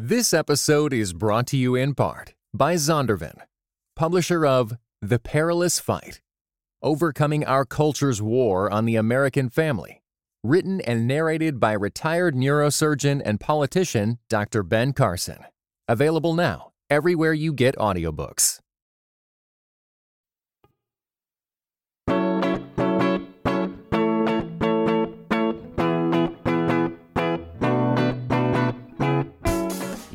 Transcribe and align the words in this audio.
This 0.00 0.32
episode 0.32 0.92
is 0.92 1.12
brought 1.12 1.48
to 1.48 1.56
you 1.56 1.74
in 1.74 1.92
part 1.92 2.32
by 2.54 2.76
Zondervan, 2.76 3.36
publisher 3.96 4.46
of 4.46 4.76
The 5.02 5.18
Perilous 5.18 5.80
Fight 5.80 6.20
Overcoming 6.84 7.44
Our 7.44 7.64
Culture's 7.64 8.22
War 8.22 8.70
on 8.70 8.84
the 8.84 8.94
American 8.94 9.48
Family, 9.48 10.00
written 10.44 10.80
and 10.82 11.08
narrated 11.08 11.58
by 11.58 11.72
retired 11.72 12.36
neurosurgeon 12.36 13.20
and 13.24 13.40
politician 13.40 14.20
Dr. 14.28 14.62
Ben 14.62 14.92
Carson. 14.92 15.40
Available 15.88 16.32
now 16.32 16.70
everywhere 16.88 17.32
you 17.32 17.52
get 17.52 17.74
audiobooks. 17.74 18.60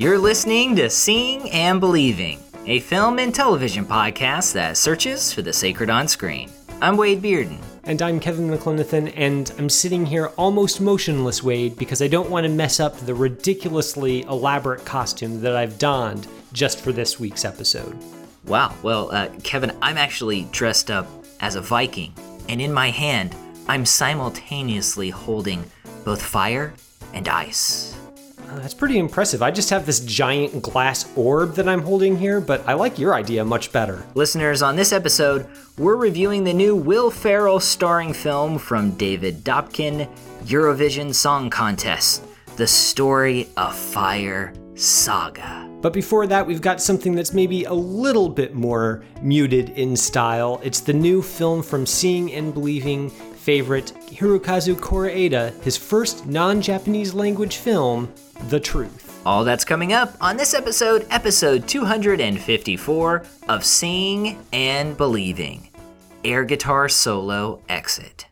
You're 0.03 0.19
listening 0.19 0.75
to 0.75 0.89
Seeing 0.89 1.49
and 1.51 1.79
Believing, 1.79 2.43
a 2.65 2.81
film 2.81 3.19
and 3.19 3.33
television 3.33 3.85
podcast 3.85 4.51
that 4.51 4.75
searches 4.75 5.31
for 5.31 5.41
the 5.41 5.53
sacred 5.53 5.89
on 5.89 6.09
screen. 6.09 6.51
I'm 6.81 6.97
Wade 6.97 7.21
Bearden. 7.21 7.57
And 7.85 8.01
I'm 8.01 8.19
Kevin 8.19 8.49
McLenithan, 8.49 9.13
and 9.15 9.53
I'm 9.57 9.69
sitting 9.69 10.05
here 10.05 10.25
almost 10.35 10.81
motionless, 10.81 11.41
Wade, 11.41 11.77
because 11.77 12.01
I 12.01 12.09
don't 12.09 12.29
want 12.29 12.45
to 12.45 12.51
mess 12.51 12.81
up 12.81 12.97
the 12.97 13.15
ridiculously 13.15 14.23
elaborate 14.23 14.83
costume 14.83 15.39
that 15.39 15.55
I've 15.55 15.79
donned 15.79 16.27
just 16.51 16.81
for 16.81 16.91
this 16.91 17.17
week's 17.17 17.45
episode. 17.45 17.97
Wow, 18.43 18.75
well, 18.83 19.09
uh, 19.09 19.29
Kevin, 19.43 19.71
I'm 19.81 19.97
actually 19.97 20.49
dressed 20.51 20.91
up 20.91 21.07
as 21.39 21.55
a 21.55 21.61
Viking, 21.61 22.13
and 22.49 22.59
in 22.59 22.73
my 22.73 22.89
hand, 22.89 23.37
I'm 23.69 23.85
simultaneously 23.85 25.11
holding 25.11 25.63
both 26.03 26.21
fire 26.21 26.73
and 27.13 27.29
ice. 27.29 27.92
Uh, 28.53 28.59
that's 28.59 28.73
pretty 28.75 28.99
impressive. 28.99 29.41
I 29.41 29.49
just 29.49 29.71
have 29.71 29.87
this 29.87 29.99
giant 30.01 30.61
glass 30.61 31.11
orb 31.15 31.55
that 31.55 31.67
I'm 31.67 31.81
holding 31.81 32.15
here, 32.15 32.39
but 32.39 32.63
I 32.67 32.73
like 32.73 32.99
your 32.99 33.15
idea 33.15 33.43
much 33.43 33.71
better. 33.71 34.05
Listeners, 34.13 34.61
on 34.61 34.75
this 34.75 34.93
episode, 34.93 35.47
we're 35.79 35.95
reviewing 35.95 36.43
the 36.43 36.53
new 36.53 36.75
Will 36.75 37.09
Ferrell 37.09 37.59
starring 37.59 38.13
film 38.13 38.59
from 38.59 38.91
David 38.91 39.43
Dobkin, 39.43 40.07
Eurovision 40.43 41.15
Song 41.15 41.49
Contest, 41.49 42.23
The 42.57 42.67
Story 42.67 43.49
of 43.57 43.75
Fire 43.75 44.53
Saga. 44.75 45.67
But 45.81 45.91
before 45.91 46.27
that, 46.27 46.45
we've 46.45 46.61
got 46.61 46.79
something 46.79 47.15
that's 47.15 47.33
maybe 47.33 47.63
a 47.63 47.73
little 47.73 48.29
bit 48.29 48.53
more 48.53 49.03
muted 49.19 49.69
in 49.71 49.95
style. 49.95 50.61
It's 50.63 50.79
the 50.79 50.93
new 50.93 51.23
film 51.23 51.63
from 51.63 51.87
Seeing 51.87 52.31
and 52.31 52.53
Believing 52.53 53.11
favorite, 53.43 53.91
Hirokazu 54.07 54.75
Koreeda, 54.75 55.51
his 55.63 55.75
first 55.75 56.25
non 56.25 56.61
Japanese 56.61 57.13
language 57.13 57.57
film, 57.57 58.11
The 58.47 58.59
Truth. 58.59 59.21
All 59.25 59.43
that's 59.43 59.65
coming 59.65 59.93
up 59.93 60.15
on 60.21 60.37
this 60.37 60.53
episode, 60.53 61.05
episode 61.09 61.67
254 61.67 63.23
of 63.49 63.65
Seeing 63.65 64.37
and 64.53 64.95
Believing 64.97 65.69
Air 66.23 66.45
Guitar 66.45 66.87
Solo 66.87 67.61
Exit. 67.67 68.27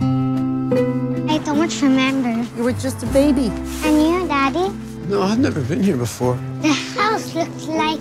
I 0.00 1.40
don't 1.44 1.82
remember. 1.82 2.46
You 2.56 2.64
were 2.64 2.72
just 2.72 3.02
a 3.02 3.06
baby. 3.06 3.52
And 3.84 4.02
you, 4.02 4.26
Daddy? 4.28 4.74
No, 5.08 5.22
I've 5.22 5.38
never 5.38 5.60
been 5.62 5.82
here 5.82 5.96
before. 5.96 6.34
The 6.62 6.72
house 6.72 7.34
looks 7.34 7.66
like 7.66 8.00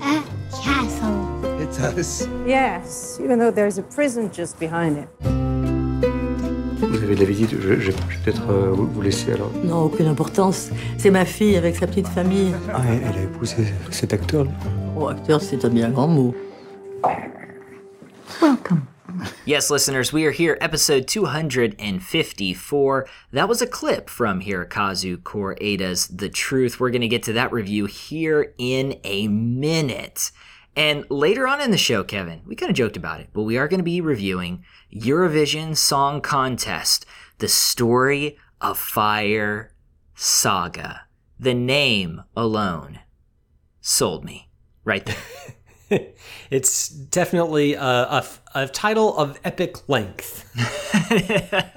a 0.00 0.24
castle. 0.62 1.60
It 1.60 1.70
does. 1.76 2.26
Yes, 2.46 3.18
even 3.22 3.38
though 3.38 3.50
there's 3.50 3.78
a 3.78 3.82
prison 3.82 4.32
just 4.32 4.58
behind 4.58 4.98
it. 4.98 5.51
Vous 7.12 7.20
avez 7.20 7.26
de 7.26 7.30
la 7.30 7.36
visite, 7.36 7.50
je, 7.60 7.66
je, 7.74 7.74
je 7.78 7.90
vais 7.90 7.96
peut-être 8.24 8.48
euh, 8.48 8.70
vous, 8.70 8.86
vous 8.86 9.02
laisser 9.02 9.32
alors. 9.32 9.50
Non, 9.62 9.82
aucune 9.82 10.06
importance. 10.06 10.70
C'est 10.96 11.10
ma 11.10 11.26
fille 11.26 11.56
avec 11.56 11.76
sa 11.76 11.86
petite 11.86 12.08
famille. 12.08 12.54
Ah, 12.72 12.80
elle, 12.88 13.02
elle 13.06 13.18
a 13.18 13.22
épousé 13.24 13.66
cet 13.90 14.14
acteur 14.14 14.46
Oh, 14.96 15.08
acteur, 15.08 15.42
c'est 15.42 15.62
un 15.66 15.68
bien 15.68 15.90
grand 15.90 16.08
mot. 16.08 16.34
Welcome. 18.40 18.86
Yes, 19.44 19.70
listeners, 19.70 20.10
we 20.10 20.24
are 20.24 20.30
here, 20.30 20.56
episode 20.62 21.06
254. 21.06 23.06
That 23.34 23.46
was 23.46 23.60
a 23.60 23.66
clip 23.66 24.08
from 24.08 24.40
Hirokazu 24.40 25.22
Koreeda's 25.22 26.08
The 26.08 26.30
Truth. 26.30 26.80
We're 26.80 26.88
going 26.88 27.02
to 27.02 27.08
get 27.08 27.24
to 27.24 27.34
that 27.34 27.52
review 27.52 27.84
here 27.84 28.54
in 28.56 28.98
a 29.04 29.28
minute. 29.28 30.32
And 30.74 31.04
later 31.10 31.46
on 31.46 31.60
in 31.60 31.70
the 31.70 31.76
show, 31.76 32.02
Kevin, 32.02 32.40
we 32.46 32.56
kind 32.56 32.70
of 32.70 32.76
joked 32.76 32.96
about 32.96 33.20
it, 33.20 33.28
but 33.34 33.42
we 33.42 33.58
are 33.58 33.68
going 33.68 33.80
to 33.80 33.84
be 33.84 34.00
reviewing 34.00 34.64
Eurovision 34.94 35.76
Song 35.76 36.20
Contest, 36.20 37.06
the 37.38 37.48
story 37.48 38.36
of 38.60 38.78
Fire 38.78 39.74
Saga. 40.14 41.02
The 41.38 41.54
name 41.54 42.22
alone 42.36 43.00
sold 43.80 44.24
me 44.24 44.50
right 44.84 45.04
there. 45.04 45.16
It's 46.50 46.88
definitely 46.88 47.74
a, 47.74 47.82
a, 47.82 48.26
a 48.54 48.66
title 48.66 49.14
of 49.16 49.38
epic 49.44 49.88
length. 49.90 50.48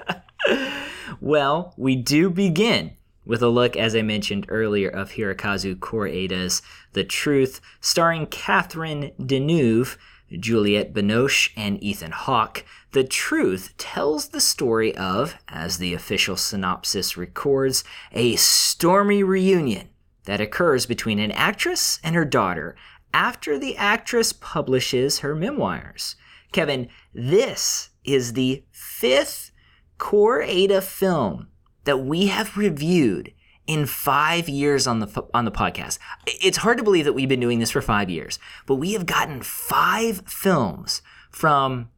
well, 1.20 1.74
we 1.76 1.96
do 1.96 2.30
begin 2.30 2.96
with 3.24 3.42
a 3.42 3.48
look, 3.48 3.76
as 3.76 3.96
I 3.96 4.02
mentioned 4.02 4.46
earlier, 4.48 4.88
of 4.88 5.12
Hirokazu 5.12 5.78
Koreeda's 5.80 6.62
The 6.92 7.04
Truth, 7.04 7.60
starring 7.80 8.26
Catherine 8.26 9.12
Deneuve, 9.20 9.96
Juliette 10.30 10.92
Binoche, 10.94 11.50
and 11.56 11.82
Ethan 11.82 12.12
Hawke. 12.12 12.64
The 12.96 13.04
Truth 13.04 13.74
tells 13.76 14.28
the 14.28 14.40
story 14.40 14.96
of, 14.96 15.36
as 15.48 15.76
the 15.76 15.92
official 15.92 16.34
synopsis 16.34 17.14
records, 17.14 17.84
a 18.10 18.36
stormy 18.36 19.22
reunion 19.22 19.90
that 20.24 20.40
occurs 20.40 20.86
between 20.86 21.18
an 21.18 21.30
actress 21.32 22.00
and 22.02 22.16
her 22.16 22.24
daughter 22.24 22.74
after 23.12 23.58
the 23.58 23.76
actress 23.76 24.32
publishes 24.32 25.18
her 25.18 25.34
memoirs. 25.34 26.16
Kevin, 26.52 26.88
this 27.12 27.90
is 28.02 28.32
the 28.32 28.64
fifth 28.72 29.50
Koreeda 29.98 30.82
film 30.82 31.48
that 31.84 31.98
we 31.98 32.28
have 32.28 32.56
reviewed 32.56 33.30
in 33.66 33.84
five 33.84 34.48
years 34.48 34.86
on 34.86 35.00
the 35.00 35.26
on 35.34 35.44
the 35.44 35.52
podcast. 35.52 35.98
It's 36.26 36.56
hard 36.56 36.78
to 36.78 36.84
believe 36.84 37.04
that 37.04 37.12
we've 37.12 37.28
been 37.28 37.40
doing 37.40 37.58
this 37.58 37.72
for 37.72 37.82
five 37.82 38.08
years, 38.08 38.38
but 38.64 38.76
we 38.76 38.94
have 38.94 39.04
gotten 39.04 39.42
five 39.42 40.22
films 40.26 41.02
from 41.30 41.90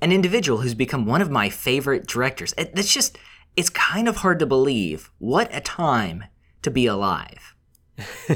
an 0.00 0.12
individual 0.12 0.60
who's 0.60 0.74
become 0.74 1.06
one 1.06 1.22
of 1.22 1.30
my 1.30 1.48
favorite 1.48 2.06
directors. 2.06 2.54
It's 2.56 2.92
just 2.92 3.18
it's 3.56 3.70
kind 3.70 4.08
of 4.08 4.16
hard 4.16 4.38
to 4.40 4.46
believe. 4.46 5.10
What 5.18 5.48
a 5.54 5.60
time 5.60 6.24
to 6.62 6.70
be 6.70 6.86
alive. 6.86 7.54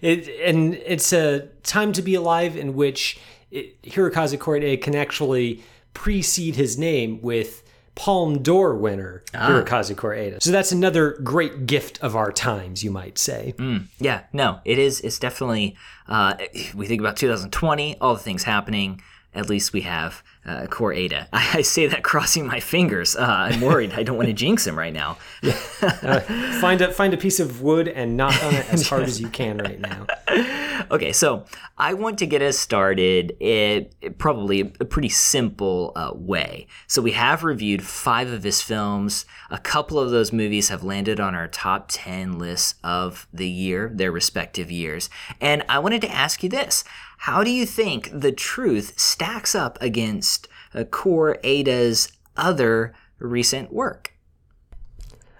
It, 0.00 0.28
and 0.42 0.74
it's 0.74 1.12
a 1.12 1.48
time 1.62 1.92
to 1.92 2.02
be 2.02 2.14
alive 2.14 2.56
in 2.56 2.74
which 2.74 3.18
it, 3.50 3.82
Hirokazu 3.82 4.38
Koreeda 4.38 4.80
can 4.80 4.94
actually 4.94 5.62
precede 5.92 6.56
his 6.56 6.78
name 6.78 7.20
with 7.20 7.62
Palm 7.94 8.42
d'Or 8.42 8.74
winner 8.74 9.22
Hirokazu 9.32 9.94
Koreeda. 9.94 10.42
So 10.42 10.50
that's 10.50 10.72
another 10.72 11.18
great 11.22 11.66
gift 11.66 12.02
of 12.02 12.16
our 12.16 12.32
times, 12.32 12.82
you 12.82 12.90
might 12.90 13.18
say. 13.18 13.54
Mm, 13.58 13.88
yeah, 13.98 14.22
no, 14.32 14.60
it 14.64 14.78
is. 14.78 15.00
It's 15.02 15.18
definitely. 15.18 15.76
Uh, 16.08 16.34
we 16.74 16.86
think 16.86 17.00
about 17.00 17.16
2020, 17.16 17.98
all 18.00 18.14
the 18.14 18.20
things 18.20 18.44
happening. 18.44 19.02
At 19.34 19.48
least 19.48 19.72
we 19.72 19.82
have 19.82 20.22
uh, 20.44 20.66
Koreeda. 20.66 21.28
I, 21.32 21.58
I 21.58 21.62
say 21.62 21.86
that 21.86 22.02
crossing 22.02 22.46
my 22.46 22.60
fingers. 22.60 23.16
Uh, 23.16 23.22
I'm 23.22 23.60
worried. 23.60 23.92
I 23.92 24.02
don't 24.02 24.16
want 24.16 24.28
to 24.28 24.32
jinx 24.34 24.66
him 24.66 24.78
right 24.78 24.92
now. 24.92 25.18
Uh, 25.82 26.20
find 26.60 26.80
a 26.80 26.92
find 26.92 27.12
a 27.12 27.16
piece 27.16 27.40
of 27.40 27.60
wood 27.60 27.88
and 27.88 28.16
knock 28.16 28.42
on 28.44 28.54
it 28.54 28.72
as 28.72 28.88
hard 28.88 29.02
as 29.02 29.20
you 29.20 29.28
can 29.28 29.58
right 29.58 29.80
now. 29.80 30.06
Okay, 30.90 31.12
so 31.12 31.44
I 31.78 31.94
want 31.94 32.18
to 32.18 32.26
get 32.26 32.42
us 32.42 32.58
started 32.58 33.36
in 33.40 33.88
probably 34.18 34.60
a 34.60 34.84
pretty 34.84 35.08
simple 35.08 35.92
uh, 35.96 36.12
way. 36.14 36.66
So 36.86 37.00
we 37.00 37.12
have 37.12 37.44
reviewed 37.44 37.82
five 37.82 38.30
of 38.30 38.42
his 38.42 38.60
films. 38.60 39.24
A 39.50 39.58
couple 39.58 39.98
of 39.98 40.10
those 40.10 40.32
movies 40.32 40.70
have 40.70 40.82
landed 40.82 41.20
on 41.20 41.34
our 41.34 41.48
top 41.48 41.86
10 41.88 42.38
lists 42.38 42.74
of 42.82 43.26
the 43.32 43.48
year, 43.48 43.90
their 43.94 44.12
respective 44.12 44.70
years. 44.70 45.08
And 45.40 45.64
I 45.68 45.78
wanted 45.78 46.02
to 46.02 46.10
ask 46.10 46.42
you 46.42 46.48
this 46.48 46.84
How 47.22 47.44
do 47.44 47.52
you 47.52 47.66
think 47.66 48.10
The 48.12 48.32
Truth 48.32 48.98
stacks 48.98 49.54
up 49.54 49.80
against 49.80 50.48
uh, 50.74 50.82
Koreeda's 50.82 52.10
other 52.36 52.94
recent 53.20 53.72
work? 53.72 54.14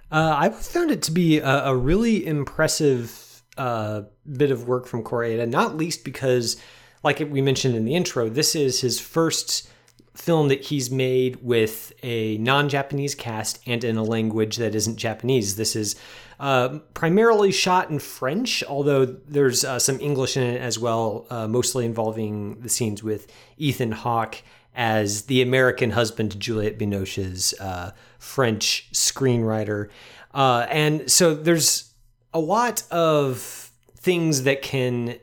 Uh, 0.09 0.33
I 0.39 0.51
found 0.51 0.93
it 0.93 1.03
to 1.03 1.11
be 1.11 1.39
a, 1.39 1.65
a 1.65 1.75
really 1.75 2.25
impressive 2.25 3.43
uh, 3.59 4.03
bit 4.33 4.53
of 4.53 4.69
work 4.69 4.87
from 4.87 5.03
Koreeda, 5.03 5.49
not 5.49 5.77
least 5.77 6.05
because, 6.05 6.57
like 7.03 7.19
we 7.19 7.41
mentioned 7.41 7.75
in 7.75 7.85
the 7.85 7.97
intro, 7.97 8.29
this 8.29 8.55
is 8.55 8.81
his 8.81 9.01
first 9.01 9.69
film 10.15 10.47
that 10.51 10.67
he's 10.67 10.89
made 10.89 11.43
with 11.43 11.93
a 12.05 12.39
non-Japanese 12.39 13.17
cast 13.17 13.59
and 13.67 13.83
in 13.83 13.97
a 13.97 14.05
language 14.05 14.55
that 14.59 14.77
isn't 14.77 14.99
Japanese. 14.99 15.57
This 15.57 15.75
is 15.75 15.97
uh, 16.43 16.81
primarily 16.93 17.53
shot 17.53 17.89
in 17.89 18.01
French, 18.01 18.65
although 18.65 19.05
there's 19.05 19.65
uh, 19.65 19.79
some 19.79 20.01
English 20.01 20.37
in 20.37 20.43
it 20.43 20.61
as 20.61 20.77
well, 20.77 21.25
uh, 21.31 21.47
mostly 21.47 21.85
involving 21.85 22.61
the 22.63 22.69
scenes 22.69 23.01
with 23.01 23.33
Ethan 23.59 23.93
Hawke 23.93 24.43
as 24.75 25.27
the 25.27 25.41
American 25.41 25.93
husband 25.93 26.33
to 26.33 26.39
Juliette 26.39 26.81
Binoche's 26.81 27.55
uh, 27.61 27.93
French 28.19 28.89
screenwriter. 28.93 29.89
Uh, 30.35 30.67
and 30.69 31.09
so 31.09 31.33
there's 31.33 31.95
a 32.35 32.41
lot 32.41 32.83
of 32.91 33.71
things 33.99 34.43
that 34.43 34.63
can 34.63 35.21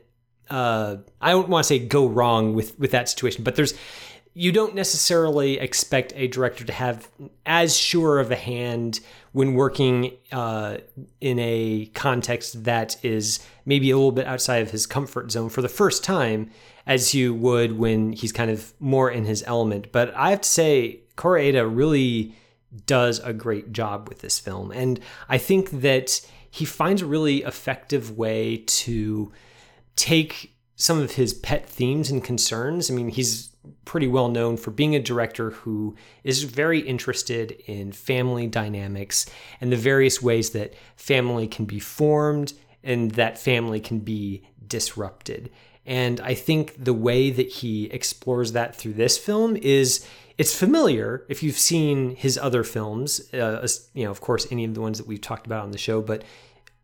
I 0.50 0.96
don't 1.22 1.48
want 1.48 1.64
to 1.64 1.68
say 1.68 1.78
go 1.78 2.08
wrong 2.08 2.54
with 2.54 2.78
with 2.78 2.92
that 2.92 3.10
situation, 3.10 3.44
but 3.44 3.56
there's 3.56 3.74
you 4.32 4.52
don't 4.52 4.74
necessarily 4.74 5.58
expect 5.58 6.12
a 6.16 6.28
director 6.28 6.64
to 6.64 6.72
have 6.72 7.08
as 7.44 7.76
sure 7.76 8.20
of 8.20 8.30
a 8.30 8.36
hand 8.36 9.00
when 9.32 9.54
working 9.54 10.12
uh, 10.32 10.78
in 11.20 11.38
a 11.38 11.86
context 11.94 12.64
that 12.64 13.02
is 13.04 13.40
maybe 13.64 13.90
a 13.90 13.96
little 13.96 14.12
bit 14.12 14.26
outside 14.26 14.62
of 14.62 14.70
his 14.70 14.86
comfort 14.86 15.30
zone 15.30 15.48
for 15.48 15.62
the 15.62 15.68
first 15.68 16.02
time 16.02 16.50
as 16.86 17.14
you 17.14 17.32
would 17.32 17.78
when 17.78 18.12
he's 18.12 18.32
kind 18.32 18.50
of 18.50 18.72
more 18.80 19.10
in 19.10 19.24
his 19.24 19.44
element. 19.46 19.92
But 19.92 20.12
I 20.16 20.30
have 20.30 20.40
to 20.40 20.48
say, 20.48 21.00
Koreeda 21.16 21.68
really 21.72 22.34
does 22.86 23.20
a 23.20 23.32
great 23.32 23.72
job 23.72 24.08
with 24.08 24.20
this 24.20 24.38
film. 24.38 24.72
And 24.72 24.98
I 25.28 25.38
think 25.38 25.70
that 25.82 26.20
he 26.50 26.64
finds 26.64 27.02
a 27.02 27.06
really 27.06 27.42
effective 27.42 28.16
way 28.16 28.58
to 28.66 29.32
take 29.94 30.56
some 30.76 30.98
of 30.98 31.12
his 31.12 31.34
pet 31.34 31.68
themes 31.68 32.10
and 32.10 32.24
concerns. 32.24 32.90
I 32.90 32.94
mean, 32.94 33.10
he's 33.10 33.49
pretty 33.84 34.06
well 34.06 34.28
known 34.28 34.56
for 34.56 34.70
being 34.70 34.94
a 34.94 35.00
director 35.00 35.50
who 35.50 35.96
is 36.22 36.44
very 36.44 36.80
interested 36.80 37.52
in 37.66 37.92
family 37.92 38.46
dynamics 38.46 39.26
and 39.60 39.72
the 39.72 39.76
various 39.76 40.22
ways 40.22 40.50
that 40.50 40.74
family 40.96 41.48
can 41.48 41.64
be 41.64 41.80
formed 41.80 42.52
and 42.82 43.12
that 43.12 43.38
family 43.38 43.80
can 43.80 43.98
be 43.98 44.42
disrupted. 44.66 45.50
And 45.86 46.20
I 46.20 46.34
think 46.34 46.82
the 46.82 46.94
way 46.94 47.30
that 47.30 47.48
he 47.48 47.86
explores 47.86 48.52
that 48.52 48.76
through 48.76 48.92
this 48.94 49.18
film 49.18 49.56
is 49.56 50.06
it's 50.38 50.54
familiar 50.54 51.24
if 51.28 51.42
you've 51.42 51.58
seen 51.58 52.16
his 52.16 52.38
other 52.38 52.64
films, 52.64 53.32
uh, 53.34 53.66
you 53.92 54.04
know, 54.04 54.10
of 54.10 54.20
course, 54.20 54.46
any 54.50 54.64
of 54.64 54.74
the 54.74 54.80
ones 54.80 54.98
that 54.98 55.06
we've 55.06 55.20
talked 55.20 55.46
about 55.46 55.64
on 55.64 55.70
the 55.70 55.78
show, 55.78 56.00
but 56.00 56.22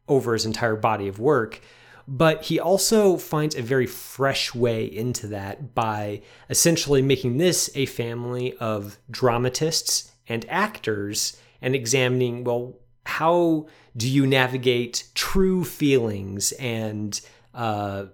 over 0.08 0.32
his 0.32 0.44
entire 0.44 0.76
body 0.76 1.08
of 1.08 1.19
work. 1.19 1.60
But 2.08 2.44
he 2.44 2.61
also 2.61 3.17
finds 3.17 3.56
a 3.56 3.62
very 3.62 3.87
fresh 3.87 4.55
way 4.55 4.85
into 4.85 5.26
that 5.29 5.75
by 5.75 6.23
essentially 6.49 7.03
making 7.03 7.38
this 7.38 7.69
a 7.75 7.87
family 7.87 8.56
of 8.58 8.99
dramatists 9.11 10.12
and 10.29 10.47
actors 10.49 11.37
and 11.61 11.75
examining, 11.75 12.44
well, 12.44 12.75
how 13.05 13.67
do 13.97 14.08
you 14.08 14.26
navigate 14.26 15.05
true 15.14 15.64
feelings 15.64 16.53
and 16.53 17.20
uh, 17.55 18.06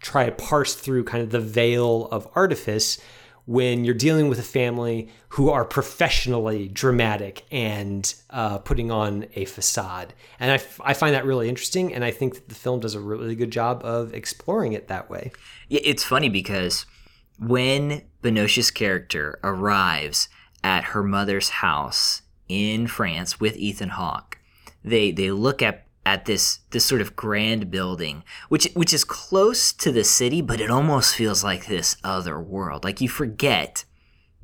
try 0.00 0.26
to 0.26 0.32
parse 0.32 0.74
through 0.74 1.04
kind 1.04 1.22
of 1.22 1.30
the 1.30 1.40
veil 1.40 2.06
of 2.12 2.28
artifice 2.34 3.00
when 3.46 3.84
you're 3.84 3.94
dealing 3.94 4.28
with 4.28 4.38
a 4.38 4.44
family 4.44 5.08
who 5.30 5.50
are 5.50 5.64
professionally 5.64 6.68
dramatic 6.68 7.44
and 7.50 8.14
uh, 8.30 8.58
putting 8.58 8.90
on 8.90 9.26
a 9.34 9.44
facade. 9.44 10.14
And 10.40 10.50
I, 10.50 10.54
f- 10.54 10.80
I 10.82 10.94
find 10.94 11.14
that 11.14 11.26
really 11.26 11.48
interesting. 11.48 11.92
And 11.94 12.04
I 12.04 12.10
think 12.10 12.34
that 12.34 12.48
the 12.48 12.54
film 12.54 12.80
does 12.80 12.94
a 12.94 13.00
really 13.00 13.34
good 13.34 13.50
job 13.50 13.82
of 13.84 14.14
exploring 14.14 14.72
it 14.72 14.88
that 14.88 15.10
way. 15.10 15.30
It's 15.68 16.04
funny 16.04 16.30
because 16.30 16.86
when 17.38 18.02
Binoche's 18.22 18.70
character 18.70 19.38
arrives 19.44 20.28
at 20.62 20.84
her 20.84 21.02
mother's 21.02 21.50
house 21.50 22.22
in 22.48 22.86
France 22.86 23.40
with 23.40 23.56
Ethan 23.56 23.90
Hawke, 23.90 24.38
they, 24.82 25.10
they 25.10 25.30
look 25.30 25.60
at 25.60 25.83
at 26.06 26.26
this 26.26 26.60
this 26.70 26.84
sort 26.84 27.00
of 27.00 27.16
grand 27.16 27.70
building, 27.70 28.22
which 28.48 28.68
which 28.74 28.92
is 28.92 29.04
close 29.04 29.72
to 29.72 29.90
the 29.90 30.04
city, 30.04 30.42
but 30.42 30.60
it 30.60 30.70
almost 30.70 31.14
feels 31.14 31.42
like 31.42 31.66
this 31.66 31.96
other 32.04 32.40
world. 32.40 32.84
Like 32.84 33.00
you 33.00 33.08
forget 33.08 33.84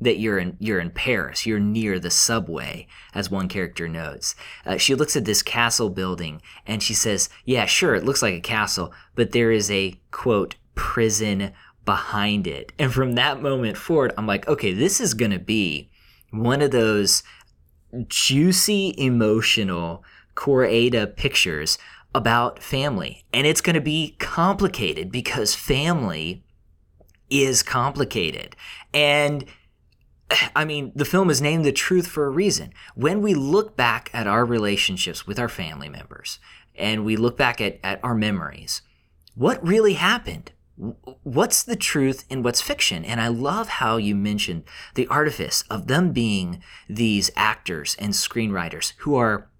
that 0.01 0.17
you're 0.17 0.39
in 0.39 0.57
you're 0.59 0.79
in 0.79 0.89
Paris. 0.89 1.45
You're 1.45 1.59
near 1.59 1.99
the 1.99 2.09
subway, 2.09 2.87
as 3.13 3.29
one 3.29 3.47
character 3.47 3.87
notes. 3.87 4.35
Uh, 4.65 4.77
she 4.77 4.95
looks 4.95 5.15
at 5.15 5.25
this 5.25 5.43
castle 5.43 5.89
building 5.89 6.41
and 6.65 6.81
she 6.81 6.93
says, 6.95 7.29
"Yeah, 7.45 7.65
sure, 7.65 7.95
it 7.95 8.03
looks 8.03 8.23
like 8.23 8.33
a 8.33 8.41
castle, 8.41 8.91
but 9.15 9.31
there 9.31 9.51
is 9.51 9.69
a 9.69 9.99
quote 10.09 10.55
prison 10.73 11.53
behind 11.85 12.47
it." 12.47 12.73
And 12.79 12.91
from 12.91 13.13
that 13.13 13.41
moment 13.41 13.77
forward, 13.77 14.13
I'm 14.17 14.27
like, 14.27 14.47
okay, 14.47 14.73
this 14.73 14.99
is 14.99 15.13
gonna 15.13 15.39
be 15.39 15.91
one 16.31 16.61
of 16.61 16.71
those 16.71 17.21
juicy, 18.07 18.95
emotional 18.97 20.03
Koreeda 20.35 21.15
pictures 21.15 21.77
about 22.13 22.61
family. 22.61 23.23
And 23.33 23.47
it's 23.47 23.61
going 23.61 23.75
to 23.75 23.81
be 23.81 24.15
complicated 24.19 25.11
because 25.11 25.55
family 25.55 26.43
is 27.29 27.63
complicated. 27.63 28.55
And 28.93 29.45
I 30.55 30.65
mean, 30.65 30.91
the 30.95 31.05
film 31.05 31.29
is 31.29 31.41
named 31.41 31.65
The 31.65 31.71
Truth 31.71 32.07
for 32.07 32.25
a 32.25 32.29
reason. 32.29 32.73
When 32.95 33.21
we 33.21 33.33
look 33.33 33.75
back 33.75 34.09
at 34.13 34.27
our 34.27 34.45
relationships 34.45 35.27
with 35.27 35.39
our 35.39 35.49
family 35.49 35.89
members 35.89 36.39
and 36.75 37.05
we 37.05 37.15
look 37.15 37.37
back 37.37 37.61
at, 37.61 37.79
at 37.83 37.99
our 38.03 38.15
memories, 38.15 38.81
what 39.35 39.65
really 39.65 39.93
happened? 39.93 40.51
What's 41.23 41.61
the 41.61 41.75
truth 41.75 42.25
and 42.29 42.43
what's 42.43 42.61
fiction? 42.61 43.05
And 43.05 43.21
I 43.21 43.27
love 43.27 43.67
how 43.67 43.97
you 43.97 44.15
mentioned 44.15 44.63
the 44.95 45.07
artifice 45.07 45.63
of 45.69 45.87
them 45.87 46.11
being 46.11 46.63
these 46.89 47.29
actors 47.35 47.95
and 47.99 48.13
screenwriters 48.13 48.93
who 48.99 49.15
are 49.15 49.50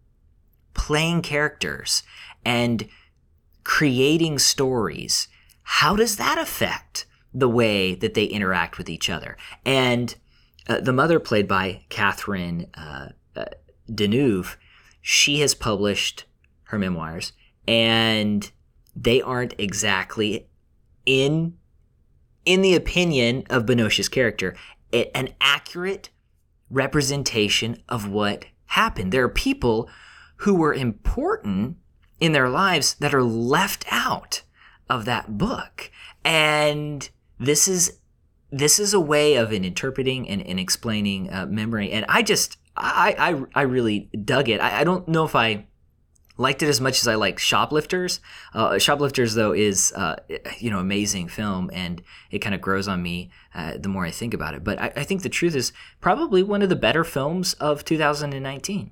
playing 0.73 1.21
characters 1.21 2.03
and 2.45 2.87
creating 3.63 4.39
stories, 4.39 5.27
how 5.63 5.95
does 5.95 6.17
that 6.17 6.37
affect 6.37 7.05
the 7.33 7.49
way 7.49 7.95
that 7.95 8.13
they 8.13 8.25
interact 8.25 8.77
with 8.77 8.89
each 8.89 9.09
other? 9.09 9.37
And 9.65 10.15
uh, 10.67 10.79
the 10.79 10.93
mother, 10.93 11.19
played 11.19 11.47
by 11.47 11.83
Catherine 11.89 12.67
uh, 12.75 13.09
uh, 13.35 13.45
Deneuve, 13.89 14.57
she 15.01 15.39
has 15.39 15.55
published 15.55 16.25
her 16.65 16.77
memoirs, 16.77 17.33
and 17.67 18.51
they 18.95 19.21
aren't 19.21 19.55
exactly 19.57 20.47
in 21.05 21.57
in 22.43 22.61
the 22.61 22.75
opinion 22.75 23.43
of 23.49 23.67
Binoche's 23.67 24.09
character, 24.09 24.55
an 24.91 25.29
accurate 25.39 26.09
representation 26.71 27.77
of 27.87 28.07
what 28.07 28.45
happened. 28.65 29.11
There 29.11 29.23
are 29.23 29.29
people 29.29 29.89
who 30.41 30.55
were 30.55 30.73
important 30.73 31.77
in 32.19 32.31
their 32.31 32.49
lives 32.49 32.95
that 32.95 33.13
are 33.13 33.23
left 33.23 33.85
out 33.91 34.41
of 34.89 35.05
that 35.05 35.37
book. 35.37 35.91
And 36.23 37.09
this 37.39 37.67
is 37.67 37.99
this 38.51 38.79
is 38.79 38.93
a 38.93 38.99
way 38.99 39.35
of 39.35 39.53
in 39.53 39.63
interpreting 39.63 40.27
and, 40.27 40.45
and 40.45 40.59
explaining 40.59 41.31
uh, 41.31 41.45
memory. 41.45 41.91
And 41.91 42.05
I 42.09 42.21
just 42.21 42.57
I, 42.75 43.15
I 43.17 43.61
I 43.61 43.63
really 43.63 44.09
dug 44.23 44.49
it. 44.49 44.59
I, 44.59 44.81
I 44.81 44.83
don't 44.83 45.07
know 45.07 45.25
if 45.25 45.35
I 45.35 45.67
liked 46.37 46.63
it 46.63 46.69
as 46.69 46.81
much 46.81 46.99
as 46.99 47.07
I 47.07 47.15
like 47.15 47.37
Shoplifters. 47.37 48.19
Uh, 48.53 48.79
Shoplifters, 48.79 49.35
though, 49.35 49.51
is 49.51 49.93
uh, 49.95 50.15
you 50.57 50.71
know 50.71 50.79
amazing 50.79 51.27
film, 51.27 51.69
and 51.71 52.01
it 52.31 52.39
kind 52.39 52.55
of 52.55 52.61
grows 52.61 52.87
on 52.87 53.03
me 53.03 53.29
uh, 53.53 53.77
the 53.77 53.89
more 53.89 54.05
I 54.05 54.11
think 54.11 54.33
about 54.33 54.55
it. 54.55 54.63
But 54.63 54.81
I, 54.81 54.91
I, 54.95 55.03
think 55.03 55.21
the 55.21 55.29
truth 55.29 55.55
is 55.55 55.71
probably 55.99 56.41
one 56.41 56.63
of 56.63 56.69
the 56.69 56.75
better 56.75 57.03
films 57.03 57.53
of 57.55 57.85
2019. 57.85 58.91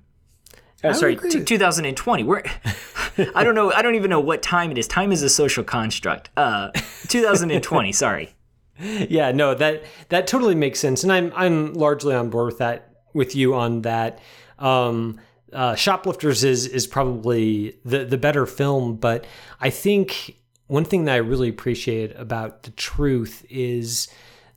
Uh, 0.84 0.94
sorry, 0.94 1.16
t- 1.16 1.44
2020. 1.44 2.24
We're 2.24 2.44
I 3.36 3.44
don't 3.44 3.56
know. 3.56 3.72
I 3.74 3.82
don't 3.82 3.96
even 3.96 4.10
know 4.10 4.20
what 4.20 4.42
time 4.42 4.72
it 4.72 4.78
is. 4.78 4.88
Time 4.88 5.12
is 5.12 5.22
a 5.24 5.30
social 5.30 5.64
construct. 5.64 6.30
Uh, 6.38 6.72
2020. 7.08 7.92
sorry. 7.94 8.34
Yeah, 8.80 9.32
no 9.34 9.54
that 9.56 9.84
that 10.08 10.26
totally 10.26 10.56
makes 10.56 10.80
sense, 10.80 11.04
and 11.04 11.12
I'm 11.12 11.34
I'm 11.36 11.74
largely 11.74 12.16
on 12.16 12.30
board 12.30 12.46
with 12.46 12.60
that 12.60 12.94
with 13.14 13.36
you 13.36 13.56
on 13.56 13.82
that. 13.82 14.20
Um, 14.58 15.20
uh, 15.52 15.76
Shoplifters 15.76 16.44
is 16.44 16.66
is 16.66 16.88
probably 16.88 17.78
the 17.84 18.06
the 18.06 18.18
better 18.18 18.46
film, 18.46 18.96
but 18.96 19.26
I 19.60 19.70
think 19.70 20.38
one 20.68 20.86
thing 20.86 21.06
that 21.06 21.14
I 21.14 21.18
really 21.18 21.50
appreciate 21.50 22.16
about 22.16 22.64
the 22.64 22.72
truth 22.72 23.46
is 23.50 24.08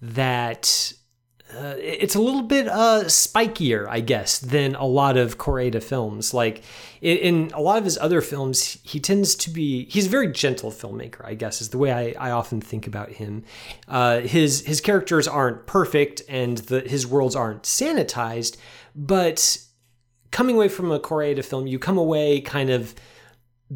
that 0.00 0.92
uh, 1.56 1.74
it's 1.78 2.14
a 2.14 2.20
little 2.20 2.42
bit 2.42 2.66
uh, 2.68 3.04
spikier, 3.04 3.86
I 3.88 4.00
guess, 4.00 4.38
than 4.38 4.74
a 4.74 4.86
lot 4.86 5.16
of 5.16 5.38
Koreeda 5.38 5.82
films. 5.82 6.32
Like 6.32 6.62
in, 7.00 7.16
in, 7.18 7.50
a 7.52 7.60
lot 7.60 7.78
of 7.78 7.84
his 7.84 7.98
other 7.98 8.20
films, 8.20 8.78
he 8.82 9.00
tends 9.00 9.34
to 9.36 9.50
be 9.50 9.86
he's 9.86 10.06
a 10.06 10.10
very 10.10 10.30
gentle 10.32 10.70
filmmaker. 10.70 11.24
I 11.24 11.34
guess 11.34 11.60
is 11.60 11.68
the 11.70 11.78
way 11.78 11.92
I, 11.92 12.28
I 12.28 12.30
often 12.30 12.60
think 12.60 12.86
about 12.86 13.10
him. 13.10 13.44
Uh, 13.88 14.20
his 14.20 14.64
his 14.66 14.80
characters 14.80 15.28
aren't 15.28 15.66
perfect 15.66 16.22
and 16.28 16.58
the, 16.58 16.80
his 16.80 17.06
worlds 17.06 17.36
aren't 17.36 17.62
sanitized, 17.64 18.56
but 18.94 19.58
coming 20.30 20.56
away 20.56 20.68
from 20.68 20.90
a 20.90 20.98
Koreeda 20.98 21.44
film, 21.44 21.66
you 21.66 21.78
come 21.78 21.98
away 21.98 22.40
kind 22.40 22.70
of 22.70 22.94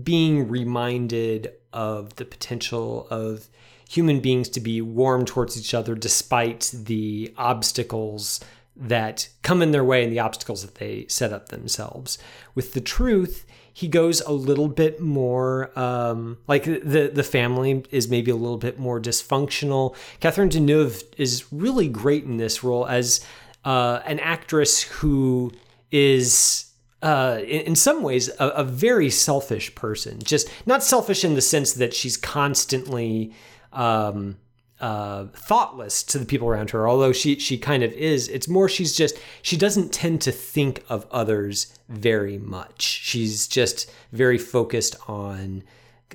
being 0.03 0.49
reminded 0.49 1.53
of 1.73 2.17
the 2.17 2.25
potential 2.25 3.07
of 3.11 3.49
human 3.89 4.21
beings 4.21 4.49
to 4.51 4.61
be 4.61 4.81
warm 4.81 5.25
towards 5.25 5.59
each 5.59 5.75
other 5.75 5.95
despite 5.95 6.73
the 6.75 7.33
obstacles 7.37 8.41
that 8.77 9.29
come 9.43 9.63
in 9.63 9.71
their 9.71 9.85
way 9.85 10.05
and 10.05 10.13
the 10.13 10.19
obstacles 10.19 10.63
that 10.63 10.75
they 10.77 11.07
set 11.09 11.33
up 11.33 11.49
themselves. 11.49 12.19
With 12.55 12.75
the 12.75 12.81
truth, 12.81 13.47
he 13.73 13.89
goes 13.89 14.21
a 14.23 14.33
little 14.33 14.69
bit 14.69 15.01
more 15.01 15.79
um, 15.79 16.39
like 16.49 16.65
the 16.65 17.11
the 17.13 17.23
family 17.23 17.85
is 17.91 18.09
maybe 18.09 18.31
a 18.31 18.37
little 18.37 18.59
bit 18.59 18.79
more 18.79 19.01
dysfunctional. 19.01 19.95
Catherine 20.21 20.49
Deneuve 20.49 21.03
is 21.19 21.45
really 21.53 21.89
great 21.89 22.25
in 22.25 22.39
this 22.39 22.65
role 22.65 22.87
as 22.87 23.25
uh, 23.65 24.01
an 24.07 24.19
actress 24.21 24.83
who 24.83 25.53
is 25.91 26.67
uh, 27.03 27.39
in, 27.47 27.77
some 27.77 28.03
ways, 28.03 28.29
a, 28.41 28.49
a 28.49 28.65
very 28.65 29.11
selfish 29.11 29.75
person. 29.75 30.19
Just 30.21 30.49
not 30.65 30.83
selfish 30.83 31.25
in 31.25 31.35
the 31.35 31.43
sense 31.43 31.75
that 31.75 31.95
she's 31.95 32.17
constantly 32.17 33.33
um, 33.77 34.39
uh, 34.81 35.27
thoughtless 35.35 36.03
to 36.03 36.19
the 36.19 36.27
people 36.27 36.49
around 36.49 36.71
her. 36.71 36.89
Although 36.89 37.13
she 37.13 37.39
she 37.39 37.57
kind 37.57 37.83
of 37.83 37.93
is. 37.93 38.29
It's 38.29 38.49
more 38.49 38.69
she's 38.69 38.97
just 38.97 39.17
she 39.43 39.57
doesn't 39.57 39.93
tend 39.93 40.21
to 40.23 40.33
think 40.33 40.85
of 40.89 41.07
others 41.11 41.79
very 41.89 42.39
much. 42.39 42.83
She's 42.83 43.47
just 43.47 43.91
very 44.13 44.39
focused 44.39 44.97
on 45.09 45.63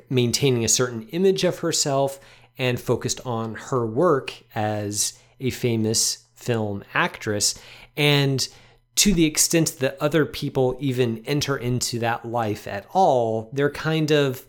maintaining 0.09 0.63
a 0.63 0.69
certain 0.69 1.07
image 1.09 1.43
of 1.43 1.59
herself 1.59 2.19
and 2.57 2.79
focused 2.79 3.19
on 3.25 3.55
her 3.55 3.85
work 3.85 4.33
as 4.53 5.17
a 5.39 5.49
famous 5.49 6.25
film 6.35 6.83
actress. 6.93 7.55
And 7.97 8.47
to 8.95 9.13
the 9.13 9.25
extent 9.25 9.77
that 9.79 9.97
other 9.99 10.25
people 10.25 10.77
even 10.79 11.23
enter 11.25 11.57
into 11.57 11.99
that 11.99 12.25
life 12.25 12.67
at 12.67 12.85
all, 12.93 13.49
they're 13.53 13.71
kind 13.71 14.11
of 14.11 14.45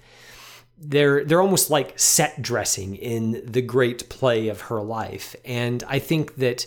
they're 0.79 1.25
they're 1.25 1.41
almost 1.41 1.71
like 1.71 1.99
set 1.99 2.43
dressing 2.43 2.97
in 2.97 3.43
the 3.45 3.63
great 3.63 4.09
play 4.09 4.49
of 4.49 4.63
her 4.63 4.83
life. 4.83 5.37
And 5.45 5.85
I 5.89 5.99
think 5.99 6.37
that 6.37 6.67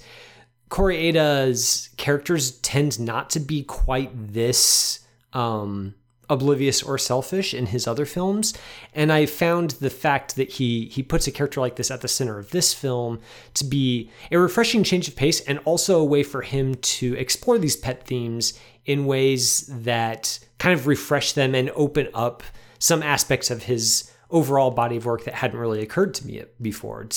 Koreeda's 0.70 1.90
characters 1.98 2.60
tend 2.60 3.00
not 3.00 3.30
to 3.32 3.40
be 3.40 3.64
quite 3.64 4.12
this 4.34 5.00
um, 5.34 5.96
oblivious 6.30 6.82
or 6.82 6.98
selfish 6.98 7.54
in 7.54 7.68
his 7.68 7.88
other 7.88 8.06
films 8.06 8.54
and 8.94 9.12
i 9.12 9.26
found 9.26 9.72
the 9.72 9.90
fact 9.90 10.36
that 10.36 10.50
he 10.50 10.86
he 10.86 11.04
puts 11.04 11.28
a 11.28 11.32
character 11.32 11.60
like 11.60 11.76
this 11.76 11.92
at 11.92 12.02
the 12.02 12.08
center 12.08 12.40
of 12.40 12.50
this 12.52 12.74
film 12.74 13.20
to 13.54 13.64
be 13.64 14.10
a 14.32 14.40
refreshing 14.40 14.84
change 14.84 15.08
of 15.08 15.16
pace 15.16 15.42
and 15.42 15.60
also 15.66 16.00
a 16.00 16.06
way 16.06 16.24
for 16.24 16.42
him 16.42 16.76
to 16.76 17.14
explore 17.16 17.58
these 17.58 17.76
pet 17.76 18.06
themes 18.06 18.60
in 18.86 19.06
ways 19.06 19.68
that 19.68 20.40
kind 20.58 20.78
of 20.78 20.88
refresh 20.88 21.34
them 21.34 21.54
and 21.54 21.70
open 21.72 22.08
up 22.14 22.44
some 22.86 23.02
aspects 23.02 23.50
of 23.50 23.64
his 23.64 24.12
overall 24.30 24.72
body 24.72 24.98
of 24.98 25.06
work 25.06 25.24
that 25.26 25.34
hadn't 25.34 25.60
really 25.60 25.82
occurred 25.82 26.14
to 26.14 26.26
me 26.26 26.44
before 26.62 27.08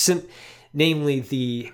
namely 0.73 1.19
the 1.19 1.71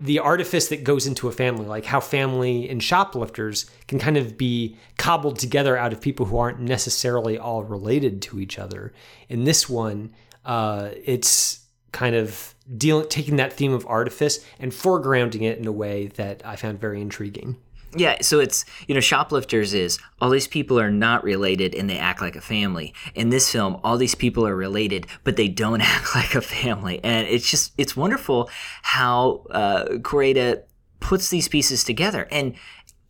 the 0.00 0.20
artifice 0.20 0.68
that 0.68 0.84
goes 0.84 1.08
into 1.08 1.26
a 1.26 1.32
family, 1.32 1.66
like 1.66 1.84
how 1.84 1.98
family 1.98 2.68
and 2.68 2.80
shoplifters 2.80 3.68
can 3.88 3.98
kind 3.98 4.16
of 4.16 4.38
be 4.38 4.76
cobbled 4.96 5.40
together 5.40 5.76
out 5.76 5.92
of 5.92 6.00
people 6.00 6.26
who 6.26 6.38
aren't 6.38 6.60
necessarily 6.60 7.36
all 7.36 7.64
related 7.64 8.22
to 8.22 8.38
each 8.38 8.60
other. 8.60 8.92
In 9.28 9.42
this 9.42 9.68
one, 9.68 10.14
uh, 10.44 10.90
it's 11.04 11.66
kind 11.90 12.14
of 12.14 12.54
dealing, 12.76 13.08
taking 13.08 13.36
that 13.36 13.52
theme 13.52 13.72
of 13.72 13.84
artifice 13.86 14.44
and 14.60 14.70
foregrounding 14.70 15.42
it 15.42 15.58
in 15.58 15.66
a 15.66 15.72
way 15.72 16.06
that 16.14 16.46
I 16.46 16.54
found 16.54 16.80
very 16.80 17.00
intriguing. 17.00 17.56
Yeah, 17.96 18.20
so 18.20 18.38
it's 18.38 18.64
you 18.86 18.94
know, 18.94 19.00
shoplifters 19.00 19.72
is 19.72 19.98
all 20.20 20.30
these 20.30 20.46
people 20.46 20.78
are 20.78 20.90
not 20.90 21.24
related 21.24 21.74
and 21.74 21.88
they 21.88 21.98
act 21.98 22.20
like 22.20 22.36
a 22.36 22.40
family. 22.40 22.92
In 23.14 23.30
this 23.30 23.50
film, 23.50 23.80
all 23.82 23.96
these 23.96 24.14
people 24.14 24.46
are 24.46 24.54
related, 24.54 25.06
but 25.24 25.36
they 25.36 25.48
don't 25.48 25.80
act 25.96 26.14
like 26.14 26.34
a 26.34 26.42
family, 26.42 27.00
and 27.02 27.26
it's 27.26 27.50
just 27.50 27.72
it's 27.78 27.96
wonderful 27.96 28.50
how 28.82 29.46
uh, 29.50 29.84
Koreeda 30.00 30.62
puts 31.00 31.30
these 31.30 31.48
pieces 31.48 31.82
together, 31.82 32.28
and 32.30 32.54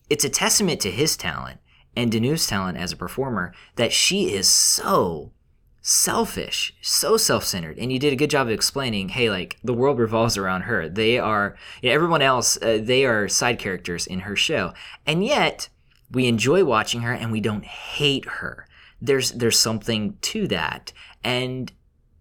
it's 0.09 0.25
a 0.25 0.31
testament 0.31 0.81
to 0.83 0.91
his 0.91 1.17
talent 1.17 1.61
and 1.97 2.13
Deneuve's 2.13 2.47
talent 2.47 2.79
as 2.79 2.93
a 2.93 2.97
performer 2.97 3.53
that 3.75 3.93
she 3.93 4.33
is 4.33 4.49
so 4.49 5.33
selfish, 5.81 6.75
so 6.83 7.17
self-centered, 7.17 7.79
and 7.79 7.93
you 7.93 7.99
did 7.99 8.13
a 8.13 8.17
good 8.17 8.31
job 8.31 8.47
of 8.49 8.53
explaining. 8.53 9.11
Hey, 9.11 9.31
like 9.31 9.59
the 9.63 9.75
world 9.75 9.99
revolves 9.99 10.37
around 10.37 10.63
her. 10.63 10.89
They 10.89 11.19
are 11.19 11.57
you 11.83 11.89
know, 11.89 11.95
everyone 11.95 12.23
else. 12.23 12.61
Uh, 12.61 12.79
they 12.83 13.05
are 13.05 13.29
side 13.29 13.59
characters 13.59 14.07
in 14.07 14.21
her 14.21 14.37
show, 14.37 14.73
and 15.07 15.25
yet 15.25 15.69
we 16.11 16.27
enjoy 16.27 16.65
watching 16.65 17.03
her, 17.03 17.13
and 17.13 17.33
we 17.33 17.41
don't 17.41 17.65
hate 17.65 18.27
her. 18.27 18.67
There's 19.01 19.33
there's 19.33 19.59
something 19.59 20.19
to 20.23 20.47
that, 20.49 20.93
and 21.23 21.73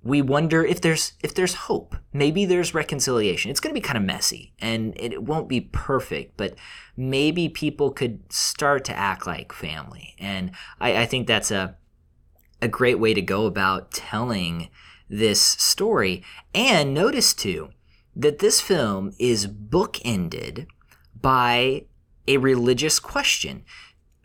we 0.04 0.22
wonder 0.22 0.64
if 0.64 0.80
there's 0.80 1.14
if 1.22 1.34
there's 1.34 1.56
hope. 1.56 1.96
Maybe 2.14 2.46
there's 2.46 2.74
reconciliation. 2.74 3.52
It's 3.52 3.60
going 3.60 3.74
to 3.74 3.80
be 3.80 3.86
kind 3.86 3.98
of 3.98 4.04
messy, 4.04 4.54
and 4.60 4.94
it 4.96 5.24
won't 5.24 5.50
be 5.50 5.62
perfect, 5.62 6.38
but 6.38 6.56
maybe 6.96 7.50
people 7.50 7.92
could 7.92 8.32
start 8.32 8.86
to 8.86 8.98
act 8.98 9.28
like 9.28 9.52
family, 9.52 10.16
and 10.20 10.52
I, 10.80 11.02
I 11.02 11.06
think 11.06 11.28
that's 11.28 11.52
a 11.52 11.76
a 12.62 12.68
great 12.68 13.00
way 13.00 13.14
to 13.14 13.22
go 13.22 13.46
about 13.46 13.92
telling 13.92 14.70
this 15.10 15.42
story. 15.42 16.24
And 16.54 16.94
notice 16.94 17.34
too 17.34 17.70
that 18.16 18.40
this 18.40 18.62
film 18.62 19.14
is 19.20 19.48
bookended 19.48 20.68
by 21.20 21.86
a 22.28 22.38
religious 22.38 23.00
question. 23.00 23.64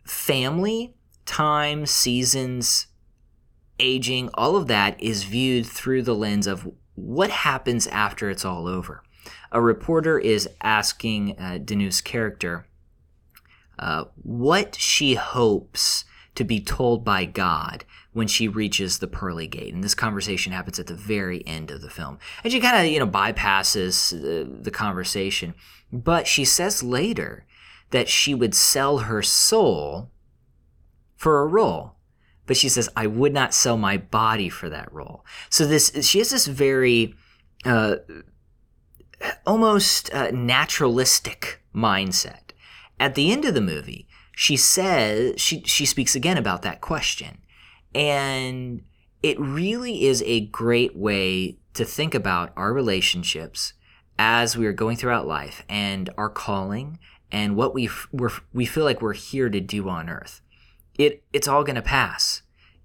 Family, 0.03 0.93
time, 1.25 1.85
seasons, 1.85 2.87
aging, 3.79 4.29
all 4.33 4.55
of 4.55 4.67
that 4.67 5.01
is 5.01 5.23
viewed 5.23 5.65
through 5.65 6.03
the 6.03 6.15
lens 6.15 6.47
of 6.47 6.69
what 6.95 7.29
happens 7.29 7.87
after 7.87 8.29
it's 8.29 8.45
all 8.45 8.67
over. 8.67 9.03
A 9.51 9.61
reporter 9.61 10.19
is 10.19 10.49
asking 10.61 11.37
uh, 11.39 11.59
Deneuve's 11.63 12.01
character 12.01 12.67
uh, 13.79 14.05
what 14.21 14.75
she 14.75 15.15
hopes 15.15 16.05
to 16.35 16.43
be 16.43 16.59
told 16.59 17.03
by 17.03 17.25
God 17.25 17.85
when 18.13 18.27
she 18.27 18.47
reaches 18.47 18.99
the 18.99 19.07
pearly 19.07 19.47
gate. 19.47 19.73
And 19.73 19.83
this 19.83 19.95
conversation 19.95 20.53
happens 20.53 20.79
at 20.79 20.87
the 20.87 20.93
very 20.93 21.45
end 21.47 21.71
of 21.71 21.81
the 21.81 21.89
film. 21.89 22.19
And 22.43 22.53
she 22.53 22.59
kind 22.59 22.77
of, 22.77 22.91
you 22.91 22.99
know, 22.99 23.07
bypasses 23.07 24.11
the, 24.11 24.47
the 24.61 24.71
conversation. 24.71 25.55
But 25.91 26.27
she 26.27 26.45
says 26.45 26.83
later 26.83 27.45
that 27.89 28.07
she 28.07 28.33
would 28.33 28.55
sell 28.55 28.99
her 28.99 29.21
soul 29.21 30.11
for 31.15 31.41
a 31.41 31.47
role. 31.47 31.95
But 32.45 32.57
she 32.57 32.69
says, 32.69 32.89
I 32.95 33.07
would 33.07 33.33
not 33.33 33.53
sell 33.53 33.77
my 33.77 33.97
body 33.97 34.49
for 34.49 34.69
that 34.69 34.91
role. 34.91 35.25
So 35.49 35.65
this, 35.65 35.91
she 36.07 36.19
has 36.19 36.29
this 36.29 36.45
very, 36.45 37.15
uh, 37.65 37.95
almost 39.45 40.13
uh, 40.13 40.31
naturalistic 40.31 41.61
mindset. 41.73 42.51
At 42.99 43.15
the 43.15 43.31
end 43.31 43.45
of 43.45 43.53
the 43.53 43.61
movie, 43.61 44.07
she 44.35 44.57
says 44.57 45.39
she 45.39 45.61
she 45.65 45.85
speaks 45.85 46.15
again 46.15 46.37
about 46.37 46.63
that 46.63 46.81
question 46.81 47.37
and 47.95 48.81
it 49.21 49.39
really 49.39 50.05
is 50.05 50.21
a 50.25 50.47
great 50.47 50.95
way 50.95 51.57
to 51.73 51.85
think 51.85 52.13
about 52.13 52.51
our 52.55 52.73
relationships 52.73 53.73
as 54.19 54.57
we 54.57 54.65
are 54.65 54.73
going 54.73 54.97
throughout 54.97 55.25
life 55.25 55.63
and 55.67 56.09
our 56.17 56.29
calling 56.29 56.99
and 57.31 57.55
what 57.55 57.73
we 57.73 57.89
we 58.51 58.65
feel 58.65 58.83
like 58.83 59.01
we're 59.01 59.13
here 59.13 59.49
to 59.49 59.59
do 59.59 59.89
on 59.89 60.09
earth. 60.09 60.41
It 60.95 61.23
it's 61.33 61.47
all 61.47 61.63
going 61.63 61.75
to 61.75 61.81
pass. 61.81 62.43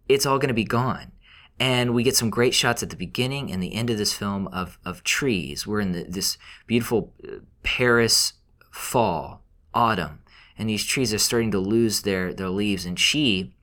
It's 0.09 0.25
all 0.25 0.39
going 0.39 0.49
to 0.49 0.55
be 0.55 0.65
gone. 0.65 1.13
And 1.61 1.93
we 1.93 2.05
get 2.05 2.17
some 2.17 2.31
great 2.31 2.55
shots 2.55 2.85
at 2.85 2.91
the 2.91 2.97
beginning 2.97 3.51
and 3.51 3.61
the 3.63 3.75
end 3.75 3.91
of 3.91 3.99
this 3.99 4.15
film 4.15 4.47
of 4.49 4.79
of 4.85 5.05
trees. 5.05 5.67
We're 5.67 5.81
in 5.81 5.93
the, 5.93 6.05
this 6.05 6.39
beautiful 6.67 7.13
uh, 7.27 7.39
paris 7.63 8.35
fall 8.71 9.43
autumn 9.75 10.21
and 10.59 10.69
these 10.69 10.85
trees 10.85 11.15
are 11.15 11.19
starting 11.19 11.53
to 11.53 11.59
lose 11.59 12.03
their 12.03 12.35
their 12.35 12.51
leaves. 12.51 12.85
And 12.85 12.99
she, 12.99 13.55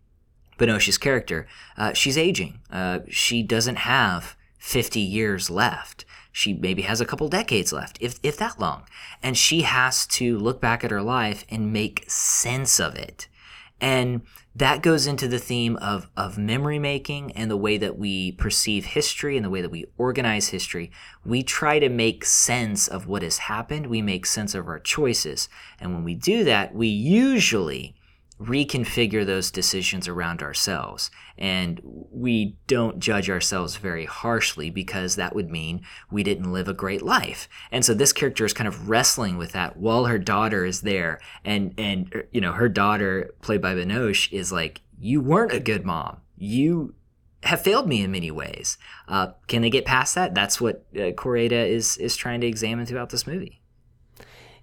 Binoche's 0.57 0.97
character, 0.97 1.47
uh, 1.77 1.93
she's 1.93 2.17
aging. 2.17 2.59
Uh, 2.71 2.99
she 3.09 3.43
doesn't 3.43 3.77
have 3.77 4.35
50 4.57 4.99
years 4.99 5.49
left. 5.49 6.05
She 6.31 6.53
maybe 6.53 6.81
has 6.81 6.99
a 6.99 7.05
couple 7.05 7.29
decades 7.29 7.71
left, 7.71 7.97
if 8.01 8.19
if 8.21 8.35
that 8.37 8.59
long. 8.59 8.83
And 9.23 9.37
she 9.37 9.61
has 9.61 10.05
to 10.07 10.37
look 10.37 10.59
back 10.59 10.83
at 10.83 10.91
her 10.91 11.01
life 11.01 11.45
and 11.49 11.71
make 11.71 12.03
sense 12.09 12.79
of 12.79 12.95
it. 12.95 13.27
And 13.79 14.21
that 14.55 14.81
goes 14.81 15.05
into 15.05 15.27
the 15.27 15.39
theme 15.39 15.75
of, 15.77 16.09
of 16.15 16.37
memory 16.37 16.79
making 16.79 17.33
and 17.33 17.51
the 17.51 17.57
way 17.57 17.77
that 17.77 17.97
we 17.97 18.31
perceive 18.31 18.85
history 18.85 19.35
and 19.35 19.45
the 19.45 19.49
way 19.49 19.61
that 19.61 19.71
we 19.71 19.85
organize 19.97 20.47
history. 20.49 20.91
We 21.25 21.43
try 21.43 21.79
to 21.79 21.89
make 21.89 22.23
sense 22.23 22.87
of 22.87 23.05
what 23.05 23.21
has 23.21 23.37
happened. 23.39 23.87
We 23.87 24.01
make 24.01 24.25
sense 24.25 24.55
of 24.55 24.67
our 24.67 24.79
choices. 24.79 25.49
And 25.79 25.93
when 25.93 26.05
we 26.05 26.15
do 26.15 26.45
that, 26.45 26.73
we 26.73 26.87
usually 26.87 27.95
reconfigure 28.39 29.25
those 29.25 29.49
decisions 29.49 30.07
around 30.07 30.41
ourselves. 30.41 31.09
And 31.37 31.79
we 31.83 32.57
don't 32.67 32.99
judge 32.99 33.29
ourselves 33.29 33.77
very 33.77 34.05
harshly 34.05 34.69
because 34.69 35.15
that 35.15 35.33
would 35.33 35.49
mean 35.49 35.81
we 36.11 36.23
didn't 36.23 36.51
live 36.51 36.67
a 36.67 36.73
great 36.73 37.01
life. 37.01 37.47
And 37.71 37.85
so 37.85 37.93
this 37.93 38.13
character 38.13 38.45
is 38.45 38.53
kind 38.53 38.67
of 38.67 38.89
wrestling 38.89 39.37
with 39.37 39.53
that 39.53 39.77
while 39.77 40.05
her 40.05 40.19
daughter 40.19 40.65
is 40.65 40.81
there. 40.81 41.19
And, 41.43 41.73
and 41.77 42.23
you 42.31 42.41
know, 42.41 42.51
her 42.53 42.69
daughter, 42.69 43.33
played 43.41 43.61
by 43.61 43.73
Binoche, 43.73 44.31
is 44.31 44.51
like, 44.51 44.81
You 44.99 45.21
weren't 45.21 45.53
a 45.53 45.59
good 45.59 45.85
mom. 45.85 46.17
You 46.37 46.93
have 47.43 47.61
failed 47.61 47.87
me 47.87 48.01
in 48.01 48.11
many 48.11 48.31
ways. 48.31 48.77
Uh, 49.07 49.27
can 49.47 49.61
they 49.61 49.69
get 49.69 49.85
past 49.85 50.15
that? 50.15 50.33
That's 50.33 50.59
what 50.59 50.85
uh, 50.97 51.13
is, 51.25 51.97
is 51.97 52.17
trying 52.17 52.41
to 52.41 52.47
examine 52.47 52.85
throughout 52.85 53.11
this 53.11 53.27
movie. 53.27 53.61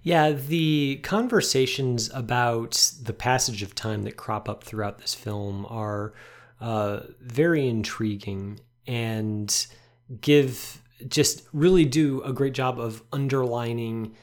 Yeah, 0.03 0.31
the 0.31 0.99
conversations 1.01 2.11
about 2.13 2.91
the 3.01 3.13
passage 3.13 3.63
of 3.63 3.73
time 3.73 4.03
that 4.03 4.17
crop 4.17 4.49
up 4.49 4.63
throughout 4.63 4.99
this 4.99 5.13
film 5.13 5.65
are 5.69 6.13
uh, 6.59 7.01
very 7.21 7.67
intriguing 7.67 8.59
and 8.85 9.65
give 10.19 10.81
just 11.07 11.47
really 11.53 11.85
do 11.85 12.21
a 12.23 12.33
great 12.33 12.53
job 12.53 12.79
of 12.79 13.01
underlining 13.11 14.13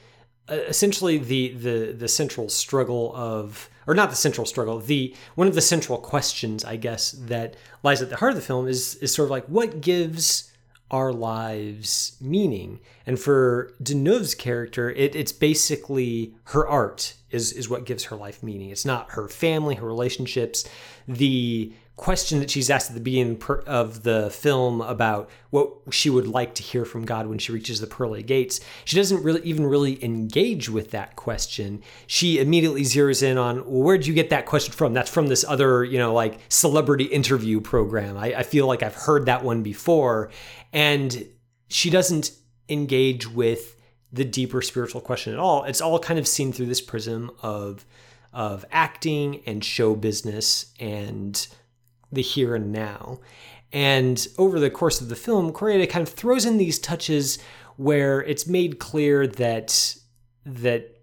uh, 0.49 0.53
essentially 0.53 1.17
the 1.17 1.53
the 1.53 1.95
the 1.97 2.07
central 2.07 2.47
struggle 2.47 3.15
of 3.15 3.69
or 3.87 3.95
not 3.95 4.11
the 4.11 4.15
central 4.15 4.45
struggle. 4.45 4.79
The 4.79 5.15
one 5.33 5.47
of 5.47 5.55
the 5.55 5.61
central 5.61 5.97
questions, 5.97 6.63
I 6.63 6.75
guess, 6.75 7.11
that 7.11 7.55
lies 7.81 8.03
at 8.03 8.09
the 8.09 8.17
heart 8.17 8.31
of 8.31 8.35
the 8.35 8.43
film 8.43 8.67
is 8.67 8.95
is 8.95 9.13
sort 9.13 9.25
of 9.25 9.31
like 9.31 9.45
what 9.47 9.81
gives 9.81 10.50
our 10.91 11.11
lives 11.11 12.17
meaning. 12.21 12.79
And 13.07 13.19
for 13.19 13.73
Deneuve's 13.81 14.35
character, 14.35 14.91
it, 14.91 15.15
it's 15.15 15.31
basically 15.31 16.35
her 16.45 16.67
art 16.67 17.15
is 17.31 17.53
is 17.53 17.69
what 17.69 17.85
gives 17.85 18.05
her 18.05 18.15
life 18.15 18.43
meaning. 18.43 18.69
It's 18.69 18.85
not 18.85 19.11
her 19.11 19.27
family, 19.27 19.75
her 19.75 19.87
relationships, 19.87 20.67
the 21.07 21.73
question 22.01 22.39
that 22.39 22.49
she's 22.49 22.71
asked 22.71 22.89
at 22.89 22.95
the 22.95 23.01
beginning 23.01 23.39
of 23.67 24.01
the 24.01 24.31
film 24.31 24.81
about 24.81 25.29
what 25.51 25.71
she 25.91 26.09
would 26.09 26.25
like 26.25 26.55
to 26.55 26.63
hear 26.63 26.83
from 26.83 27.05
God 27.05 27.27
when 27.27 27.37
she 27.37 27.51
reaches 27.51 27.79
the 27.79 27.85
pearly 27.85 28.23
gates, 28.23 28.59
she 28.85 28.95
doesn't 28.95 29.21
really 29.21 29.41
even 29.43 29.67
really 29.67 30.03
engage 30.03 30.67
with 30.67 30.89
that 30.91 31.15
question. 31.15 31.83
She 32.07 32.39
immediately 32.39 32.81
zeroes 32.81 33.21
in 33.21 33.37
on 33.37 33.57
well, 33.57 33.83
where'd 33.83 34.07
you 34.07 34.15
get 34.15 34.31
that 34.31 34.47
question 34.47 34.73
from? 34.73 34.93
That's 34.93 35.11
from 35.11 35.27
this 35.27 35.45
other, 35.47 35.83
you 35.83 35.99
know, 35.99 36.11
like 36.11 36.39
celebrity 36.49 37.03
interview 37.03 37.61
program. 37.61 38.17
I, 38.17 38.33
I 38.37 38.43
feel 38.43 38.65
like 38.65 38.81
I've 38.81 38.95
heard 38.95 39.27
that 39.27 39.43
one 39.43 39.61
before. 39.61 40.31
And 40.73 41.25
she 41.67 41.89
doesn't 41.89 42.31
engage 42.69 43.29
with 43.29 43.75
the 44.11 44.25
deeper 44.25 44.61
spiritual 44.61 45.01
question 45.01 45.33
at 45.33 45.39
all. 45.39 45.63
It's 45.63 45.81
all 45.81 45.99
kind 45.99 46.19
of 46.19 46.27
seen 46.27 46.51
through 46.51 46.67
this 46.67 46.81
prism 46.81 47.31
of 47.41 47.85
of 48.33 48.63
acting 48.71 49.41
and 49.45 49.63
show 49.63 49.93
business 49.93 50.73
and 50.79 51.47
the 52.13 52.21
here 52.21 52.55
and 52.55 52.71
now. 52.71 53.19
And 53.73 54.25
over 54.37 54.59
the 54.59 54.69
course 54.69 55.01
of 55.01 55.09
the 55.09 55.15
film, 55.15 55.51
Koreeda 55.51 55.89
kind 55.89 56.05
of 56.05 56.13
throws 56.13 56.45
in 56.45 56.57
these 56.57 56.79
touches 56.79 57.39
where 57.77 58.21
it's 58.21 58.47
made 58.47 58.79
clear 58.79 59.27
that 59.27 59.95
that 60.45 60.97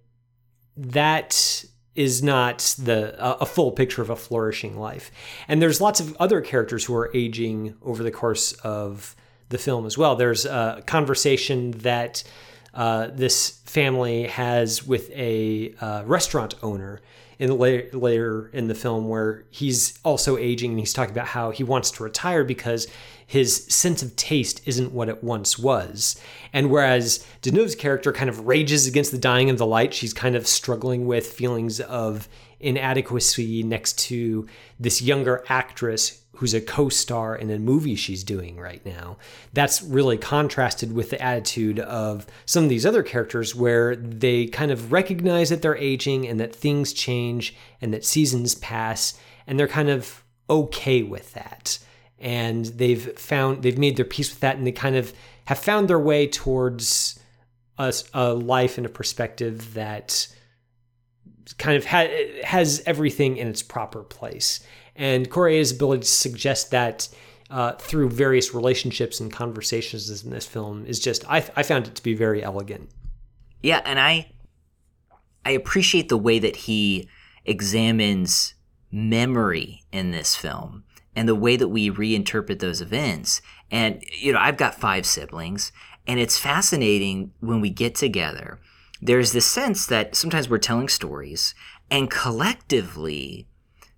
that 0.77 1.65
is 1.95 2.23
not 2.23 2.59
the 2.79 3.15
a 3.19 3.47
full 3.47 3.73
picture 3.73 4.03
of 4.03 4.11
a 4.11 4.17
flourishing 4.17 4.79
life. 4.79 5.11
And 5.49 5.61
there's 5.61 5.81
lots 5.81 6.01
of 6.01 6.17
other 6.21 6.41
characters 6.41 6.85
who 6.85 6.95
are 6.95 7.11
aging 7.15 7.75
over 7.83 8.03
the 8.03 8.11
course 8.11 8.53
of 8.53 9.17
the 9.49 9.59
film 9.59 9.87
as 9.87 9.97
well. 9.97 10.17
There's 10.17 10.45
a 10.45 10.83
conversation 10.87 11.73
that 11.79 12.23
uh, 12.75 13.09
this 13.13 13.61
family 13.65 14.25
has 14.25 14.87
with 14.87 15.11
a 15.11 15.75
uh, 15.81 16.03
restaurant 16.05 16.55
owner 16.63 17.01
in 17.39 17.57
later, 17.57 17.97
later 17.97 18.51
in 18.53 18.69
the 18.69 18.75
film 18.75 19.09
where 19.09 19.45
he's 19.51 19.99
also 20.05 20.37
aging 20.37 20.73
and 20.73 20.81
he's 20.81 20.93
talking 20.93 21.13
about 21.13 21.29
how 21.29 21.51
he 21.51 21.63
wants 21.63 21.91
to 21.93 22.03
retire 22.03 22.45
because 22.45 22.87
his 23.27 23.65
sense 23.67 24.03
of 24.03 24.17
taste 24.17 24.61
isn't 24.67 24.93
what 24.93 25.09
it 25.09 25.23
once 25.23 25.59
was. 25.59 26.21
And 26.53 26.71
whereas 26.71 27.25
Deneuve's 27.43 27.75
character 27.75 28.13
kind 28.13 28.31
of 28.31 28.47
rages 28.47 28.87
against 28.87 29.13
the 29.13 29.19
dying 29.19 29.51
of 29.51 29.59
the 29.59 29.67
light, 29.67 29.95
she's 29.95 30.15
kind 30.15 30.35
of 30.35 30.47
struggling 30.47 31.07
with 31.07 31.33
feelings 31.33 31.79
of 31.81 32.29
inadequacy 32.59 33.63
next 33.63 33.99
to 33.99 34.47
this 34.81 35.01
younger 35.01 35.45
actress 35.49 36.23
who's 36.39 36.55
a 36.55 36.61
co-star 36.61 37.35
in 37.35 37.51
a 37.51 37.59
movie 37.59 37.97
she's 37.97 38.23
doing 38.23 38.57
right 38.57 38.87
now. 38.87 39.17
That's 39.53 39.83
really 39.83 40.17
contrasted 40.17 40.93
with 40.93 41.11
the 41.11 41.21
attitude 41.21 41.81
of 41.81 42.29
some 42.47 42.63
of 42.63 42.71
these 42.71 42.87
other 42.87 43.03
characters 43.03 43.57
where 43.57 43.97
they 43.97 44.47
kind 44.47 44.71
of 44.71 44.93
recognize 44.93 45.51
that 45.51 45.63
they're 45.63 45.77
aging 45.77 46.29
and 46.29 46.39
that 46.39 46.55
things 46.55 46.93
change 46.93 47.57
and 47.81 47.93
that 47.93 48.05
seasons 48.05 48.55
pass 48.55 49.19
and 49.49 49.59
they're 49.59 49.67
kind 49.67 49.91
of 49.91 50.23
okay 50.49 51.03
with 51.03 51.35
that. 51.35 51.81
And 52.21 52.67
they've 52.67 53.19
found 53.19 53.65
they've 53.65 53.77
made 53.77 53.97
their 53.97 54.05
peace 54.05 54.31
with 54.31 54.41
that 54.41 54.57
and 54.57 54.65
they 54.65 54.73
kind 54.73 54.95
of 54.95 55.13
have 55.47 55.59
found 55.59 55.89
their 55.89 55.99
way 55.99 56.29
towards 56.29 57.19
a, 57.79 57.93
a 58.15 58.33
life 58.33 58.77
and 58.77 58.87
a 58.87 58.91
perspective 58.91 59.75
that 59.75 60.29
kind 61.57 61.77
of 61.77 61.85
ha- 61.87 62.09
has 62.45 62.81
everything 62.87 63.39
in 63.39 63.49
its 63.49 63.63
proper 63.63 64.05
place. 64.05 64.61
And 64.99 65.31
Koreeda's 65.31 65.71
ability 65.71 66.03
to 66.03 66.09
suggest 66.09 66.73
that 66.73 67.09
uh, 67.51 67.73
through 67.73 68.11
various 68.11 68.53
relationships 68.53 69.21
and 69.21 69.33
conversations 69.33 70.23
in 70.23 70.31
this 70.31 70.45
film 70.45 70.85
is 70.85 70.99
just 70.99 71.25
I, 71.31 71.39
I 71.57 71.63
found 71.63 71.87
it 71.87 71.95
to 71.95 72.03
be 72.03 72.15
very 72.15 72.43
elegant. 72.43 72.91
Yeah, 73.63 73.81
and 73.85 73.99
I 73.99 74.33
I 75.45 75.53
appreciate 75.53 76.09
the 76.09 76.19
way 76.19 76.39
that 76.41 76.57
he 76.57 77.09
examines 77.47 78.55
memory 78.91 79.85
in 79.93 80.11
this 80.11 80.37
film 80.37 80.85
and 81.17 81.29
the 81.29 81.35
way 81.35 81.57
that 81.57 81.69
we 81.69 81.91
reinterpret 81.91 82.59
those 82.59 82.81
events. 82.81 83.41
And 83.71 84.03
you 84.19 84.33
know, 84.33 84.41
I've 84.41 84.57
got 84.57 84.75
five 84.75 85.07
siblings, 85.07 85.73
and 86.07 86.21
it's 86.21 86.39
fascinating 86.39 87.33
when 87.41 87.61
we 87.61 87.71
get 87.71 87.95
together. 87.95 88.61
There's 89.01 89.33
this 89.33 89.47
sense 89.47 89.87
that 89.87 90.17
sometimes 90.17 90.49
we're 90.49 90.59
telling 90.59 90.89
stories, 90.89 91.55
and 91.91 92.11
collectively 92.11 93.47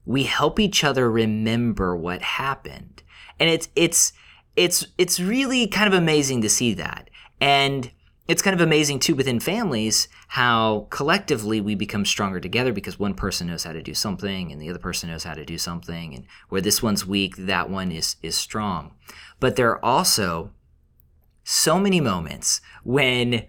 we 0.05 0.25
help 0.25 0.59
each 0.59 0.85
other 0.85 1.11
remember 1.11 1.97
what 1.97 2.23
happened. 2.23 3.03
And 3.39 3.49
it's 3.49 3.69
it's 3.77 4.13
it's 4.57 4.87
it's 4.99 5.21
really 5.21 5.67
kind 5.67 5.93
of 5.93 5.99
amazing 5.99 6.43
to 6.43 6.49
see 6.49 6.75
that. 6.75 7.11
And 7.41 7.91
it's 8.31 8.43
kind 8.43 8.55
of 8.55 8.61
amazing 8.61 9.01
too 9.01 9.17
within 9.17 9.41
families 9.41 10.07
how 10.29 10.87
collectively 10.91 11.61
we 11.61 11.75
become 11.75 12.05
stronger 12.05 12.39
together 12.39 12.73
because 12.73 12.97
one 12.97 13.15
person 13.15 13.49
knows 13.49 13.65
how 13.65 13.73
to 13.73 13.83
do 13.83 13.93
something 13.93 14.53
and 14.53 14.63
the 14.63 14.71
other 14.71 14.79
person 14.79 15.11
knows 15.11 15.25
how 15.25 15.35
to 15.35 15.45
do 15.45 15.59
something 15.59 16.15
and 16.15 16.27
where 16.49 16.61
this 16.61 16.81
one's 16.81 17.05
weak 17.05 17.35
that 17.37 17.69
one 17.69 17.91
is 17.91 18.15
is 18.23 18.37
strong 18.37 18.95
but 19.41 19.57
there 19.57 19.71
are 19.71 19.85
also 19.85 20.53
so 21.43 21.81
many 21.81 22.01
moments 22.01 22.61
when 22.85 23.49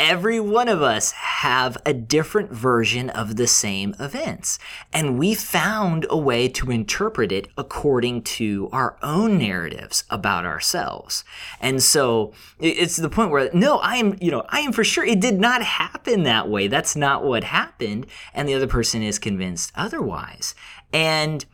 every 0.00 0.40
one 0.40 0.66
of 0.66 0.80
us 0.80 1.12
have 1.12 1.76
a 1.84 1.92
different 1.92 2.50
version 2.50 3.10
of 3.10 3.36
the 3.36 3.46
same 3.46 3.94
events. 4.00 4.58
And 4.94 5.18
we 5.18 5.34
found 5.34 6.06
a 6.08 6.16
way 6.16 6.48
to 6.48 6.70
interpret 6.70 7.30
it 7.30 7.48
according 7.58 8.22
to 8.22 8.70
our 8.72 8.96
own 9.02 9.36
narratives 9.36 10.04
about 10.08 10.46
ourselves. 10.46 11.22
And 11.60 11.82
so 11.82 12.32
it's 12.58 12.96
the 12.96 13.10
point 13.10 13.30
where, 13.30 13.50
no, 13.52 13.76
I 13.76 13.96
am, 13.96 14.16
you 14.22 14.30
know, 14.30 14.46
I 14.48 14.60
am 14.60 14.72
for 14.72 14.84
sure 14.84 15.04
it 15.04 15.20
did 15.20 15.38
not 15.38 15.62
happen 15.62 16.22
that 16.22 16.48
way. 16.48 16.66
That's 16.66 16.96
not 16.96 17.22
what 17.22 17.44
happened. 17.44 18.06
And 18.32 18.48
the 18.48 18.54
other 18.54 18.66
person 18.66 19.02
is 19.02 19.18
convinced 19.18 19.70
otherwise. 19.74 20.54
And 20.94 21.44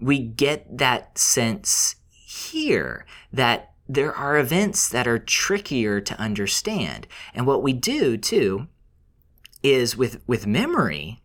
we 0.00 0.20
get 0.20 0.78
that 0.78 1.18
sense 1.18 1.96
here 2.08 3.04
that 3.32 3.72
there 3.88 4.14
are 4.14 4.38
events 4.38 4.88
that 4.88 5.06
are 5.06 5.18
trickier 5.18 6.00
to 6.00 6.20
understand. 6.20 7.06
And 7.34 7.46
what 7.46 7.62
we 7.62 7.72
do 7.72 8.16
too 8.16 8.68
is 9.62 9.96
with 9.96 10.20
with 10.26 10.46
memory, 10.46 11.22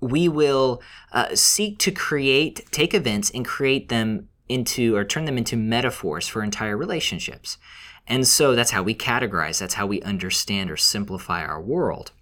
we 0.00 0.28
will 0.28 0.82
uh, 1.12 1.34
seek 1.34 1.78
to 1.80 1.90
create, 1.90 2.66
take 2.70 2.94
events 2.94 3.30
and 3.30 3.44
create 3.44 3.88
them 3.88 4.28
into 4.48 4.96
or 4.96 5.04
turn 5.04 5.26
them 5.26 5.38
into 5.38 5.56
metaphors 5.56 6.26
for 6.26 6.42
entire 6.42 6.76
relationships. 6.76 7.58
And 8.06 8.26
so 8.26 8.54
that's 8.54 8.72
how 8.72 8.82
we 8.82 8.94
categorize, 8.94 9.60
that's 9.60 9.74
how 9.74 9.86
we 9.86 10.02
understand 10.02 10.70
or 10.70 10.76
simplify 10.76 11.44
our 11.44 11.60
world. 11.60 12.12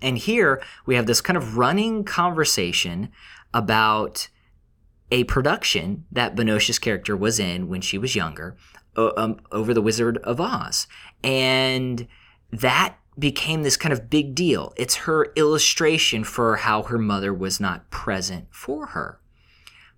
And 0.00 0.18
here 0.18 0.62
we 0.86 0.94
have 0.94 1.06
this 1.06 1.20
kind 1.20 1.36
of 1.36 1.56
running 1.56 2.04
conversation 2.04 3.10
about 3.52 4.28
a 5.10 5.24
production 5.24 6.04
that 6.12 6.34
Binoche's 6.34 6.78
character 6.78 7.16
was 7.16 7.38
in 7.38 7.68
when 7.68 7.80
she 7.80 7.98
was 7.98 8.14
younger 8.14 8.56
um, 8.96 9.40
over 9.52 9.72
The 9.72 9.82
Wizard 9.82 10.18
of 10.18 10.40
Oz. 10.40 10.86
And 11.22 12.06
that 12.52 12.96
became 13.18 13.62
this 13.62 13.76
kind 13.76 13.92
of 13.92 14.10
big 14.10 14.34
deal. 14.34 14.72
It's 14.76 14.96
her 14.96 15.32
illustration 15.34 16.24
for 16.24 16.56
how 16.56 16.82
her 16.84 16.98
mother 16.98 17.32
was 17.34 17.58
not 17.60 17.90
present 17.90 18.46
for 18.50 18.86
her. 18.86 19.20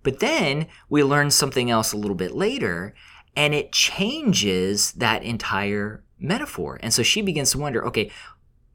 But 0.03 0.19
then 0.19 0.67
we 0.89 1.03
learn 1.03 1.29
something 1.29 1.69
else 1.69 1.93
a 1.93 1.97
little 1.97 2.15
bit 2.15 2.31
later, 2.31 2.95
and 3.35 3.53
it 3.53 3.71
changes 3.71 4.93
that 4.93 5.23
entire 5.23 6.03
metaphor. 6.19 6.79
And 6.81 6.93
so 6.93 7.03
she 7.03 7.21
begins 7.21 7.51
to 7.51 7.59
wonder 7.59 7.85
okay, 7.85 8.09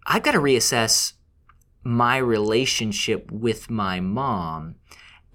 I've 0.06 0.22
got 0.22 0.32
to 0.32 0.38
reassess 0.38 1.14
my 1.82 2.16
relationship 2.16 3.30
with 3.30 3.70
my 3.70 4.00
mom 4.00 4.76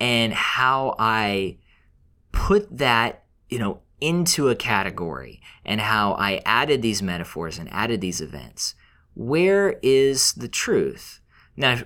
and 0.02 0.34
how 0.34 0.96
I 0.98 1.60
put 2.32 2.76
that, 2.80 3.24
you 3.50 3.60
know, 3.60 3.82
into 4.02 4.50
a 4.50 4.56
category 4.56 5.40
and 5.64 5.80
how 5.80 6.14
I 6.14 6.42
added 6.44 6.82
these 6.82 7.04
metaphors 7.04 7.60
and 7.60 7.72
added 7.72 8.02
these 8.02 8.20
events. 8.20 8.74
Where 9.14 9.78
is 9.84 10.34
the 10.34 10.48
truth? 10.48 11.22
Now, 11.56 11.84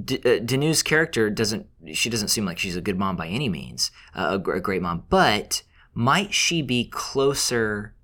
D- 0.00 0.20
uh, 0.24 0.82
character 0.84 1.28
doesn't, 1.28 1.66
she 1.92 2.08
doesn't 2.08 2.28
seem 2.28 2.44
like 2.44 2.56
she's 2.56 2.76
a 2.76 2.80
good 2.80 2.96
mom 2.96 3.16
by 3.16 3.26
any 3.26 3.48
means, 3.48 3.90
uh, 4.14 4.38
a, 4.46 4.50
a 4.52 4.60
great 4.60 4.80
mom, 4.80 5.02
but 5.08 5.64
might 5.92 6.32
she 6.32 6.62
be 6.62 6.84
closer 6.84 7.96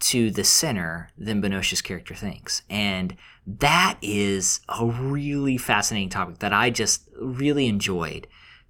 to 0.00 0.32
the 0.32 0.42
center 0.42 1.10
than 1.16 1.40
Binoche's 1.40 1.82
character 1.82 2.16
thinks? 2.16 2.62
And 2.68 3.16
that 3.46 3.96
is 4.02 4.58
a 4.68 4.84
really 4.84 5.56
fascinating 5.56 6.08
topic 6.08 6.38
that 6.40 6.52
I 6.52 6.70
just 6.70 7.08
really 7.20 7.68
enjoyed 7.68 8.26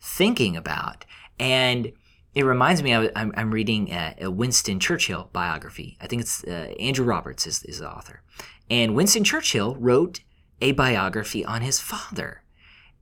thinking 0.06 0.56
about. 0.56 1.04
And 1.38 1.92
it 2.34 2.44
reminds 2.44 2.82
me, 2.82 2.94
I, 2.94 3.04
am 3.14 3.32
I'm 3.36 3.50
reading 3.50 3.90
a, 3.90 4.14
a, 4.20 4.30
Winston 4.30 4.78
Churchill 4.78 5.30
biography. 5.32 5.96
I 6.00 6.06
think 6.06 6.22
it's 6.22 6.44
uh, 6.44 6.74
Andrew 6.78 7.04
Roberts 7.04 7.46
is, 7.46 7.62
is 7.64 7.78
the 7.80 7.90
author. 7.90 8.22
And 8.70 8.94
Winston 8.94 9.24
Churchill 9.24 9.74
wrote 9.76 10.20
a 10.60 10.72
biography 10.72 11.44
on 11.44 11.62
his 11.62 11.80
father. 11.80 12.42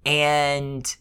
and 0.05 0.97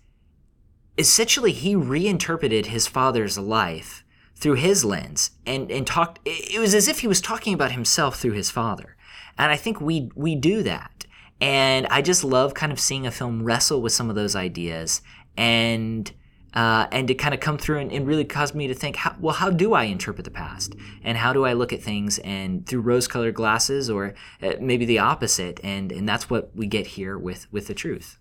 essentially 0.97 1.51
he 1.51 1.75
reinterpreted 1.75 2.67
his 2.67 2.87
father's 2.87 3.37
life 3.37 4.03
through 4.35 4.55
his 4.55 4.85
lens 4.85 5.31
and 5.45 5.71
and 5.71 5.87
talked 5.87 6.19
it 6.25 6.59
was 6.59 6.75
as 6.75 6.87
if 6.87 6.99
he 6.99 7.07
was 7.07 7.21
talking 7.21 7.53
about 7.53 7.71
himself 7.71 8.19
through 8.19 8.33
his 8.33 8.51
father 8.51 8.95
and 9.37 9.51
i 9.51 9.55
think 9.55 9.81
we 9.81 10.11
we 10.15 10.35
do 10.35 10.61
that 10.61 11.05
and 11.41 11.87
i 11.87 12.01
just 12.01 12.23
love 12.23 12.53
kind 12.53 12.71
of 12.71 12.79
seeing 12.79 13.07
a 13.07 13.11
film 13.11 13.43
wrestle 13.43 13.81
with 13.81 13.91
some 13.91 14.09
of 14.09 14.15
those 14.15 14.35
ideas 14.35 15.01
and 15.37 16.11
uh, 16.53 16.87
and 16.91 17.07
to 17.07 17.15
kind 17.15 17.33
of 17.33 17.39
come 17.39 17.57
through 17.57 17.79
and, 17.79 17.91
and, 17.91 18.05
really 18.05 18.23
cause 18.23 18.53
me 18.53 18.67
to 18.67 18.75
think, 18.75 18.95
how, 18.95 19.15
well, 19.19 19.33
how 19.33 19.49
do 19.49 19.73
I 19.73 19.85
interpret 19.85 20.23
the 20.23 20.29
past, 20.29 20.75
and 21.03 21.17
how 21.17 21.33
do 21.33 21.45
I 21.45 21.53
look 21.53 21.73
at 21.73 21.81
things 21.81 22.19
and 22.19 22.63
through 22.67 22.81
rose-colored 22.81 23.33
glasses, 23.33 23.89
or 23.89 24.13
uh, 24.41 24.53
maybe 24.59 24.85
the 24.85 24.99
opposite, 24.99 25.59
and 25.63 25.91
and 25.91 26.07
that's 26.07 26.29
what 26.29 26.55
we 26.55 26.67
get 26.67 26.87
here 26.87 27.17
with 27.17 27.51
with 27.51 27.67
the 27.67 27.73
truth. 27.73 28.19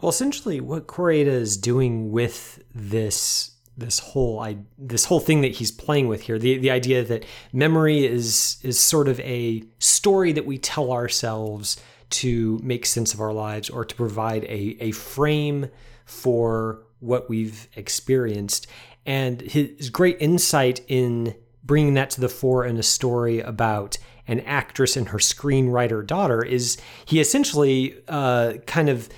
Well, 0.00 0.10
essentially, 0.10 0.60
what 0.60 0.86
Koreeda 0.86 1.26
is 1.26 1.56
doing 1.56 2.12
with 2.12 2.62
this 2.74 3.52
this 3.78 3.98
whole 3.98 4.40
I, 4.40 4.58
this 4.78 5.06
whole 5.06 5.20
thing 5.20 5.42
that 5.42 5.52
he's 5.56 5.70
playing 5.70 6.08
with 6.08 6.22
here, 6.22 6.38
the 6.38 6.58
the 6.58 6.70
idea 6.70 7.02
that 7.04 7.24
memory 7.52 8.04
is 8.04 8.58
is 8.62 8.78
sort 8.78 9.08
of 9.08 9.18
a 9.20 9.62
story 9.78 10.32
that 10.32 10.44
we 10.44 10.58
tell 10.58 10.92
ourselves 10.92 11.80
to 12.08 12.60
make 12.62 12.86
sense 12.86 13.14
of 13.14 13.20
our 13.20 13.32
lives 13.32 13.68
or 13.70 13.84
to 13.84 13.94
provide 13.94 14.44
a 14.44 14.76
a 14.80 14.90
frame 14.92 15.68
for 16.04 16.82
what 17.00 17.28
we've 17.28 17.68
experienced. 17.76 18.66
And 19.04 19.40
his 19.40 19.90
great 19.90 20.16
insight 20.20 20.80
in 20.88 21.34
bringing 21.62 21.94
that 21.94 22.10
to 22.10 22.20
the 22.20 22.28
fore 22.28 22.64
in 22.64 22.76
a 22.76 22.82
story 22.82 23.40
about 23.40 23.98
an 24.28 24.40
actress 24.40 24.96
and 24.96 25.08
her 25.08 25.18
screenwriter 25.18 26.04
daughter 26.04 26.42
is 26.44 26.78
he 27.04 27.20
essentially 27.20 27.96
uh, 28.08 28.54
kind 28.66 28.88
of 28.88 29.08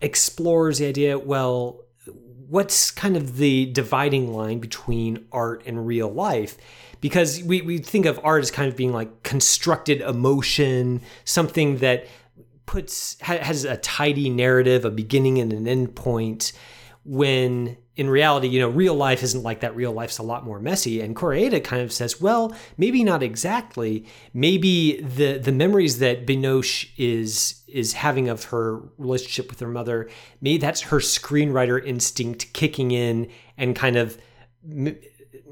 explores 0.00 0.78
the 0.78 0.86
idea 0.86 1.18
well, 1.18 1.80
what's 2.48 2.90
kind 2.90 3.16
of 3.16 3.36
the 3.36 3.66
dividing 3.66 4.32
line 4.32 4.58
between 4.58 5.24
art 5.32 5.62
and 5.66 5.86
real 5.86 6.08
life? 6.08 6.56
Because 7.00 7.42
we, 7.42 7.62
we 7.62 7.78
think 7.78 8.06
of 8.06 8.20
art 8.22 8.42
as 8.42 8.50
kind 8.50 8.68
of 8.68 8.76
being 8.76 8.92
like 8.92 9.22
constructed 9.22 10.00
emotion, 10.02 11.00
something 11.24 11.78
that 11.78 12.06
puts 12.72 13.20
has 13.20 13.64
a 13.66 13.76
tidy 13.76 14.30
narrative, 14.30 14.86
a 14.86 14.90
beginning 14.90 15.38
and 15.38 15.52
an 15.52 15.68
end 15.68 15.94
point 15.94 16.54
when 17.04 17.76
in 17.96 18.08
reality, 18.08 18.48
you 18.48 18.58
know, 18.60 18.70
real 18.70 18.94
life 18.94 19.22
isn't 19.22 19.42
like 19.42 19.60
that. 19.60 19.76
Real 19.76 19.92
life's 19.92 20.16
a 20.16 20.22
lot 20.22 20.46
more 20.46 20.58
messy. 20.58 21.02
And 21.02 21.14
Koreeda 21.14 21.62
kind 21.62 21.82
of 21.82 21.92
says, 21.92 22.18
well, 22.18 22.56
maybe 22.78 23.04
not 23.04 23.22
exactly. 23.22 24.06
Maybe 24.32 25.02
the 25.02 25.36
the 25.36 25.52
memories 25.52 25.98
that 25.98 26.26
Binoche 26.26 26.88
is 26.96 27.62
is 27.68 27.92
having 27.92 28.30
of 28.30 28.44
her 28.44 28.80
relationship 28.96 29.50
with 29.50 29.60
her 29.60 29.68
mother, 29.68 30.08
maybe 30.40 30.56
that's 30.56 30.80
her 30.80 30.96
screenwriter 30.96 31.84
instinct 31.84 32.54
kicking 32.54 32.90
in 32.90 33.28
and 33.58 33.76
kind 33.76 33.96
of 33.96 34.16
m- 34.66 34.96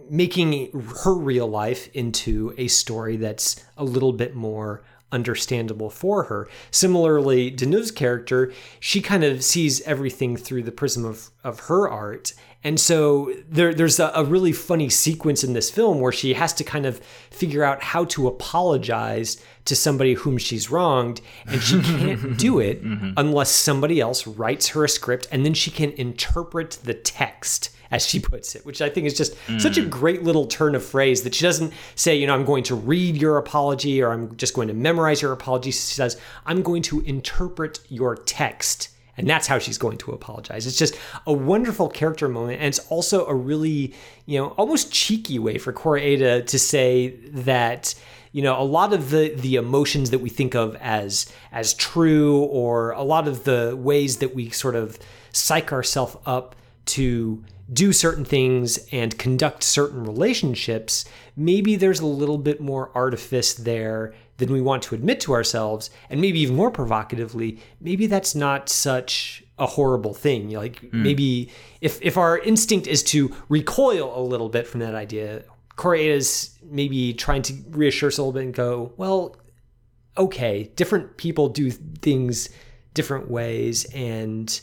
making 0.08 0.70
her 1.04 1.14
real 1.14 1.46
life 1.46 1.90
into 1.92 2.54
a 2.56 2.68
story 2.68 3.18
that's 3.18 3.62
a 3.76 3.84
little 3.84 4.14
bit 4.14 4.34
more 4.34 4.82
understandable 5.12 5.90
for 5.90 6.24
her. 6.24 6.48
Similarly, 6.70 7.50
Deneuve's 7.50 7.90
character, 7.90 8.52
she 8.78 9.00
kind 9.00 9.24
of 9.24 9.44
sees 9.44 9.80
everything 9.82 10.36
through 10.36 10.62
the 10.62 10.72
prism 10.72 11.04
of, 11.04 11.30
of 11.44 11.60
her 11.60 11.88
art. 11.88 12.32
And 12.62 12.78
so 12.78 13.34
there, 13.48 13.72
there's 13.72 13.98
a, 13.98 14.12
a 14.14 14.24
really 14.24 14.52
funny 14.52 14.90
sequence 14.90 15.42
in 15.42 15.54
this 15.54 15.70
film 15.70 16.00
where 16.00 16.12
she 16.12 16.34
has 16.34 16.52
to 16.54 16.64
kind 16.64 16.84
of 16.84 16.98
figure 17.30 17.64
out 17.64 17.82
how 17.82 18.04
to 18.06 18.28
apologize 18.28 19.42
to 19.64 19.74
somebody 19.74 20.14
whom 20.14 20.36
she's 20.36 20.70
wronged. 20.70 21.20
And 21.46 21.62
she 21.62 21.80
can't 21.80 22.36
do 22.38 22.58
it 22.58 22.84
mm-hmm. 22.84 23.12
unless 23.16 23.50
somebody 23.50 24.00
else 24.00 24.26
writes 24.26 24.68
her 24.68 24.84
a 24.84 24.88
script 24.88 25.26
and 25.32 25.44
then 25.44 25.54
she 25.54 25.70
can 25.70 25.92
interpret 25.92 26.78
the 26.84 26.94
text 26.94 27.70
as 27.90 28.06
she 28.06 28.20
puts 28.20 28.54
it, 28.54 28.64
which 28.64 28.80
I 28.80 28.88
think 28.88 29.06
is 29.06 29.16
just 29.16 29.34
mm. 29.46 29.60
such 29.60 29.76
a 29.76 29.82
mm. 29.82 29.90
great 29.90 30.22
little 30.22 30.46
turn 30.46 30.74
of 30.74 30.84
phrase 30.84 31.22
that 31.22 31.34
she 31.34 31.42
doesn't 31.42 31.72
say, 31.94 32.16
you 32.16 32.26
know, 32.26 32.34
I'm 32.34 32.44
going 32.44 32.64
to 32.64 32.74
read 32.74 33.16
your 33.16 33.36
apology 33.36 34.02
or 34.02 34.12
I'm 34.12 34.36
just 34.36 34.54
going 34.54 34.68
to 34.68 34.74
memorize 34.74 35.20
your 35.20 35.32
apology. 35.32 35.70
She 35.70 35.78
says, 35.78 36.16
I'm 36.46 36.62
going 36.62 36.82
to 36.82 37.00
interpret 37.00 37.80
your 37.88 38.16
text. 38.16 38.90
And 39.16 39.28
that's 39.28 39.46
how 39.46 39.58
she's 39.58 39.76
going 39.76 39.98
to 39.98 40.12
apologize. 40.12 40.66
It's 40.66 40.78
just 40.78 40.94
a 41.26 41.32
wonderful 41.32 41.88
character 41.88 42.28
moment. 42.28 42.60
And 42.60 42.68
it's 42.68 42.78
also 42.90 43.26
a 43.26 43.34
really, 43.34 43.94
you 44.24 44.38
know, 44.38 44.48
almost 44.50 44.92
cheeky 44.92 45.38
way 45.38 45.58
for 45.58 45.72
Koreeda 45.72 46.46
to 46.46 46.58
say 46.58 47.08
that, 47.32 47.94
you 48.32 48.42
know 48.42 48.60
a 48.60 48.62
lot 48.62 48.92
of 48.92 49.10
the 49.10 49.34
the 49.34 49.56
emotions 49.56 50.10
that 50.10 50.20
we 50.20 50.30
think 50.30 50.54
of 50.54 50.76
as 50.76 51.32
as 51.50 51.74
true 51.74 52.42
or 52.44 52.92
a 52.92 53.02
lot 53.02 53.26
of 53.26 53.42
the 53.42 53.76
ways 53.76 54.18
that 54.18 54.36
we 54.36 54.50
sort 54.50 54.76
of 54.76 55.00
psych 55.32 55.72
ourselves 55.72 56.16
up 56.26 56.54
to 56.90 57.44
do 57.72 57.92
certain 57.92 58.24
things 58.24 58.78
and 58.90 59.18
conduct 59.18 59.62
certain 59.62 60.02
relationships, 60.04 61.04
maybe 61.36 61.76
there's 61.76 62.00
a 62.00 62.06
little 62.06 62.38
bit 62.38 62.60
more 62.60 62.90
artifice 62.94 63.54
there 63.54 64.12
than 64.38 64.52
we 64.52 64.60
want 64.60 64.82
to 64.82 64.94
admit 64.94 65.20
to 65.20 65.32
ourselves. 65.32 65.90
And 66.08 66.20
maybe 66.20 66.40
even 66.40 66.56
more 66.56 66.70
provocatively, 66.70 67.60
maybe 67.80 68.06
that's 68.06 68.34
not 68.34 68.68
such 68.68 69.44
a 69.58 69.66
horrible 69.66 70.14
thing. 70.14 70.50
Like 70.50 70.80
mm. 70.80 70.92
maybe 70.92 71.50
if, 71.80 72.00
if 72.02 72.16
our 72.16 72.38
instinct 72.38 72.86
is 72.86 73.02
to 73.04 73.34
recoil 73.48 74.18
a 74.18 74.22
little 74.22 74.48
bit 74.48 74.66
from 74.66 74.80
that 74.80 74.94
idea, 74.94 75.44
Koreeda 75.76 76.10
is 76.10 76.58
maybe 76.62 77.14
trying 77.14 77.42
to 77.42 77.54
reassure 77.70 78.08
us 78.08 78.18
a 78.18 78.22
little 78.22 78.32
bit 78.32 78.44
and 78.44 78.54
go, 78.54 78.92
well, 78.96 79.36
okay, 80.18 80.70
different 80.76 81.16
people 81.16 81.48
do 81.48 81.70
things 81.70 82.48
different 82.94 83.30
ways, 83.30 83.84
and 83.94 84.60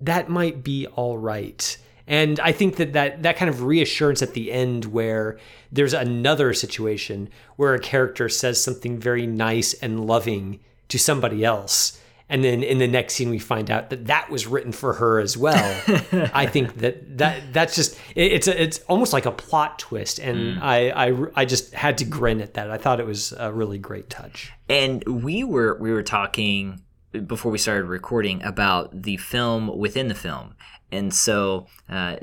that 0.00 0.28
might 0.28 0.62
be 0.62 0.86
all 0.88 1.18
right. 1.18 1.76
And 2.06 2.38
I 2.40 2.52
think 2.52 2.76
that, 2.76 2.92
that 2.92 3.22
that 3.24 3.36
kind 3.36 3.48
of 3.48 3.62
reassurance 3.62 4.22
at 4.22 4.34
the 4.34 4.52
end 4.52 4.86
where 4.86 5.38
there's 5.72 5.92
another 5.92 6.54
situation 6.54 7.28
where 7.56 7.74
a 7.74 7.80
character 7.80 8.28
says 8.28 8.62
something 8.62 8.98
very 8.98 9.26
nice 9.26 9.74
and 9.74 10.06
loving 10.06 10.60
to 10.88 10.98
somebody 10.98 11.44
else. 11.44 12.00
And 12.28 12.42
then 12.42 12.64
in 12.64 12.78
the 12.78 12.88
next 12.88 13.14
scene, 13.14 13.30
we 13.30 13.38
find 13.38 13.70
out 13.70 13.90
that 13.90 14.06
that 14.06 14.30
was 14.30 14.48
written 14.48 14.72
for 14.72 14.94
her 14.94 15.20
as 15.20 15.36
well. 15.36 15.82
I 16.34 16.46
think 16.46 16.78
that, 16.78 17.18
that 17.18 17.52
that's 17.52 17.76
just 17.76 17.96
it, 18.16 18.32
it's 18.32 18.48
a, 18.48 18.62
it's 18.62 18.80
almost 18.88 19.12
like 19.12 19.26
a 19.26 19.32
plot 19.32 19.78
twist, 19.78 20.18
and 20.18 20.56
mm. 20.56 20.62
I, 20.62 20.90
I 20.90 21.26
I 21.36 21.44
just 21.44 21.72
had 21.72 21.98
to 21.98 22.04
grin 22.04 22.40
at 22.40 22.54
that. 22.54 22.68
I 22.68 22.78
thought 22.78 22.98
it 22.98 23.06
was 23.06 23.32
a 23.32 23.52
really 23.52 23.78
great 23.78 24.10
touch. 24.10 24.52
And 24.68 25.04
we 25.04 25.44
were 25.44 25.78
we 25.80 25.92
were 25.92 26.02
talking 26.02 26.82
before 27.26 27.52
we 27.52 27.58
started 27.58 27.84
recording 27.84 28.42
about 28.42 29.02
the 29.02 29.16
film 29.16 29.76
within 29.76 30.08
the 30.08 30.14
film, 30.14 30.54
and 30.92 31.12
so 31.12 31.66
uh, 31.88 32.16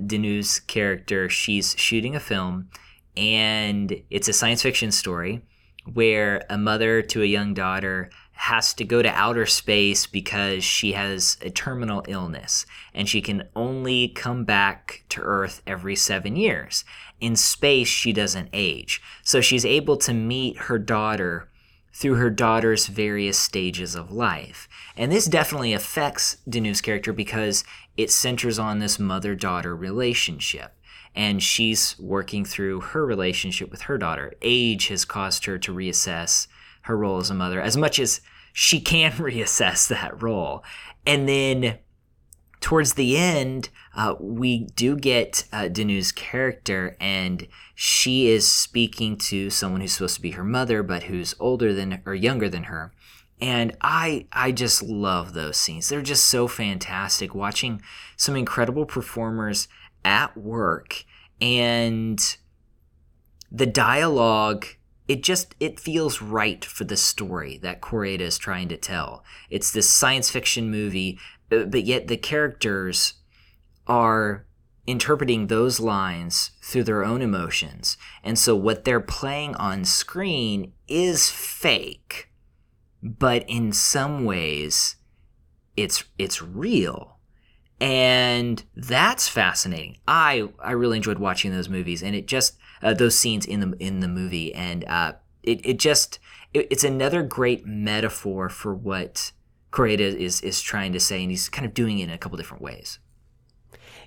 character, 0.68 1.30
she's 1.30 1.76
shooting 1.78 2.16
a 2.16 2.20
film, 2.20 2.70
and 3.18 4.02
it's 4.10 4.28
a 4.28 4.34
science 4.34 4.62
fiction 4.62 4.92
story 4.92 5.42
where 5.92 6.46
a 6.50 6.58
mother 6.58 7.02
to 7.02 7.22
a 7.22 7.26
young 7.26 7.54
daughter 7.54 8.10
has 8.34 8.74
to 8.74 8.84
go 8.84 9.02
to 9.02 9.10
outer 9.10 9.46
space 9.46 10.08
because 10.08 10.64
she 10.64 10.94
has 10.94 11.38
a 11.42 11.50
terminal 11.50 12.04
illness 12.08 12.66
and 12.94 13.08
she 13.08 13.22
can 13.22 13.48
only 13.56 14.08
come 14.08 14.44
back 14.44 15.04
to 15.10 15.22
Earth 15.22 15.62
every 15.68 15.96
seven 15.96 16.36
years. 16.36 16.84
In 17.20 17.36
space, 17.36 17.88
she 17.88 18.12
doesn't 18.12 18.50
age. 18.52 19.02
So 19.24 19.40
she's 19.40 19.66
able 19.66 19.98
to 19.98 20.14
meet 20.14 20.58
her 20.58 20.80
daughter 20.80 21.50
through 21.94 22.16
her 22.16 22.32
daughter's 22.32 22.88
various 22.88 23.38
stages 23.38 23.94
of 23.94 24.12
life. 24.12 24.68
And 24.96 25.12
this 25.12 25.26
definitely 25.26 25.74
affects 25.74 26.38
Deneuve's 26.48 26.82
character 26.82 27.14
because 27.14 27.64
it 27.98 28.12
centers 28.12 28.60
on 28.60 28.80
this 28.80 29.00
mother 29.00 29.36
daughter 29.36 29.76
relationship. 29.76 30.74
And 31.16 31.42
she's 31.42 31.98
working 32.00 32.46
through 32.46 32.82
her 32.82 33.06
relationship 33.06 33.72
with 33.72 33.84
her 33.84 33.98
daughter. 33.98 34.34
Age 34.42 34.88
has 34.88 35.06
caused 35.06 35.46
her 35.46 35.58
to 35.60 35.74
reassess 35.74 36.48
her 36.84 36.98
role 36.98 37.20
as 37.20 37.30
a 37.30 37.34
mother 37.34 37.62
as 37.62 37.78
much 37.78 38.00
as 38.00 38.22
she 38.52 38.80
can 38.80 39.12
reassess 39.14 39.88
that 39.88 40.22
role. 40.22 40.64
And 41.06 41.28
then 41.28 41.80
towards 42.62 42.94
the 42.94 43.18
end, 43.18 43.70
uh, 43.96 44.16
we 44.20 44.66
do 44.76 44.96
get 44.96 45.46
uh, 45.52 45.68
Deneuve's 45.70 46.12
character, 46.12 46.96
and 47.00 47.48
she 47.76 48.28
is 48.28 48.50
speaking 48.50 49.18
to 49.18 49.50
someone 49.50 49.82
who's 49.82 49.94
supposed 49.94 50.16
to 50.16 50.22
be 50.22 50.32
her 50.32 50.46
mother, 50.46 50.82
but 50.82 51.04
who's 51.04 51.36
older 51.40 51.74
than 51.74 52.02
or 52.06 52.16
younger 52.16 52.48
than 52.48 52.64
her 52.64 52.94
and 53.42 53.76
I 53.82 54.28
I 54.32 54.52
just 54.52 54.82
love 54.82 55.34
those 55.34 55.58
scenes. 55.58 55.90
They're 55.90 56.02
just 56.02 56.28
so 56.28 56.48
fantastic 56.48 57.36
watching 57.36 57.82
some 58.16 58.36
incredible 58.36 58.86
performers 58.86 59.68
at 60.06 60.38
work 60.38 61.04
and 61.42 62.38
the 63.52 63.66
dialogue 63.66 64.66
it 65.08 65.22
just 65.22 65.56
it 65.60 65.80
feels 65.80 66.22
right 66.22 66.64
for 66.64 66.86
the 66.86 66.98
story 66.98 67.58
that 67.58 67.82
Koreeda 67.82 68.22
is 68.22 68.38
trying 68.38 68.70
to 68.70 68.78
tell. 68.78 69.24
It's 69.50 69.72
this 69.72 69.90
science 69.90 70.32
fiction 70.32 70.72
movie, 70.72 71.20
uh, 71.52 71.66
but 71.66 71.84
yet 71.84 72.08
the 72.08 72.18
characters 72.18 73.16
are 73.86 74.46
interpreting 74.88 75.48
those 75.48 75.80
lines 75.80 76.52
through 76.62 76.84
their 76.84 77.04
own 77.04 77.22
emotions. 77.22 77.98
And 78.24 78.40
so 78.40 78.56
what 78.56 78.86
they're 78.86 79.00
playing 79.00 79.56
on 79.56 79.86
screen 79.86 80.74
is 80.88 81.30
fake 81.30 82.30
but 83.04 83.44
in 83.50 83.74
some 83.74 84.24
ways, 84.24 84.96
it's 85.76 86.06
it's 86.18 86.42
real. 86.42 87.18
And 87.82 88.64
that's 88.76 89.28
fascinating. 89.28 89.98
I 90.08 90.50
i 90.60 90.72
really 90.72 90.98
enjoyed 90.98 91.20
watching 91.20 91.52
those 91.52 91.68
movies 91.68 92.02
and 92.02 92.16
it 92.16 92.28
just 92.28 92.58
uh, 92.82 92.94
those 92.94 93.18
scenes 93.18 93.46
in 93.46 93.60
the 93.60 93.78
in 93.78 94.00
the 94.00 94.08
movie 94.08 94.54
and 94.54 94.86
uh 94.86 95.14
it, 95.44 95.66
it 95.66 95.80
just 95.80 96.20
it, 96.54 96.68
it's 96.72 96.84
another 96.86 97.24
great 97.24 97.66
metaphor 97.66 98.48
for 98.48 98.74
what 98.74 99.34
Koreeda 99.72 100.00
is 100.00 100.40
is 100.42 100.62
trying 100.62 100.94
to 100.94 101.00
say 101.00 101.22
and 101.22 101.30
he's 101.30 101.50
kind 101.50 101.66
of 101.66 101.74
doing 101.74 102.00
it 102.00 102.04
in 102.04 102.10
a 102.10 102.18
couple 102.18 102.38
different 102.38 102.64
ways. 102.64 103.00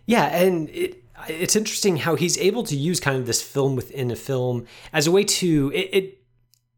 Yeah 0.07 0.27
and 0.27 0.71
it 0.71 1.03
it's 1.29 1.57
interesting 1.57 1.99
how 1.99 2.15
he's 2.15 2.39
able 2.39 2.63
to 2.63 2.77
use 2.77 3.01
kind 3.01 3.19
of 3.19 3.27
this 3.27 3.43
film 3.43 3.77
within 3.77 4.11
a 4.11 4.17
film 4.17 4.67
as 4.93 5.07
a 5.07 5.11
way 5.11 5.25
to 5.25 5.71
it, 5.75 5.91
it 5.93 6.23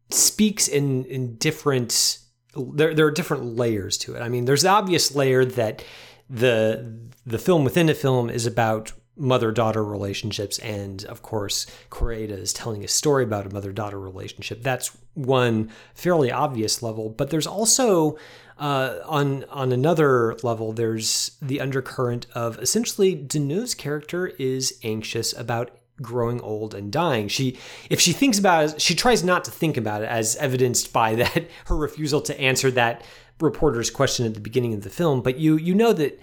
speaks 0.09 0.67
in 0.67 1.05
in 1.05 1.35
different 1.35 2.19
there, 2.55 2.93
there 2.93 3.05
are 3.05 3.11
different 3.11 3.55
layers 3.57 3.97
to 3.99 4.15
it. 4.15 4.21
I 4.21 4.29
mean, 4.29 4.45
there's 4.45 4.63
the 4.63 4.69
obvious 4.69 5.13
layer 5.15 5.45
that 5.45 5.83
the 6.29 6.99
the 7.25 7.39
film 7.39 7.63
within 7.63 7.89
a 7.89 7.93
film 7.93 8.29
is 8.29 8.45
about 8.45 8.91
mother 9.15 9.51
daughter 9.51 9.83
relationships, 9.83 10.57
and 10.59 11.03
of 11.05 11.21
course, 11.21 11.67
Koreeda 11.89 12.31
is 12.31 12.53
telling 12.53 12.83
a 12.83 12.87
story 12.87 13.23
about 13.23 13.45
a 13.45 13.49
mother 13.49 13.71
daughter 13.71 13.99
relationship. 13.99 14.63
That's 14.63 14.95
one 15.13 15.71
fairly 15.93 16.31
obvious 16.31 16.81
level, 16.81 17.09
but 17.09 17.29
there's 17.29 17.47
also 17.47 18.17
uh, 18.59 18.99
on 19.05 19.45
on 19.45 19.71
another 19.71 20.35
level, 20.43 20.73
there's 20.73 21.31
the 21.41 21.61
undercurrent 21.61 22.27
of 22.33 22.59
essentially 22.59 23.15
Deneuve's 23.15 23.73
character 23.73 24.27
is 24.27 24.79
anxious 24.83 25.33
about 25.37 25.71
growing 26.01 26.41
old 26.41 26.73
and 26.73 26.91
dying. 26.91 27.27
She, 27.27 27.57
if 27.89 27.99
she 27.99 28.13
thinks 28.13 28.39
about 28.39 28.65
it, 28.65 28.81
she 28.81 28.95
tries 28.95 29.23
not 29.23 29.43
to 29.45 29.51
think 29.51 29.77
about 29.77 30.01
it, 30.01 30.09
as 30.09 30.35
evidenced 30.37 30.93
by 30.93 31.15
that 31.21 31.47
her 31.65 31.75
refusal 31.75 32.21
to 32.21 32.39
answer 32.39 32.71
that 32.71 33.03
reporter's 33.39 33.89
question 33.89 34.25
at 34.25 34.33
the 34.33 34.39
beginning 34.39 34.73
of 34.73 34.83
the 34.83 34.89
film. 34.89 35.21
But 35.21 35.37
you, 35.37 35.57
you 35.57 35.73
know 35.73 35.93
that 35.93 36.19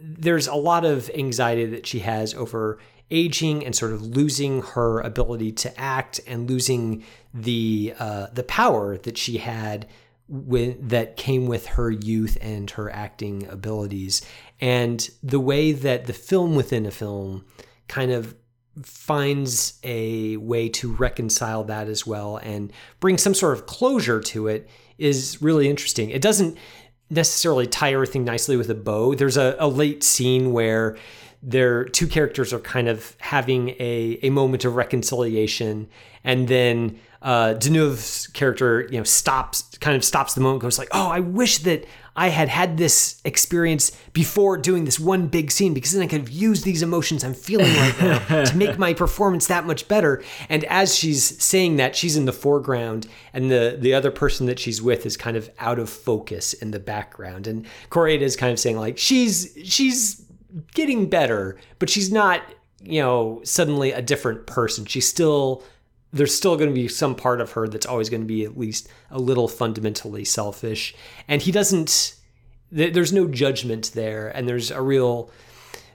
there's 0.00 0.46
a 0.46 0.54
lot 0.54 0.84
of 0.84 1.10
anxiety 1.14 1.66
that 1.66 1.86
she 1.86 2.00
has 2.00 2.34
over 2.34 2.78
aging 3.10 3.64
and 3.64 3.74
sort 3.74 3.92
of 3.92 4.02
losing 4.02 4.62
her 4.62 5.00
ability 5.00 5.52
to 5.52 5.80
act 5.80 6.20
and 6.26 6.48
losing 6.48 7.02
the 7.32 7.94
uh, 7.98 8.26
the 8.32 8.42
power 8.42 8.98
that 8.98 9.16
she 9.16 9.38
had 9.38 9.88
with 10.28 10.90
that 10.90 11.16
came 11.16 11.46
with 11.46 11.66
her 11.66 11.90
youth 11.90 12.36
and 12.40 12.70
her 12.72 12.90
acting 12.90 13.46
abilities 13.48 14.20
and 14.60 15.08
the 15.22 15.40
way 15.40 15.72
that 15.72 16.06
the 16.06 16.12
film 16.12 16.54
within 16.54 16.84
a 16.84 16.90
film 16.90 17.46
kind 17.86 18.10
of 18.10 18.34
finds 18.84 19.78
a 19.82 20.36
way 20.36 20.68
to 20.68 20.92
reconcile 20.92 21.64
that 21.64 21.88
as 21.88 22.06
well 22.06 22.36
and 22.38 22.72
bring 23.00 23.18
some 23.18 23.34
sort 23.34 23.54
of 23.54 23.66
closure 23.66 24.20
to 24.20 24.48
it 24.48 24.68
is 24.98 25.40
really 25.40 25.68
interesting. 25.68 26.10
It 26.10 26.22
doesn't 26.22 26.56
necessarily 27.10 27.66
tie 27.66 27.94
everything 27.94 28.24
nicely 28.24 28.56
with 28.56 28.68
a 28.70 28.74
bow. 28.74 29.14
There's 29.14 29.36
a, 29.36 29.56
a 29.58 29.68
late 29.68 30.02
scene 30.02 30.52
where 30.52 30.96
their 31.42 31.84
two 31.84 32.06
characters 32.06 32.52
are 32.52 32.58
kind 32.58 32.88
of 32.88 33.16
having 33.18 33.70
a, 33.78 34.18
a 34.22 34.30
moment 34.30 34.64
of 34.64 34.74
reconciliation 34.74 35.88
and 36.24 36.48
then 36.48 36.98
uh, 37.22 37.54
Deneuve's 37.54 38.28
character, 38.28 38.86
you 38.90 38.98
know, 38.98 39.04
stops, 39.04 39.62
kind 39.78 39.96
of 39.96 40.04
stops 40.04 40.34
the 40.34 40.40
moment, 40.40 40.62
goes 40.62 40.78
like, 40.78 40.88
"Oh, 40.92 41.08
I 41.08 41.20
wish 41.20 41.58
that 41.58 41.84
I 42.14 42.28
had 42.28 42.48
had 42.48 42.76
this 42.76 43.20
experience 43.24 43.90
before 44.12 44.56
doing 44.56 44.84
this 44.84 45.00
one 45.00 45.26
big 45.26 45.50
scene 45.50 45.74
because 45.74 45.92
then 45.92 46.02
I 46.02 46.06
could 46.06 46.20
have 46.20 46.30
used 46.30 46.64
these 46.64 46.82
emotions 46.82 47.24
I'm 47.24 47.34
feeling 47.34 47.74
right 47.74 48.00
now 48.00 48.44
to 48.44 48.56
make 48.56 48.78
my 48.78 48.94
performance 48.94 49.48
that 49.48 49.66
much 49.66 49.88
better." 49.88 50.22
And 50.48 50.62
as 50.64 50.96
she's 50.96 51.42
saying 51.42 51.76
that, 51.76 51.96
she's 51.96 52.16
in 52.16 52.24
the 52.24 52.32
foreground, 52.32 53.08
and 53.32 53.50
the 53.50 53.76
the 53.80 53.94
other 53.94 54.12
person 54.12 54.46
that 54.46 54.60
she's 54.60 54.80
with 54.80 55.04
is 55.04 55.16
kind 55.16 55.36
of 55.36 55.50
out 55.58 55.80
of 55.80 55.90
focus 55.90 56.52
in 56.52 56.70
the 56.70 56.80
background. 56.80 57.48
And 57.48 57.66
Koreeda 57.90 58.20
is 58.20 58.36
kind 58.36 58.52
of 58.52 58.60
saying 58.60 58.76
like, 58.76 58.96
"She's 58.96 59.56
she's 59.64 60.24
getting 60.74 61.08
better, 61.08 61.58
but 61.78 61.90
she's 61.90 62.12
not." 62.12 62.42
You 62.80 63.02
know, 63.02 63.40
suddenly 63.42 63.90
a 63.90 64.00
different 64.00 64.46
person. 64.46 64.84
She's 64.84 65.08
still 65.08 65.64
there's 66.12 66.34
still 66.34 66.56
going 66.56 66.70
to 66.70 66.74
be 66.74 66.88
some 66.88 67.14
part 67.14 67.40
of 67.40 67.52
her 67.52 67.68
that's 67.68 67.86
always 67.86 68.08
going 68.08 68.22
to 68.22 68.26
be 68.26 68.44
at 68.44 68.58
least 68.58 68.88
a 69.10 69.18
little 69.18 69.48
fundamentally 69.48 70.24
selfish. 70.24 70.94
And 71.26 71.42
he 71.42 71.52
doesn't, 71.52 72.14
there's 72.70 73.12
no 73.12 73.26
judgment 73.26 73.92
there. 73.94 74.28
And 74.28 74.48
there's 74.48 74.70
a 74.70 74.80
real 74.80 75.30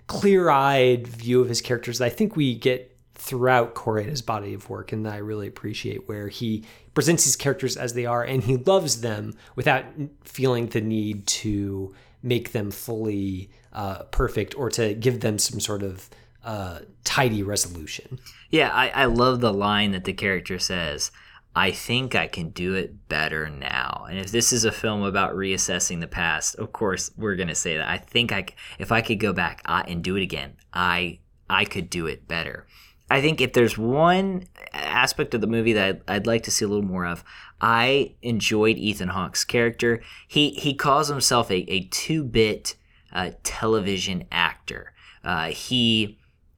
clear 0.08 0.50
eyed 0.50 1.08
view 1.08 1.42
of 1.42 1.50
his 1.50 1.62
characters 1.62 1.98
that 1.98 2.06
I 2.06 2.10
think 2.10 2.36
we 2.36 2.54
get 2.56 2.96
throughout 3.16 3.74
Koreeda's 3.74 4.22
body 4.22 4.54
of 4.54 4.70
work. 4.70 4.92
And 4.92 5.06
that 5.06 5.13
I 5.13 5.18
really 5.18 5.48
appreciate 5.48 6.08
where 6.08 6.28
he 6.28 6.63
presents 6.94 7.26
these 7.26 7.36
characters 7.36 7.76
as 7.76 7.94
they 7.94 8.06
are 8.06 8.24
and 8.24 8.44
he 8.44 8.58
loves 8.58 9.02
them 9.02 9.34
without 9.56 9.86
feeling 10.26 10.68
the 10.68 10.82
need 10.82 11.26
to 11.26 11.96
make 12.22 12.52
them 12.52 12.70
fully 12.70 13.50
uh, 13.74 14.04
perfect 14.04 14.56
or 14.56 14.70
to 14.70 14.94
give 14.94 15.20
them 15.20 15.38
some 15.38 15.60
sort 15.60 15.84
of 15.84 16.10
uh, 16.44 16.80
tidy 17.04 17.44
resolution. 17.44 18.20
Yeah, 18.50 18.70
I, 18.70 18.90
I 18.90 19.06
love 19.06 19.42
the 19.42 19.54
line 19.54 19.92
that 19.92 20.04
the 20.04 20.14
character 20.14 20.60
says. 20.60 21.12
I 21.56 21.72
think 21.72 22.16
I 22.16 22.28
can 22.28 22.50
do 22.50 22.74
it 22.74 23.08
better 23.10 23.48
now. 23.48 24.08
And 24.10 24.18
if 24.18 24.32
this 24.32 24.52
is 24.52 24.66
a 24.66 24.72
film 24.72 25.04
about 25.04 25.36
reassessing 25.36 26.00
the 26.00 26.08
past, 26.08 26.56
of 26.56 26.72
course 26.72 27.12
we're 27.16 27.36
gonna 27.36 27.56
say 27.56 27.78
that. 27.78 27.88
I 27.88 27.98
think 27.98 28.32
I, 28.32 28.46
if 28.80 28.92
I 28.92 29.02
could 29.02 29.20
go 29.20 29.34
back 29.34 29.62
and 29.66 30.04
do 30.04 30.16
it 30.16 30.24
again, 30.24 30.54
I 30.74 31.20
I 31.50 31.66
could 31.66 31.90
do 31.90 32.08
it 32.08 32.28
better. 32.28 32.66
I 33.12 33.22
think 33.22 33.42
if 33.42 33.54
there's 33.54 33.78
one 33.78 34.46
aspect 34.74 35.36
of 35.36 35.42
the 35.42 35.48
movie 35.48 35.74
that 35.74 36.02
I'd, 36.08 36.16
I'd 36.16 36.28
like 36.28 36.44
to 36.44 36.52
see 36.52 36.66
a 36.66 36.68
little 36.68 36.84
more 36.84 37.06
of, 37.06 37.24
I 37.62 38.16
enjoyed 38.24 38.78
Ethan 38.78 39.10
Hawke's 39.10 39.46
character. 39.46 40.02
He 40.28 40.52
he 40.52 40.74
calls 40.74 41.10
himself 41.10 41.52
a, 41.52 41.72
a 41.72 41.86
two 41.86 42.24
bit 42.24 42.76
uh, 43.13 43.32
television 43.43 44.26
actor. 44.32 44.93
Uh, 45.23 45.47
he 45.47 46.17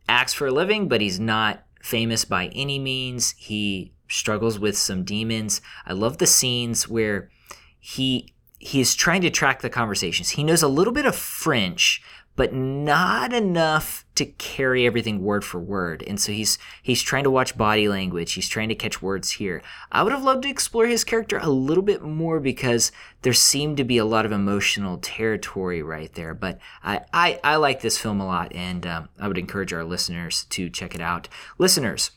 acts 0.10 0.34
for 0.34 0.48
a 0.48 0.52
living, 0.52 0.88
but 0.88 1.02
he's 1.02 1.20
not 1.20 1.66
famous 1.82 2.26
by 2.26 2.48
any 2.48 2.80
means. 2.80 3.32
He 3.38 3.94
struggles 4.08 4.58
with 4.58 4.78
some 4.78 5.04
demons. 5.04 5.62
I 5.86 5.94
love 5.94 6.18
the 6.18 6.28
scenes 6.28 6.88
where 6.88 7.30
he 7.80 8.34
he's 8.58 8.96
trying 8.96 9.22
to 9.22 9.30
track 9.30 9.62
the 9.62 9.70
conversations. 9.70 10.30
He 10.30 10.44
knows 10.44 10.64
a 10.64 10.68
little 10.68 10.94
bit 10.94 11.06
of 11.06 11.16
French, 11.16 12.02
but 12.36 12.54
not 12.54 13.34
enough 13.34 14.05
to 14.16 14.26
carry 14.26 14.86
everything 14.86 15.22
word 15.22 15.44
for 15.44 15.60
word. 15.60 16.04
And 16.08 16.20
so 16.20 16.32
he's 16.32 16.58
he's 16.82 17.02
trying 17.02 17.24
to 17.26 17.32
watch 17.32 17.58
body 17.58 17.88
language. 17.88 18.34
He's 18.34 18.50
trying 18.50 18.70
to 18.70 18.76
catch 18.76 19.02
words 19.02 19.32
here. 19.32 19.62
I 19.92 20.04
would 20.04 20.14
have 20.14 20.24
loved 20.24 20.44
to 20.44 20.50
explore 20.50 20.88
his 20.88 21.04
character 21.04 21.38
a 21.42 21.50
little 21.50 21.84
bit 21.84 22.02
more 22.02 22.40
because 22.40 22.92
there 23.22 23.34
seemed 23.34 23.78
to 23.78 23.84
be 23.84 23.98
a 23.98 24.06
lot 24.06 24.26
of 24.26 24.32
emotional 24.32 24.98
territory 24.98 25.84
right 25.84 26.14
there. 26.14 26.34
But 26.34 26.60
I 26.84 27.02
I, 27.14 27.40
I 27.44 27.56
like 27.58 27.82
this 27.82 27.98
film 27.98 28.20
a 28.20 28.26
lot, 28.26 28.54
and 28.56 28.86
um, 28.88 29.10
I 29.20 29.28
would 29.28 29.38
encourage 29.38 29.74
our 29.74 29.84
listeners 29.84 30.46
to 30.52 30.70
check 30.70 30.96
it 30.96 31.02
out. 31.02 31.28
Listeners. 31.58 32.12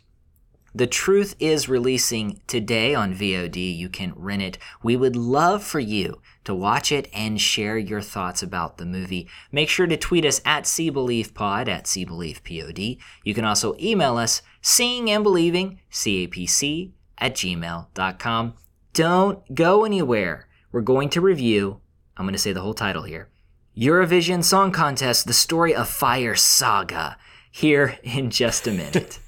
The 0.75 0.87
Truth 0.87 1.35
is 1.41 1.69
releasing 1.69 2.41
today 2.47 2.95
on 2.95 3.15
VOD. 3.15 3.77
You 3.77 3.89
can 3.89 4.13
rent 4.15 4.43
it. 4.43 4.59
We 4.83 4.97
would 4.97 5.17
love 5.17 5.65
for 5.65 5.81
you 5.81 6.21
to 6.45 6.55
watch 6.55 6.93
it 6.93 7.09
and 7.13 7.41
share 7.41 7.79
your 7.79 8.03
thoughts 8.03 8.43
about 8.43 8.77
the 8.77 8.85
movie. 8.85 9.29
Make 9.51 9.71
sure 9.71 9.87
to 9.87 9.97
tweet 9.97 10.27
us 10.27 10.43
at 10.45 10.65
SeeBelievePod 10.65 11.69
at 11.69 11.85
SeeBelievePod. 11.85 12.99
You 13.25 13.35
can 13.35 13.45
also 13.47 13.77
email 13.81 14.19
us 14.19 14.43
seeing 14.61 15.11
and 15.11 15.25
believing 15.25 15.81
capc 15.91 16.93
at 17.17 17.35
gmail.com. 17.35 18.55
Don't 18.93 19.55
go 19.55 19.85
anywhere. 19.85 20.49
We're 20.71 20.83
going 20.83 21.09
to 21.11 21.21
review, 21.21 21.81
I'm 22.17 22.27
going 22.27 22.35
to 22.35 22.39
say 22.39 22.53
the 22.53 22.61
whole 22.61 22.75
title 22.75 23.05
here 23.05 23.31
Eurovision 23.77 24.45
Song 24.45 24.71
Contest 24.71 25.27
The 25.27 25.33
Story 25.33 25.75
of 25.75 25.89
Fire 25.89 26.35
Saga, 26.35 27.17
here 27.51 27.99
in 28.03 28.31
just 28.31 28.67
a 28.67 28.71
minute. 28.71 29.19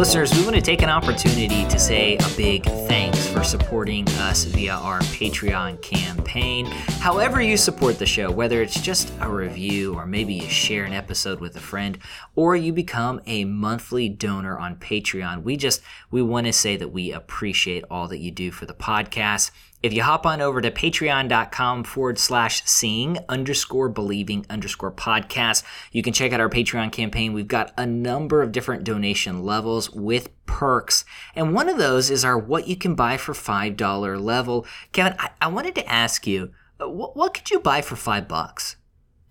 Listeners, 0.00 0.32
we 0.32 0.44
want 0.44 0.56
to 0.56 0.62
take 0.62 0.80
an 0.80 0.88
opportunity 0.88 1.68
to 1.68 1.78
say 1.78 2.16
a 2.16 2.28
big 2.34 2.64
thanks 2.64 3.28
for 3.28 3.44
supporting 3.44 4.08
us 4.12 4.44
via 4.44 4.72
our 4.72 5.00
Patreon 5.00 5.82
campaign. 5.82 6.64
However, 6.64 7.42
you 7.42 7.58
support 7.58 7.98
the 7.98 8.06
show, 8.06 8.30
whether 8.30 8.62
it's 8.62 8.80
just 8.80 9.12
a 9.20 9.28
review 9.28 9.94
or 9.94 10.06
maybe 10.06 10.32
you 10.32 10.48
share 10.48 10.84
an 10.84 10.94
episode 10.94 11.38
with 11.38 11.54
a 11.56 11.60
friend 11.60 11.98
or 12.34 12.56
you 12.56 12.72
become 12.72 13.20
a 13.26 13.44
monthly 13.44 14.08
donor 14.08 14.58
on 14.58 14.76
Patreon, 14.76 15.42
we 15.42 15.58
just 15.58 15.82
we 16.10 16.22
want 16.22 16.46
to 16.46 16.52
say 16.54 16.78
that 16.78 16.88
we 16.88 17.12
appreciate 17.12 17.84
all 17.90 18.08
that 18.08 18.20
you 18.20 18.30
do 18.30 18.50
for 18.50 18.64
the 18.64 18.72
podcast. 18.72 19.50
If 19.82 19.94
you 19.94 20.02
hop 20.02 20.26
on 20.26 20.42
over 20.42 20.60
to 20.60 20.70
patreon.com 20.70 21.84
forward 21.84 22.18
slash 22.18 22.62
seeing 22.66 23.16
underscore 23.30 23.88
believing 23.88 24.44
underscore 24.50 24.92
podcast, 24.92 25.62
you 25.90 26.02
can 26.02 26.12
check 26.12 26.32
out 26.32 26.40
our 26.40 26.50
Patreon 26.50 26.92
campaign. 26.92 27.32
We've 27.32 27.48
got 27.48 27.72
a 27.78 27.86
number 27.86 28.42
of 28.42 28.52
different 28.52 28.84
donation 28.84 29.42
levels 29.42 29.90
with 29.90 30.28
perks. 30.44 31.06
And 31.34 31.54
one 31.54 31.70
of 31.70 31.78
those 31.78 32.10
is 32.10 32.26
our 32.26 32.38
what 32.38 32.68
you 32.68 32.76
can 32.76 32.94
buy 32.94 33.16
for 33.16 33.32
$5 33.32 34.20
level. 34.20 34.66
Kevin, 34.92 35.14
I, 35.18 35.30
I 35.40 35.48
wanted 35.48 35.74
to 35.76 35.90
ask 35.90 36.26
you, 36.26 36.52
uh, 36.78 36.88
what, 36.88 37.16
what 37.16 37.32
could 37.32 37.50
you 37.50 37.58
buy 37.60 37.80
for 37.80 37.96
five 37.96 38.28
bucks? 38.28 38.76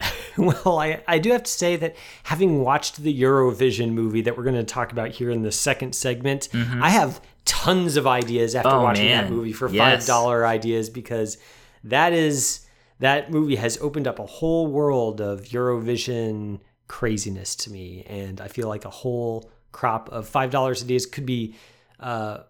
well, 0.38 0.80
I, 0.80 1.04
I 1.08 1.20
do 1.20 1.32
have 1.32 1.44
to 1.44 1.52
say 1.52 1.76
that 1.76 1.96
having 2.24 2.62
watched 2.62 2.98
the 2.98 3.22
Eurovision 3.22 3.92
movie 3.92 4.22
that 4.22 4.36
we're 4.36 4.44
going 4.44 4.56
to 4.56 4.64
talk 4.64 4.92
about 4.92 5.12
here 5.12 5.30
in 5.30 5.44
the 5.44 5.52
second 5.52 5.94
segment, 5.94 6.50
mm-hmm. 6.52 6.82
I 6.82 6.90
have 6.90 7.22
tons 7.50 7.98
of 7.98 8.06
ideas 8.06 8.54
after 8.54 8.70
oh, 8.70 8.84
watching 8.84 9.06
man. 9.06 9.24
that 9.24 9.32
movie 9.32 9.52
for 9.52 9.68
five 9.68 10.06
dollar 10.06 10.44
yes. 10.44 10.50
ideas 10.50 10.90
because 10.92 11.40
that 11.84 12.14
is 12.14 12.68
that 13.00 13.32
movie 13.32 13.56
has 13.56 13.80
opened 13.80 14.08
up 14.08 14.20
a 14.20 14.26
whole 14.26 14.68
world 14.68 15.20
of 15.20 15.42
Eurovision 15.46 16.60
craziness 16.88 17.56
to 17.56 17.72
me, 17.72 18.06
and 18.08 18.40
I 18.40 18.50
feel 18.50 18.68
like 18.68 18.86
a 18.86 18.90
whole 18.92 19.50
crop 19.72 20.10
of 20.10 20.30
five 20.30 20.52
dollars 20.52 20.84
ideas 20.84 21.08
could 21.08 21.26
be 21.26 21.56
uh, 22.00 22.42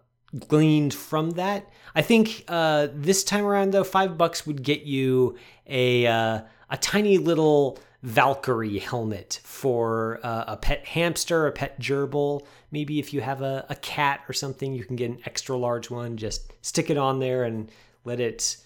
gleaned 0.48 0.92
from 0.92 1.30
that. 1.30 1.66
I 1.94 2.02
think 2.02 2.44
uh, 2.48 2.88
this 2.92 3.24
time 3.24 3.46
around 3.46 3.72
though, 3.72 3.84
five 3.84 4.18
bucks 4.18 4.46
would 4.46 4.62
get 4.62 4.82
you 4.82 5.38
a 5.66 6.06
uh, 6.06 6.40
a 6.68 6.76
tiny 6.76 7.16
little 7.16 7.78
Valkyrie 8.02 8.78
helmet 8.78 9.40
for 9.44 10.20
uh, 10.22 10.44
a 10.48 10.56
pet 10.56 10.86
hamster, 10.86 11.46
a 11.46 11.52
pet 11.52 11.78
gerbil. 11.80 12.46
Maybe 12.70 12.98
if 12.98 13.12
you 13.12 13.20
have 13.20 13.42
a, 13.42 13.66
a 13.68 13.74
cat 13.74 14.20
or 14.28 14.32
something, 14.32 14.72
you 14.72 14.84
can 14.84 14.96
get 14.96 15.10
an 15.10 15.20
extra 15.26 15.56
large 15.56 15.90
one. 15.90 16.16
Just 16.16 16.52
stick 16.62 16.88
it 16.88 16.96
on 16.96 17.18
there 17.18 17.44
and 17.44 17.70
let 18.04 18.20
it 18.20 18.56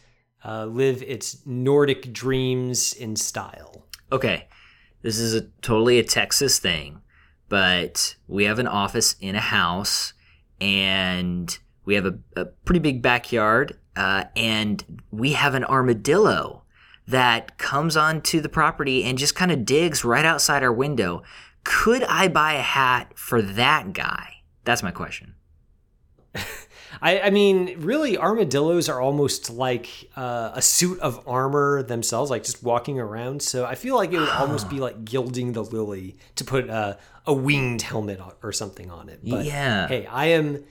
uh, 0.45 0.67
live 0.67 1.03
its 1.03 1.45
Nordic 1.47 2.13
dreams 2.13 2.93
in 2.93 3.17
style. 3.17 3.87
Okay, 4.13 4.47
this 5.03 5.19
is 5.19 5.35
a 5.35 5.43
totally 5.63 5.99
a 5.99 6.05
Texas 6.05 6.59
thing, 6.59 7.01
but 7.49 8.15
we 8.29 8.45
have 8.45 8.59
an 8.59 8.69
office 8.69 9.17
in 9.21 9.35
a 9.35 9.41
house 9.41 10.13
and 10.61 11.59
we 11.85 11.95
have 11.95 12.07
a, 12.07 12.19
a 12.37 12.45
pretty 12.45 12.79
big 12.79 13.03
backyard 13.03 13.79
uh, 13.97 14.25
and 14.37 15.03
we 15.11 15.33
have 15.33 15.55
an 15.55 15.65
armadillo 15.65 16.64
that 17.07 17.59
comes 17.59 17.97
onto 17.97 18.41
the 18.41 18.49
property 18.49 19.05
and 19.05 19.19
just 19.19 19.35
kind 19.35 19.53
of 19.53 19.65
digs 19.65 20.05
right 20.05 20.25
outside 20.25 20.63
our 20.63 20.73
window. 20.73 21.23
Could 21.63 22.03
I 22.05 22.29
buy 22.29 22.55
a 22.55 22.63
hat 22.63 23.13
for 23.17 23.43
that 23.43 23.93
guy? 23.93 24.43
That's 24.65 24.83
my 24.83 24.91
question. 24.91 25.35
I, 27.03 27.21
I, 27.21 27.31
mean, 27.31 27.81
really, 27.81 28.17
armadillos 28.17 28.89
are 28.89 29.01
almost 29.01 29.51
like 29.51 29.89
uh, 30.17 30.53
a 30.55 30.63
suit 30.63 30.99
of 31.01 31.27
armor 31.27 31.83
themselves, 31.83 32.31
like 32.31 32.45
just 32.45 32.63
walking 32.63 32.99
around. 32.99 33.43
So 33.43 33.65
I 33.65 33.75
feel 33.75 33.97
like 33.97 34.13
it 34.13 34.19
would 34.19 34.29
almost 34.29 34.71
be 34.71 34.79
like 34.81 35.05
gilding 35.05 35.53
the 35.53 35.65
lily 35.65 36.17
to 36.37 36.45
put 36.45 36.71
uh, 36.71 36.97
a 37.27 37.33
winged 37.33 37.83
helmet 37.83 38.21
or 38.43 38.53
something 38.53 38.91
on 38.91 39.09
it. 39.09 39.21
But 39.23 39.45
yeah. 39.45 39.89
Hey, 39.89 40.07
I 40.07 40.27
am. 40.27 40.65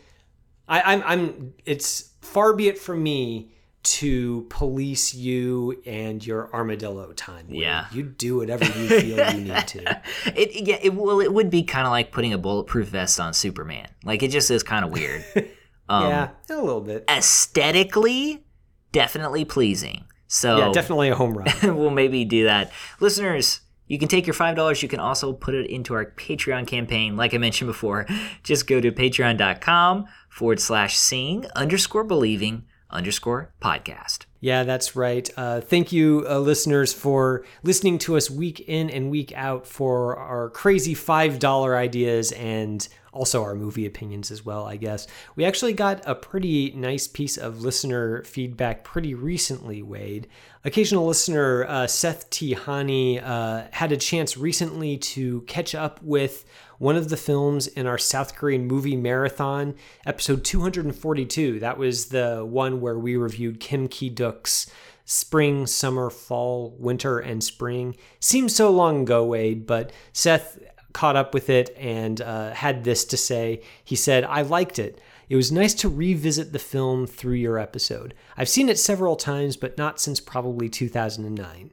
I, 0.67 0.81
I'm. 0.81 1.03
I'm. 1.05 1.53
It's 1.65 2.11
far 2.21 2.53
be 2.53 2.67
it 2.67 2.77
from 2.77 3.03
me 3.03 3.52
to 3.83 4.45
police 4.49 5.13
you 5.13 5.81
and 5.85 6.25
your 6.25 6.53
armadillo 6.53 7.11
time. 7.13 7.47
Yeah, 7.49 7.87
you 7.91 8.03
do 8.03 8.37
whatever 8.37 8.65
you 8.65 8.87
feel 8.87 9.33
you 9.33 9.41
need 9.41 9.67
to. 9.67 10.01
It 10.25 10.67
yeah, 10.67 10.79
it 10.81 10.93
well, 10.93 11.19
it 11.19 11.33
would 11.33 11.49
be 11.49 11.63
kind 11.63 11.85
of 11.85 11.91
like 11.91 12.11
putting 12.11 12.33
a 12.33 12.37
bulletproof 12.37 12.87
vest 12.87 13.19
on 13.19 13.33
Superman. 13.33 13.87
Like 14.03 14.23
it 14.23 14.29
just 14.29 14.49
is 14.49 14.63
kind 14.63 14.85
of 14.85 14.91
weird. 14.91 15.25
Um, 15.89 16.07
yeah, 16.07 16.29
a 16.49 16.55
little 16.55 16.79
bit. 16.79 17.03
Aesthetically, 17.09 18.45
definitely 18.93 19.43
pleasing. 19.43 20.05
So 20.27 20.57
yeah, 20.57 20.71
definitely 20.71 21.09
a 21.09 21.15
home 21.15 21.37
run. 21.37 21.51
we'll 21.77 21.89
maybe 21.89 22.23
do 22.23 22.45
that, 22.45 22.71
listeners. 23.01 23.59
You 23.87 23.99
can 23.99 24.07
take 24.07 24.25
your 24.25 24.33
$5. 24.33 24.81
You 24.81 24.87
can 24.87 25.01
also 25.01 25.33
put 25.33 25.53
it 25.53 25.69
into 25.69 25.93
our 25.93 26.05
Patreon 26.05 26.67
campaign. 26.67 27.17
Like 27.17 27.33
I 27.33 27.37
mentioned 27.37 27.67
before, 27.67 28.07
just 28.41 28.65
go 28.65 28.79
to 28.79 28.93
patreon.com 28.93 30.05
forward 30.29 30.61
slash 30.61 30.97
seeing 30.97 31.45
underscore 31.53 32.05
believing 32.05 32.63
underscore 32.93 33.51
podcast. 33.61 34.25
Yeah, 34.39 34.63
that's 34.63 34.95
right. 34.95 35.29
Uh, 35.37 35.61
thank 35.61 35.91
you, 35.91 36.25
uh, 36.29 36.39
listeners, 36.39 36.93
for 36.93 37.45
listening 37.63 37.97
to 37.99 38.17
us 38.17 38.29
week 38.29 38.59
in 38.61 38.89
and 38.89 39.09
week 39.09 39.31
out 39.35 39.65
for 39.65 40.17
our 40.17 40.49
crazy 40.49 40.93
$5 40.93 41.75
ideas 41.75 42.31
and 42.33 42.87
also 43.13 43.43
our 43.43 43.55
movie 43.55 43.85
opinions 43.85 44.31
as 44.31 44.43
well, 44.43 44.65
I 44.65 44.75
guess. 44.75 45.07
We 45.35 45.45
actually 45.45 45.73
got 45.73 46.01
a 46.05 46.15
pretty 46.15 46.71
nice 46.71 47.07
piece 47.07 47.37
of 47.37 47.61
listener 47.61 48.23
feedback 48.23 48.83
pretty 48.83 49.13
recently, 49.13 49.81
Wade. 49.81 50.27
Occasional 50.65 51.05
listener 51.05 51.65
uh, 51.65 51.87
Seth 51.87 52.29
Tihani 52.29 53.21
uh, 53.23 53.65
had 53.71 53.91
a 53.91 53.97
chance 53.97 54.35
recently 54.35 54.97
to 54.97 55.41
catch 55.41 55.75
up 55.75 56.01
with 56.01 56.43
one 56.83 56.97
of 56.97 57.07
the 57.07 57.15
films 57.15 57.65
in 57.65 57.87
our 57.87 57.97
South 57.97 58.35
Korean 58.35 58.67
movie 58.67 58.97
marathon, 58.97 59.73
episode 60.05 60.43
242. 60.43 61.61
That 61.61 61.77
was 61.77 62.07
the 62.07 62.45
one 62.45 62.81
where 62.81 62.99
we 62.99 63.15
reviewed 63.15 63.61
Kim 63.61 63.87
Ki 63.87 64.09
Duk's 64.09 64.69
spring, 65.05 65.65
summer, 65.65 66.09
fall, 66.09 66.75
winter, 66.77 67.19
and 67.19 67.41
spring. 67.41 67.95
Seems 68.19 68.53
so 68.53 68.69
long 68.69 69.03
ago, 69.03 69.23
Wade, 69.23 69.65
but 69.65 69.93
Seth 70.11 70.59
caught 70.91 71.15
up 71.15 71.33
with 71.33 71.49
it 71.49 71.73
and 71.79 72.19
uh, 72.19 72.51
had 72.51 72.83
this 72.83 73.05
to 73.05 73.15
say. 73.15 73.61
He 73.81 73.95
said, 73.95 74.25
I 74.25 74.41
liked 74.41 74.77
it. 74.77 74.99
It 75.29 75.37
was 75.37 75.53
nice 75.53 75.73
to 75.75 75.87
revisit 75.87 76.51
the 76.51 76.59
film 76.59 77.07
through 77.07 77.35
your 77.35 77.57
episode. 77.57 78.13
I've 78.35 78.49
seen 78.49 78.67
it 78.67 78.77
several 78.77 79.15
times, 79.15 79.55
but 79.55 79.77
not 79.77 80.01
since 80.01 80.19
probably 80.19 80.67
2009. 80.67 81.71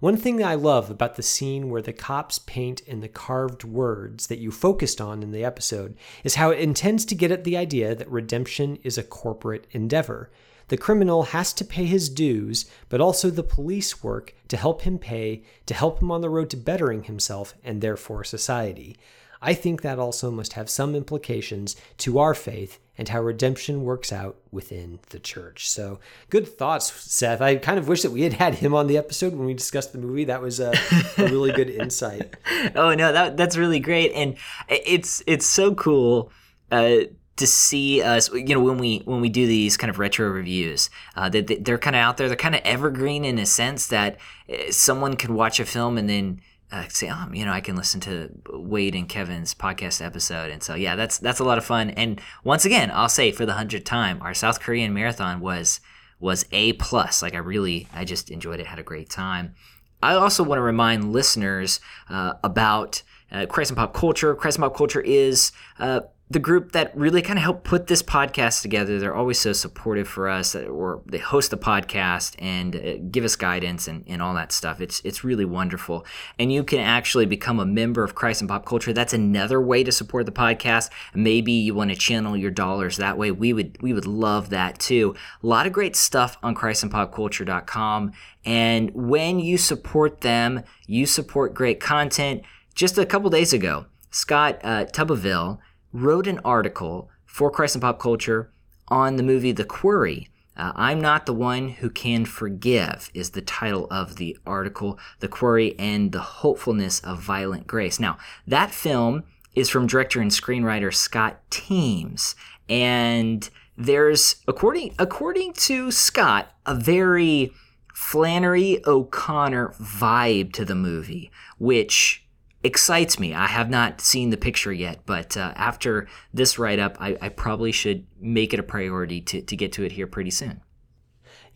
One 0.00 0.16
thing 0.16 0.36
that 0.36 0.46
I 0.46 0.54
love 0.54 0.90
about 0.90 1.16
the 1.16 1.24
scene 1.24 1.70
where 1.70 1.82
the 1.82 1.92
cops 1.92 2.38
paint 2.38 2.82
in 2.82 3.00
the 3.00 3.08
carved 3.08 3.64
words 3.64 4.28
that 4.28 4.38
you 4.38 4.52
focused 4.52 5.00
on 5.00 5.24
in 5.24 5.32
the 5.32 5.44
episode 5.44 5.96
is 6.22 6.36
how 6.36 6.50
it 6.50 6.60
intends 6.60 7.04
to 7.06 7.16
get 7.16 7.32
at 7.32 7.42
the 7.42 7.56
idea 7.56 7.96
that 7.96 8.08
redemption 8.08 8.78
is 8.84 8.96
a 8.96 9.02
corporate 9.02 9.66
endeavor. 9.72 10.30
The 10.68 10.76
criminal 10.76 11.24
has 11.24 11.52
to 11.54 11.64
pay 11.64 11.84
his 11.84 12.08
dues, 12.08 12.66
but 12.88 13.00
also 13.00 13.28
the 13.28 13.42
police 13.42 14.00
work 14.00 14.34
to 14.46 14.56
help 14.56 14.82
him 14.82 14.98
pay, 14.98 15.42
to 15.66 15.74
help 15.74 16.00
him 16.00 16.12
on 16.12 16.20
the 16.20 16.30
road 16.30 16.50
to 16.50 16.56
bettering 16.56 17.04
himself 17.04 17.54
and 17.64 17.80
therefore 17.80 18.22
society. 18.22 18.96
I 19.42 19.52
think 19.52 19.82
that 19.82 19.98
also 19.98 20.30
must 20.30 20.52
have 20.52 20.70
some 20.70 20.94
implications 20.94 21.74
to 21.98 22.20
our 22.20 22.34
faith 22.34 22.78
and 22.98 23.08
how 23.08 23.22
redemption 23.22 23.84
works 23.84 24.12
out 24.12 24.36
within 24.50 24.98
the 25.10 25.20
church. 25.20 25.68
So, 25.68 26.00
good 26.28 26.48
thoughts, 26.48 26.92
Seth. 26.92 27.40
I 27.40 27.56
kind 27.56 27.78
of 27.78 27.88
wish 27.88 28.02
that 28.02 28.10
we 28.10 28.22
had 28.22 28.34
had 28.34 28.56
him 28.56 28.74
on 28.74 28.88
the 28.88 28.98
episode 28.98 29.34
when 29.34 29.46
we 29.46 29.54
discussed 29.54 29.92
the 29.92 29.98
movie. 29.98 30.24
That 30.24 30.42
was 30.42 30.58
a, 30.58 30.72
a 31.16 31.24
really 31.24 31.52
good 31.52 31.70
insight. 31.70 32.36
oh 32.74 32.94
no, 32.94 33.12
that 33.12 33.36
that's 33.36 33.56
really 33.56 33.80
great, 33.80 34.12
and 34.12 34.36
it's 34.68 35.22
it's 35.26 35.46
so 35.46 35.74
cool. 35.74 36.32
Uh, 36.70 37.04
to 37.36 37.46
see 37.46 38.02
us, 38.02 38.30
you 38.32 38.52
know, 38.52 38.60
when 38.60 38.78
we 38.78 38.98
when 39.04 39.20
we 39.20 39.28
do 39.28 39.46
these 39.46 39.76
kind 39.76 39.90
of 39.90 40.00
retro 40.00 40.28
reviews, 40.28 40.90
uh, 41.14 41.28
that 41.28 41.64
they're 41.64 41.78
kind 41.78 41.94
of 41.94 42.00
out 42.00 42.16
there. 42.16 42.26
They're 42.26 42.36
kind 42.36 42.56
of 42.56 42.60
evergreen 42.64 43.24
in 43.24 43.38
a 43.38 43.46
sense 43.46 43.86
that 43.86 44.18
uh, 44.50 44.70
someone 44.70 45.14
could 45.16 45.30
watch 45.30 45.60
a 45.60 45.64
film 45.64 45.96
and 45.96 46.10
then 46.10 46.40
uh, 46.70 46.84
say, 46.88 47.10
oh, 47.10 47.28
you 47.32 47.44
know, 47.44 47.52
I 47.52 47.60
can 47.60 47.76
listen 47.76 48.00
to 48.00 48.30
Wade 48.50 48.94
and 48.94 49.08
Kevin's 49.08 49.54
podcast 49.54 50.04
episode, 50.04 50.50
and 50.50 50.62
so 50.62 50.74
yeah, 50.74 50.96
that's 50.96 51.18
that's 51.18 51.40
a 51.40 51.44
lot 51.44 51.58
of 51.58 51.64
fun. 51.64 51.90
And 51.90 52.20
once 52.44 52.64
again, 52.64 52.90
I'll 52.92 53.08
say 53.08 53.32
for 53.32 53.46
the 53.46 53.54
hundredth 53.54 53.84
time, 53.84 54.20
our 54.22 54.34
South 54.34 54.60
Korean 54.60 54.92
marathon 54.92 55.40
was 55.40 55.80
was 56.20 56.44
a 56.52 56.74
plus. 56.74 57.22
Like 57.22 57.34
I 57.34 57.38
really, 57.38 57.88
I 57.94 58.04
just 58.04 58.30
enjoyed 58.30 58.60
it, 58.60 58.66
had 58.66 58.78
a 58.78 58.82
great 58.82 59.08
time. 59.08 59.54
I 60.02 60.14
also 60.14 60.42
want 60.44 60.58
to 60.58 60.62
remind 60.62 61.12
listeners 61.12 61.80
uh, 62.08 62.34
about 62.44 63.02
uh, 63.32 63.46
and 63.46 63.76
Pop 63.76 63.94
Culture. 63.94 64.34
And 64.34 64.56
Pop 64.56 64.76
Culture 64.76 65.00
is 65.00 65.52
uh, 65.78 66.00
the 66.30 66.38
group 66.38 66.72
that 66.72 66.94
really 66.94 67.22
kind 67.22 67.38
of 67.38 67.42
helped 67.42 67.64
put 67.64 67.86
this 67.86 68.02
podcast 68.02 68.60
together. 68.60 68.98
They're 68.98 69.14
always 69.14 69.38
so 69.38 69.54
supportive 69.54 70.06
for 70.06 70.28
us, 70.28 70.54
or 70.54 71.00
they 71.06 71.18
host 71.18 71.50
the 71.50 71.56
podcast 71.56 72.34
and 72.38 72.76
uh, 72.76 72.96
give 73.10 73.24
us 73.24 73.34
guidance 73.34 73.88
and, 73.88 74.04
and 74.06 74.20
all 74.20 74.34
that 74.34 74.52
stuff. 74.52 74.80
It's 74.80 75.00
it's 75.04 75.24
really 75.24 75.46
wonderful. 75.46 76.04
And 76.38 76.52
you 76.52 76.64
can 76.64 76.80
actually 76.80 77.24
become 77.24 77.58
a 77.58 77.64
member 77.64 78.04
of 78.04 78.14
Christ 78.14 78.42
and 78.42 78.48
Pop 78.48 78.66
Culture. 78.66 78.92
That's 78.92 79.14
another 79.14 79.60
way 79.60 79.82
to 79.82 79.90
support 79.92 80.26
the 80.26 80.32
podcast. 80.32 80.90
Maybe 81.14 81.52
you 81.52 81.74
want 81.74 81.90
to 81.90 81.96
channel 81.96 82.36
your 82.36 82.50
dollars 82.50 82.98
that 82.98 83.16
way. 83.16 83.30
We 83.30 83.54
would 83.54 83.80
we 83.80 83.94
would 83.94 84.06
love 84.06 84.50
that 84.50 84.78
too. 84.78 85.14
A 85.42 85.46
lot 85.46 85.66
of 85.66 85.72
great 85.72 85.96
stuff 85.96 86.36
on 86.42 86.54
ChristandPopCulture.com. 86.54 88.12
And 88.44 88.90
when 88.94 89.40
you 89.40 89.56
support 89.56 90.20
them, 90.20 90.62
you 90.86 91.06
support 91.06 91.54
great 91.54 91.80
content. 91.80 92.42
Just 92.74 92.98
a 92.98 93.06
couple 93.06 93.30
days 93.30 93.52
ago, 93.52 93.86
Scott 94.10 94.60
uh, 94.62 94.84
Tubaville 94.84 95.58
wrote 95.92 96.26
an 96.26 96.40
article 96.44 97.10
for 97.24 97.50
Christ 97.50 97.74
and 97.74 97.82
Pop 97.82 97.98
Culture 97.98 98.50
on 98.88 99.16
the 99.16 99.22
movie 99.22 99.52
The 99.52 99.64
Quarry. 99.64 100.28
Uh, 100.56 100.72
I'm 100.74 101.00
Not 101.00 101.26
the 101.26 101.32
One 101.32 101.68
Who 101.68 101.88
Can 101.88 102.24
Forgive 102.24 103.10
is 103.14 103.30
the 103.30 103.42
title 103.42 103.86
of 103.90 104.16
the 104.16 104.36
article, 104.44 104.98
The 105.20 105.28
Quarry 105.28 105.78
and 105.78 106.10
the 106.10 106.20
Hopefulness 106.20 107.00
of 107.00 107.22
Violent 107.22 107.66
Grace. 107.66 108.00
Now, 108.00 108.18
that 108.46 108.72
film 108.72 109.24
is 109.54 109.68
from 109.68 109.86
director 109.86 110.20
and 110.20 110.30
screenwriter 110.30 110.92
Scott 110.92 111.40
Teems. 111.50 112.34
And 112.68 113.48
there's, 113.76 114.36
according, 114.48 114.94
according 114.98 115.52
to 115.54 115.90
Scott, 115.92 116.52
a 116.66 116.74
very 116.74 117.52
Flannery 117.94 118.80
O'Connor 118.86 119.74
vibe 119.80 120.52
to 120.54 120.64
the 120.64 120.74
movie, 120.74 121.30
which 121.58 122.24
excites 122.68 123.18
me. 123.18 123.34
I 123.34 123.46
have 123.46 123.70
not 123.70 124.00
seen 124.00 124.30
the 124.30 124.36
picture 124.36 124.72
yet, 124.72 125.00
but 125.06 125.36
uh, 125.36 125.52
after 125.56 126.06
this 126.32 126.58
write 126.58 126.78
up, 126.78 126.96
I, 127.00 127.16
I, 127.20 127.30
probably 127.30 127.72
should 127.72 128.06
make 128.20 128.52
it 128.52 128.60
a 128.60 128.62
priority 128.62 129.22
to, 129.22 129.40
to 129.40 129.56
get 129.56 129.72
to 129.72 129.84
it 129.84 129.92
here 129.92 130.06
pretty 130.06 130.30
soon. 130.30 130.60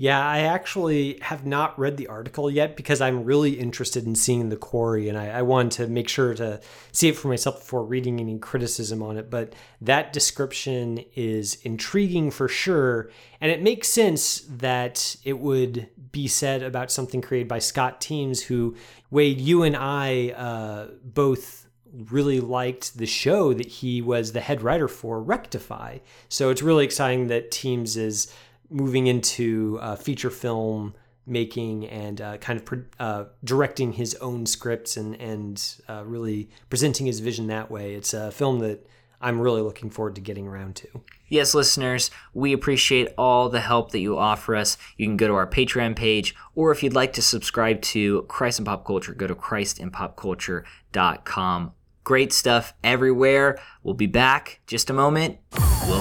Yeah, 0.03 0.19
I 0.27 0.41
actually 0.41 1.21
have 1.21 1.47
not 1.47 1.79
read 1.79 1.97
the 1.97 2.09
article 2.09 2.51
yet 2.51 2.77
because 2.77 3.01
I'm 3.01 3.23
really 3.23 3.53
interested 3.53 4.05
in 4.05 4.17
seeing 4.17 4.49
the 4.49 4.57
quarry 4.57 5.09
and 5.09 5.17
I, 5.17 5.29
I 5.29 5.43
wanted 5.43 5.71
to 5.77 5.87
make 5.87 6.09
sure 6.09 6.35
to 6.35 6.61
see 6.91 7.07
it 7.07 7.17
for 7.17 7.29
myself 7.29 7.61
before 7.61 7.85
reading 7.85 8.19
any 8.19 8.37
criticism 8.37 9.01
on 9.01 9.17
it. 9.17 9.31
But 9.31 9.53
that 9.81 10.13
description 10.13 11.05
is 11.15 11.55
intriguing 11.63 12.33
for 12.33 12.49
sure. 12.49 13.11
And 13.41 13.53
it 13.53 13.63
makes 13.63 13.87
sense 13.87 14.41
that 14.41 15.15
it 15.23 15.39
would 15.39 15.89
be 16.11 16.27
said 16.27 16.65
about 16.65 16.91
something 16.91 17.23
created 17.23 17.47
by 17.47 17.61
Scott 17.61 18.01
Teems, 18.01 18.43
who, 18.43 18.75
Wade, 19.13 19.41
you 19.41 19.63
and 19.63 19.77
I 19.77 20.31
uh, 20.31 20.87
both 21.05 21.69
really 22.11 22.41
liked 22.41 22.99
the 22.99 23.07
show 23.07 23.55
that 23.55 23.69
he 23.69 24.03
was 24.03 24.33
the 24.33 24.41
head 24.41 24.63
writer 24.63 24.89
for, 24.89 25.23
Rectify. 25.23 25.99
So 26.29 26.51
it's 26.51 26.61
really 26.61 26.85
exciting 26.85 27.29
that 27.29 27.53
Teems 27.53 27.97
is 27.97 28.33
moving 28.73 29.07
into 29.07 29.79
uh, 29.81 29.95
feature 29.97 30.31
film 30.31 30.95
making 31.25 31.87
and 31.87 32.21
uh, 32.21 32.37
kind 32.39 32.61
of 32.61 32.69
uh, 32.99 33.27
directing 33.45 33.93
his 33.93 34.17
own 34.17 34.45
scripts 34.47 34.97
and 34.97 35.15
and 35.21 35.77
uh, 35.89 36.03
really 36.05 36.51
presenting 36.69 37.07
his 37.07 37.21
vision 37.21 37.47
that 37.47 37.71
way. 37.71 37.95
It's 37.95 38.13
a 38.13 38.33
film 38.33 38.59
that 38.61 38.85
I'm 39.21 39.41
really 39.41 39.63
looking 39.63 39.89
forward 39.89 40.17
to 40.17 40.21
getting 40.21 40.49
around 40.49 40.75
to. 40.77 40.89
Yes, 41.29 41.55
listeners, 41.55 42.11
we 42.35 42.53
appreciate 42.53 43.11
all 43.17 43.49
the 43.49 43.61
help 43.61 43.93
that 43.93 44.01
you 44.01 44.19
offer 44.19 44.57
us. 44.57 44.77
You 44.97 45.07
can 45.07 45.17
go 45.17 45.29
to 45.29 45.35
our 45.35 45.47
Patreon 45.47 45.95
page, 45.97 46.35
or 46.55 46.71
if 46.73 46.83
you'd 46.83 46.93
like 46.93 47.15
to 47.15 47.23
subscribe 47.23 47.81
to 47.83 48.23
Christ 48.23 48.59
and 48.59 48.67
Pop 48.67 48.85
Culture, 48.85 49.15
go 49.15 49.29
to 49.29 49.35
christandpopculture.com. 49.35 51.73
Great 52.05 52.33
stuff 52.33 52.75
everywhere. 52.83 53.61
We'll 53.85 53.95
be 53.95 54.09
back 54.09 54.59
just 54.67 54.91
a 54.91 54.93
moment. 54.93 55.39
Will 55.87 56.01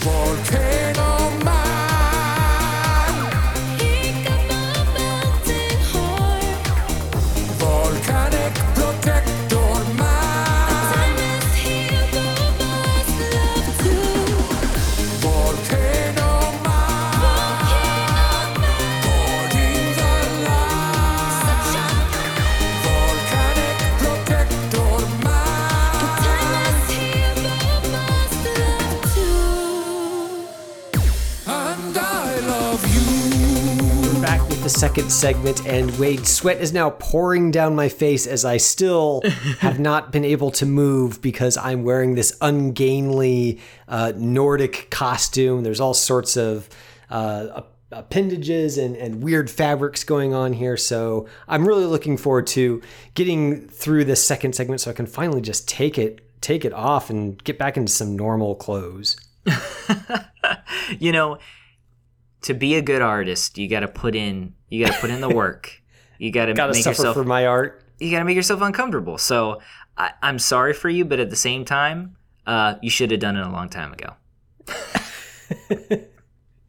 Ferrell. 0.00 0.79
Second 34.80 35.12
segment, 35.12 35.66
and 35.66 35.90
Wade, 35.98 36.26
sweat 36.26 36.58
is 36.58 36.72
now 36.72 36.88
pouring 36.88 37.50
down 37.50 37.76
my 37.76 37.86
face 37.86 38.26
as 38.26 38.46
I 38.46 38.56
still 38.56 39.20
have 39.58 39.78
not 39.78 40.10
been 40.10 40.24
able 40.24 40.50
to 40.52 40.64
move 40.64 41.20
because 41.20 41.58
I'm 41.58 41.84
wearing 41.84 42.14
this 42.14 42.34
ungainly 42.40 43.60
uh, 43.88 44.14
Nordic 44.16 44.88
costume. 44.88 45.64
There's 45.64 45.80
all 45.80 45.92
sorts 45.92 46.34
of 46.38 46.70
uh, 47.10 47.60
appendages 47.92 48.78
and, 48.78 48.96
and 48.96 49.22
weird 49.22 49.50
fabrics 49.50 50.02
going 50.02 50.32
on 50.32 50.54
here. 50.54 50.78
So 50.78 51.28
I'm 51.46 51.68
really 51.68 51.84
looking 51.84 52.16
forward 52.16 52.46
to 52.46 52.80
getting 53.12 53.68
through 53.68 54.06
this 54.06 54.26
second 54.26 54.54
segment 54.54 54.80
so 54.80 54.90
I 54.90 54.94
can 54.94 55.04
finally 55.04 55.42
just 55.42 55.68
take 55.68 55.98
it 55.98 56.26
take 56.40 56.64
it 56.64 56.72
off 56.72 57.10
and 57.10 57.44
get 57.44 57.58
back 57.58 57.76
into 57.76 57.92
some 57.92 58.16
normal 58.16 58.54
clothes. 58.54 59.18
you 60.98 61.12
know, 61.12 61.36
to 62.40 62.54
be 62.54 62.76
a 62.76 62.80
good 62.80 63.02
artist, 63.02 63.58
you 63.58 63.68
got 63.68 63.80
to 63.80 63.88
put 63.88 64.16
in 64.16 64.54
you 64.70 64.84
got 64.84 64.94
to 64.94 65.00
put 65.00 65.10
in 65.10 65.20
the 65.20 65.28
work. 65.28 65.82
You 66.18 66.30
got 66.30 66.46
to 66.46 66.54
make 66.54 66.84
yourself 66.84 67.14
for 67.14 67.24
my 67.24 67.46
art. 67.46 67.82
You 67.98 68.10
got 68.10 68.20
to 68.20 68.24
make 68.24 68.36
yourself 68.36 68.62
uncomfortable. 68.62 69.18
So 69.18 69.60
I, 69.96 70.12
am 70.22 70.38
sorry 70.38 70.72
for 70.72 70.88
you, 70.88 71.04
but 71.04 71.20
at 71.20 71.28
the 71.30 71.36
same 71.36 71.64
time, 71.64 72.16
uh, 72.46 72.76
you 72.80 72.90
should 72.90 73.10
have 73.10 73.20
done 73.20 73.36
it 73.36 73.46
a 73.46 73.50
long 73.50 73.68
time 73.68 73.92
ago. 73.92 74.14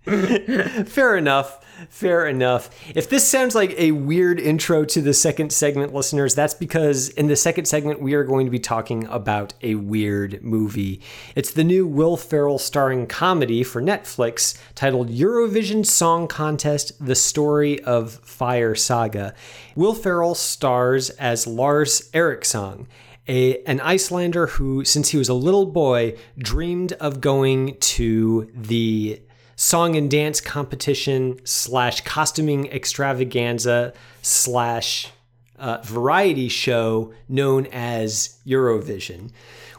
Fair 0.86 1.16
enough. 1.16 1.64
Fair 1.90 2.28
enough. 2.28 2.70
If 2.96 3.10
this 3.10 3.28
sounds 3.28 3.56
like 3.56 3.74
a 3.78 3.92
weird 3.92 4.40
intro 4.40 4.86
to 4.86 5.02
the 5.02 5.14
second 5.14 5.52
segment, 5.52 5.94
listeners, 5.94 6.36
that's 6.36 6.54
because 6.54 7.10
in 7.10 7.28
the 7.28 7.36
second 7.36 7.66
segment, 7.66 8.02
we 8.02 8.14
are 8.14 8.24
going 8.24 8.46
to 8.46 8.52
be 8.52 8.60
talking 8.60 9.08
about 9.08 9.54
a 9.62 9.76
weird 9.76 10.44
movie. 10.44 11.02
It's 11.36 11.52
the 11.52 11.64
new 11.64 11.88
Will 11.88 12.18
Ferrell 12.18 12.60
starring 12.60 13.08
comedy 13.08 13.64
for 13.64 13.82
Netflix 13.82 14.58
titled 14.76 15.10
Eurovision 15.10 15.86
Song 15.86 16.28
Contest 16.28 17.04
The 17.04 17.16
Story 17.16 17.84
of 17.84 18.14
Fire 18.24 18.76
Saga. 18.76 19.34
Will 19.76 19.94
Ferrell 19.94 20.36
stars 20.36 21.10
as 21.12 21.48
Lars 21.48 22.10
Eriksson. 22.14 22.88
A, 23.28 23.64
an 23.64 23.80
Icelander 23.82 24.48
who, 24.48 24.84
since 24.84 25.10
he 25.10 25.18
was 25.18 25.30
a 25.30 25.34
little 25.36 25.68
boy, 25.68 26.18
dreamed 26.38 26.94
of 26.94 27.22
going 27.22 27.78
to 27.78 28.52
the 28.56 29.22
song 29.62 29.96
and 29.96 30.10
dance 30.10 30.42
competition 30.42 31.40
slash 31.44 32.02
costuming 32.02 32.68
extravaganza 32.72 33.94
slash 34.24 35.12
uh, 35.60 35.78
variety 35.84 36.50
show 36.50 37.14
known 37.30 37.68
as 37.68 38.40
Eurovision. 38.44 39.30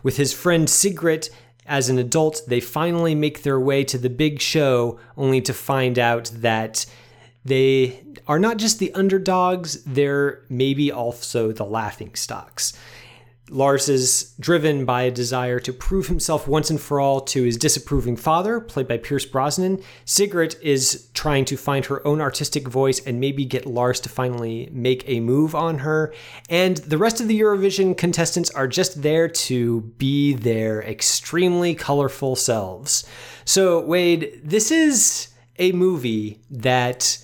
With 0.05 0.18
his 0.18 0.33
friend 0.33 0.70
Sigrid 0.70 1.30
as 1.66 1.89
an 1.89 1.99
adult, 1.99 2.43
they 2.47 2.61
finally 2.61 3.16
make 3.16 3.43
their 3.43 3.59
way 3.59 3.83
to 3.83 3.99
the 3.99 4.09
big 4.09 4.41
show, 4.41 5.01
only 5.16 5.41
to 5.41 5.53
find 5.53 5.99
out 5.99 6.30
that 6.33 6.87
they 7.45 8.05
are 8.28 8.39
not 8.39 8.59
just 8.59 8.78
the 8.78 8.95
underdogs, 8.95 9.83
they're 9.83 10.45
maybe 10.49 10.93
also 10.93 11.51
the 11.51 11.64
laughing 11.64 12.14
stocks. 12.14 12.72
Lars 13.53 13.88
is 13.88 14.34
driven 14.40 14.86
by 14.86 15.03
a 15.03 15.11
desire 15.11 15.61
to 15.61 15.72
prove 15.72 16.07
himself 16.07 16.48
once 16.48 16.70
and 16.70 16.80
for 16.80 17.00
all 17.00 17.20
to 17.20 17.42
his 17.42 17.59
disapproving 17.59 18.16
father, 18.16 18.61
played 18.61 18.88
by 18.88 18.96
Pierce 18.96 19.26
Brosnan. 19.26 19.82
Sigrid 20.07 20.57
is 20.62 21.11
trying 21.12 21.44
to 21.44 21.57
find 21.59 21.84
her 21.86 22.05
own 22.07 22.20
artistic 22.20 22.66
voice 22.66 23.05
and 23.07 23.20
maybe 23.20 23.44
get 23.44 23.66
Lars 23.66 24.00
to 24.00 24.09
finally 24.09 24.70
make 24.72 25.07
a 25.07 25.20
move 25.20 25.55
on 25.55 25.80
her. 25.80 26.14
And 26.48 26.78
the 26.78 26.96
rest 26.96 27.20
of 27.20 27.28
the 27.28 27.38
Eurovision 27.38 27.96
contestants 27.96 28.50
are 28.50 28.66
just 28.66 29.03
there 29.03 29.28
to 29.28 29.82
be 29.98 30.32
their 30.32 30.82
extremely 30.82 31.74
colorful 31.74 32.36
selves. 32.36 33.05
So, 33.44 33.80
Wade, 33.80 34.40
this 34.42 34.70
is 34.70 35.28
a 35.59 35.72
movie 35.72 36.40
that 36.50 37.18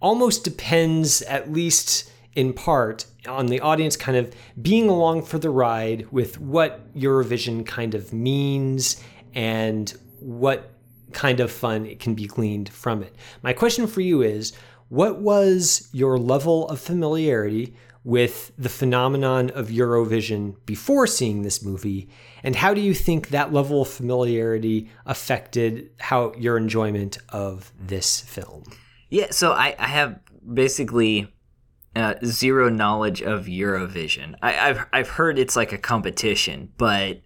almost 0.00 0.44
depends, 0.44 1.22
at 1.22 1.50
least 1.50 2.10
in 2.36 2.52
part, 2.52 3.06
on 3.26 3.46
the 3.46 3.60
audience 3.60 3.96
kind 3.96 4.16
of 4.16 4.34
being 4.60 4.88
along 4.88 5.22
for 5.22 5.38
the 5.38 5.50
ride 5.50 6.10
with 6.10 6.40
what 6.40 6.94
Eurovision 6.94 7.64
kind 7.64 7.94
of 7.94 8.12
means 8.12 9.02
and 9.34 9.90
what 10.20 10.72
kind 11.12 11.40
of 11.40 11.50
fun 11.50 11.86
it 11.86 12.00
can 12.00 12.14
be 12.14 12.26
gleaned 12.26 12.68
from 12.68 13.02
it. 13.02 13.14
My 13.42 13.52
question 13.52 13.86
for 13.86 14.00
you 14.00 14.22
is 14.22 14.52
what 14.88 15.18
was 15.20 15.88
your 15.92 16.18
level 16.18 16.68
of 16.68 16.80
familiarity 16.80 17.74
with 18.04 18.52
the 18.56 18.68
phenomenon 18.68 19.50
of 19.50 19.68
Eurovision 19.68 20.54
before 20.64 21.08
seeing 21.08 21.42
this 21.42 21.62
movie? 21.62 22.08
And 22.44 22.54
how 22.54 22.72
do 22.72 22.80
you 22.80 22.94
think 22.94 23.30
that 23.30 23.52
level 23.52 23.82
of 23.82 23.88
familiarity 23.88 24.88
affected 25.06 25.90
how 25.98 26.32
your 26.38 26.56
enjoyment 26.56 27.18
of 27.30 27.72
this 27.80 28.20
film? 28.20 28.62
Yeah, 29.10 29.28
so 29.30 29.52
I, 29.52 29.74
I 29.78 29.88
have 29.88 30.20
basically 30.54 31.32
uh, 31.96 32.14
zero 32.24 32.68
knowledge 32.68 33.22
of 33.22 33.46
Eurovision. 33.46 34.34
I, 34.42 34.52
have 34.52 34.86
I've 34.92 35.08
heard 35.08 35.38
it's 35.38 35.56
like 35.56 35.72
a 35.72 35.78
competition, 35.78 36.72
but 36.76 37.22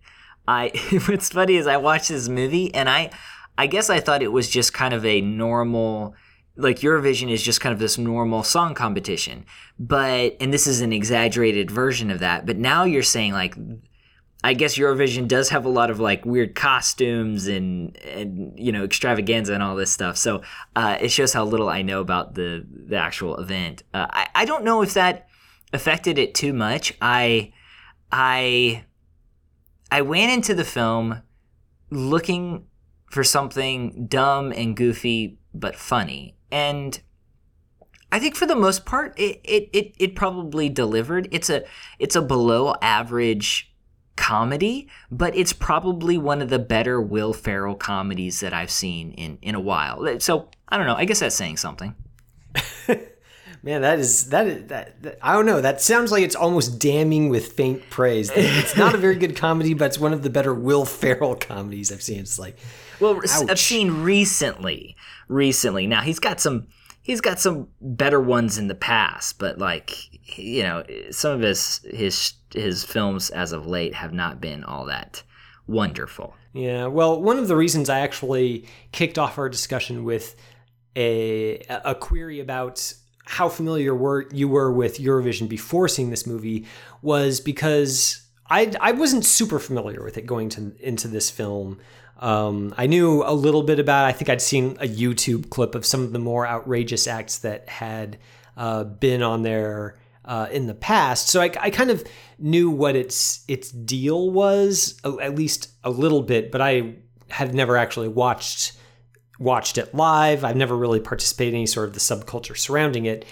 I 0.47 0.71
what's 1.07 1.31
funny 1.31 1.57
is 1.57 1.67
I 1.67 1.77
watched 1.77 2.09
this 2.09 2.29
movie 2.29 2.73
and 2.75 2.89
I 2.89 3.11
I 3.59 3.67
guess 3.67 3.91
I 3.91 4.01
thought 4.01 4.23
it 4.23 4.33
was 4.33 4.49
just 4.49 4.73
kind 4.73 4.95
of 4.95 5.05
a 5.05 5.21
normal 5.21 6.15
like 6.57 6.79
Eurovision 6.79 7.31
is 7.31 7.43
just 7.43 7.61
kind 7.61 7.73
of 7.73 7.79
this 7.79 7.99
normal 7.99 8.43
song 8.43 8.75
competition. 8.75 9.45
But 9.79 10.37
and 10.41 10.53
this 10.53 10.67
is 10.67 10.81
an 10.81 10.93
exaggerated 10.93 11.71
version 11.71 12.11
of 12.11 12.21
that. 12.21 12.47
But 12.47 12.57
now 12.57 12.85
you're 12.85 13.03
saying 13.03 13.33
like 13.33 13.55
I 14.43 14.55
guess 14.55 14.79
Eurovision 14.79 15.29
does 15.29 15.51
have 15.51 15.67
a 15.67 15.69
lot 15.69 15.91
of 15.91 16.01
like 16.01 16.25
weird 16.25 16.55
costumes 16.55 17.47
and 17.47 17.97
and 17.99 18.59
you 18.59 18.73
know 18.73 18.85
extravaganza 18.85 19.53
and 19.53 19.63
all 19.63 19.77
this 19.77 19.93
stuff. 19.93 20.17
So 20.17 20.43
uh, 20.75 20.97
it 21.01 21.11
shows 21.11 21.33
how 21.33 21.45
little 21.45 21.69
I 21.69 21.83
know 21.83 22.01
about 22.01 22.35
the 22.35 22.67
the 22.71 22.97
actual 22.97 23.37
event. 23.39 23.83
Uh, 23.93 24.07
I 24.11 24.29
I 24.35 24.45
don't 24.47 24.65
know 24.65 24.83
if 24.83 24.95
that 24.95 25.29
affected 25.73 26.19
it 26.19 26.35
too 26.35 26.55
much. 26.55 26.95
I 27.03 27.53
I 28.11 28.85
I 29.91 30.03
went 30.03 30.33
into 30.33 30.55
the 30.55 30.65
film 30.65 31.23
looking 31.91 32.67
for 33.11 33.25
something 33.25 34.07
dumb 34.07 34.53
and 34.53 34.75
goofy 34.75 35.39
but 35.53 35.77
funny, 35.77 36.37
and 36.51 36.99
I 38.11 38.19
think 38.19 38.37
for 38.37 38.47
the 38.47 38.57
most 38.57 38.87
part 38.87 39.19
it 39.19 39.41
it 39.45 39.69
it, 39.75 39.95
it 39.99 40.17
probably 40.17 40.71
delivered. 40.71 41.29
It's 41.31 41.51
a 41.51 41.65
it's 41.99 42.17
a 42.17 42.23
below 42.23 42.75
average 42.81 43.70
comedy, 44.17 44.89
but 45.11 45.35
it's 45.37 45.53
probably 45.53 46.19
one 46.19 46.43
of 46.43 46.51
the 46.51 46.59
better 46.59 47.01
Will 47.01 47.33
Ferrell 47.33 47.75
comedies 47.75 48.41
that 48.41 48.53
I've 48.53 48.71
seen 48.71 49.13
in 49.13 49.39
in 49.43 49.55
a 49.55 49.61
while. 49.61 50.21
So 50.21 50.49
I 50.69 50.77
don't 50.77 50.87
know. 50.87 50.97
I 50.97 51.05
guess 51.05 51.21
that's 51.21 51.35
saying 51.35 51.57
something. 51.57 51.95
Man, 53.63 53.83
that 53.83 53.99
is 53.99 54.31
that 54.31 54.47
is 54.47 54.67
that, 54.69 55.03
that, 55.03 55.19
I 55.21 55.35
don't 55.35 55.45
know. 55.45 55.61
That 55.61 55.83
sounds 55.83 56.11
like 56.11 56.23
it's 56.23 56.37
almost 56.37 56.79
damning 56.79 57.29
with 57.29 57.53
faint 57.53 57.91
praise. 57.91 58.31
It's 58.35 58.77
not 58.77 58.95
a 58.95 58.99
very 58.99 59.17
good 59.17 59.37
comedy, 59.37 59.75
but 59.75 59.87
it's 59.87 59.99
one 59.99 60.15
of 60.15 60.23
the 60.23 60.31
better 60.31 60.55
Will 60.55 60.87
Ferrell 60.87 61.35
comedies 61.35 61.93
I've 61.93 62.03
seen. 62.03 62.21
It's 62.21 62.39
like, 62.39 62.57
well, 63.01 63.17
ouch. 63.17 63.51
I've 63.51 63.59
seen 63.59 64.03
recently. 64.03 64.97
Recently, 65.29 65.87
now 65.87 66.01
he's 66.01 66.19
got 66.19 66.41
some 66.41 66.69
he's 67.03 67.21
got 67.21 67.39
some 67.39 67.69
better 67.81 68.21
ones 68.21 68.57
in 68.57 68.69
the 68.69 68.75
past, 68.75 69.39
but 69.39 69.59
like 69.59 69.95
you 70.41 70.63
know, 70.63 70.85
some 71.11 71.33
of 71.33 71.41
his 71.41 71.81
his 71.91 72.35
his 72.55 72.85
films 72.85 73.31
as 73.31 73.53
of 73.53 73.67
late 73.67 73.95
have 73.95 74.13
not 74.13 74.41
been 74.41 74.65
all 74.65 74.87
that 74.87 75.23
wonderful. 75.67 76.35
Yeah, 76.53 76.87
well, 76.87 77.21
one 77.21 77.39
of 77.39 77.49
the 77.49 77.57
reasons 77.57 77.89
I 77.89 78.01
actually 78.01 78.67
kicked 78.93 79.19
off 79.19 79.39
our 79.39 79.49
discussion 79.49 80.05
with 80.05 80.35
a 80.97 81.59
a 81.85 81.95
query 81.95 82.41
about 82.41 82.93
how 83.25 83.49
familiar 83.49 83.95
were 83.95 84.27
you 84.33 84.49
were 84.49 84.73
with 84.73 84.99
Eurovision 84.99 85.49
before 85.49 85.87
seeing 85.87 86.11
this 86.11 86.27
movie 86.27 86.67
was 87.01 87.41
because 87.41 88.27
I 88.49 88.73
I 88.81 88.93
wasn't 88.93 89.25
super 89.25 89.61
familiar 89.61 90.03
with 90.03 90.19
it 90.19 90.27
going 90.27 90.49
to 90.51 90.73
into 90.81 91.07
this 91.07 91.31
film. 91.31 91.79
Um, 92.19 92.75
I 92.77 92.87
knew 92.87 93.23
a 93.25 93.33
little 93.33 93.63
bit 93.63 93.79
about. 93.79 94.05
I 94.05 94.13
think 94.13 94.29
I'd 94.29 94.43
seen 94.43 94.77
a 94.81 94.89
YouTube 94.89 95.49
clip 95.49 95.75
of 95.75 95.87
some 95.87 96.03
of 96.03 96.13
the 96.13 96.19
more 96.19 96.47
outrageous 96.47 97.07
acts 97.07 97.39
that 97.39 97.69
had 97.69 98.19
uh, 98.57 98.85
been 98.85 99.23
on 99.23 99.43
there 99.43 99.97
uh, 100.25 100.49
in 100.51 100.67
the 100.67 100.75
past. 100.75 101.29
So 101.29 101.41
I, 101.41 101.51
I, 101.61 101.71
kind 101.71 101.91
of 101.91 102.05
knew 102.39 102.71
what 102.71 102.95
its 102.95 103.45
its 103.49 103.71
deal 103.71 104.31
was, 104.31 105.01
at 105.05 105.35
least 105.35 105.73
a 105.83 105.91
little 105.91 106.23
bit. 106.23 106.53
But 106.53 106.61
I 106.61 106.97
had 107.31 107.55
never 107.55 107.77
actually 107.77 108.09
watched 108.09 108.73
watched 109.39 109.79
it 109.79 109.95
live. 109.95 110.45
I've 110.45 110.57
never 110.57 110.77
really 110.77 111.01
participated 111.01 111.55
in 111.55 111.61
any 111.61 111.67
sort 111.67 111.89
of 111.89 111.95
the 111.95 112.01
subculture 112.01 112.57
surrounding 112.57 113.07
it. 113.07 113.25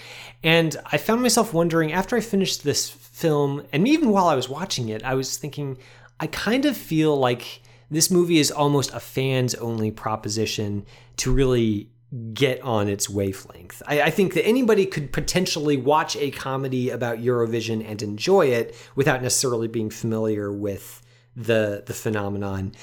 And 0.43 0.75
I 0.85 0.97
found 0.97 1.21
myself 1.21 1.53
wondering 1.53 1.93
after 1.93 2.17
I 2.17 2.21
finished 2.21 2.63
this 2.63 2.89
film, 2.89 3.63
and 3.71 3.87
even 3.87 4.09
while 4.09 4.27
I 4.27 4.35
was 4.35 4.49
watching 4.49 4.89
it, 4.89 5.03
I 5.03 5.13
was 5.13 5.37
thinking, 5.37 5.77
I 6.19 6.27
kind 6.27 6.65
of 6.65 6.75
feel 6.75 7.15
like 7.15 7.61
this 7.91 8.09
movie 8.09 8.39
is 8.39 8.51
almost 8.51 8.93
a 8.93 8.99
fans 8.99 9.53
only 9.55 9.91
proposition 9.91 10.85
to 11.17 11.31
really 11.31 11.91
get 12.33 12.59
on 12.61 12.87
its 12.87 13.09
wavelength. 13.09 13.83
I, 13.85 14.01
I, 14.01 14.09
think 14.09 14.33
that 14.33 14.43
anybody 14.43 14.87
could 14.87 15.13
potentially 15.13 15.77
watch 15.77 16.15
a 16.15 16.31
comedy 16.31 16.89
about 16.89 17.19
Eurovision 17.19 17.87
and 17.87 18.01
enjoy 18.01 18.47
it 18.47 18.75
without 18.95 19.21
necessarily 19.21 19.67
being 19.67 19.91
familiar 19.91 20.51
with 20.51 21.03
the 21.35 21.83
the 21.85 21.93
phenomenon. 21.93 22.73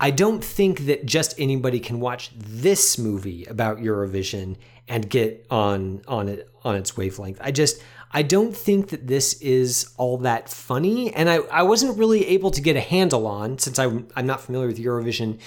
I 0.00 0.10
don't 0.10 0.42
think 0.42 0.86
that 0.86 1.04
just 1.04 1.38
anybody 1.38 1.80
can 1.80 2.00
watch 2.00 2.32
this 2.34 2.98
movie 2.98 3.44
about 3.44 3.78
Eurovision 3.78 4.56
and 4.88 5.08
get 5.08 5.46
on 5.50 6.02
on 6.08 6.28
it 6.28 6.48
on 6.64 6.74
its 6.74 6.96
wavelength. 6.96 7.38
I 7.42 7.50
just 7.50 7.82
I 8.10 8.22
don't 8.22 8.56
think 8.56 8.88
that 8.88 9.06
this 9.06 9.34
is 9.34 9.92
all 9.96 10.18
that 10.18 10.48
funny, 10.48 11.14
and 11.14 11.30
I, 11.30 11.36
I 11.36 11.62
wasn't 11.62 11.98
really 11.98 12.26
able 12.28 12.50
to 12.50 12.60
get 12.60 12.76
a 12.76 12.80
handle 12.80 13.26
on 13.26 13.58
since 13.58 13.78
I, 13.78 13.86
I'm 14.16 14.26
not 14.26 14.40
familiar 14.40 14.66
with 14.66 14.78
Eurovision, 14.78 15.38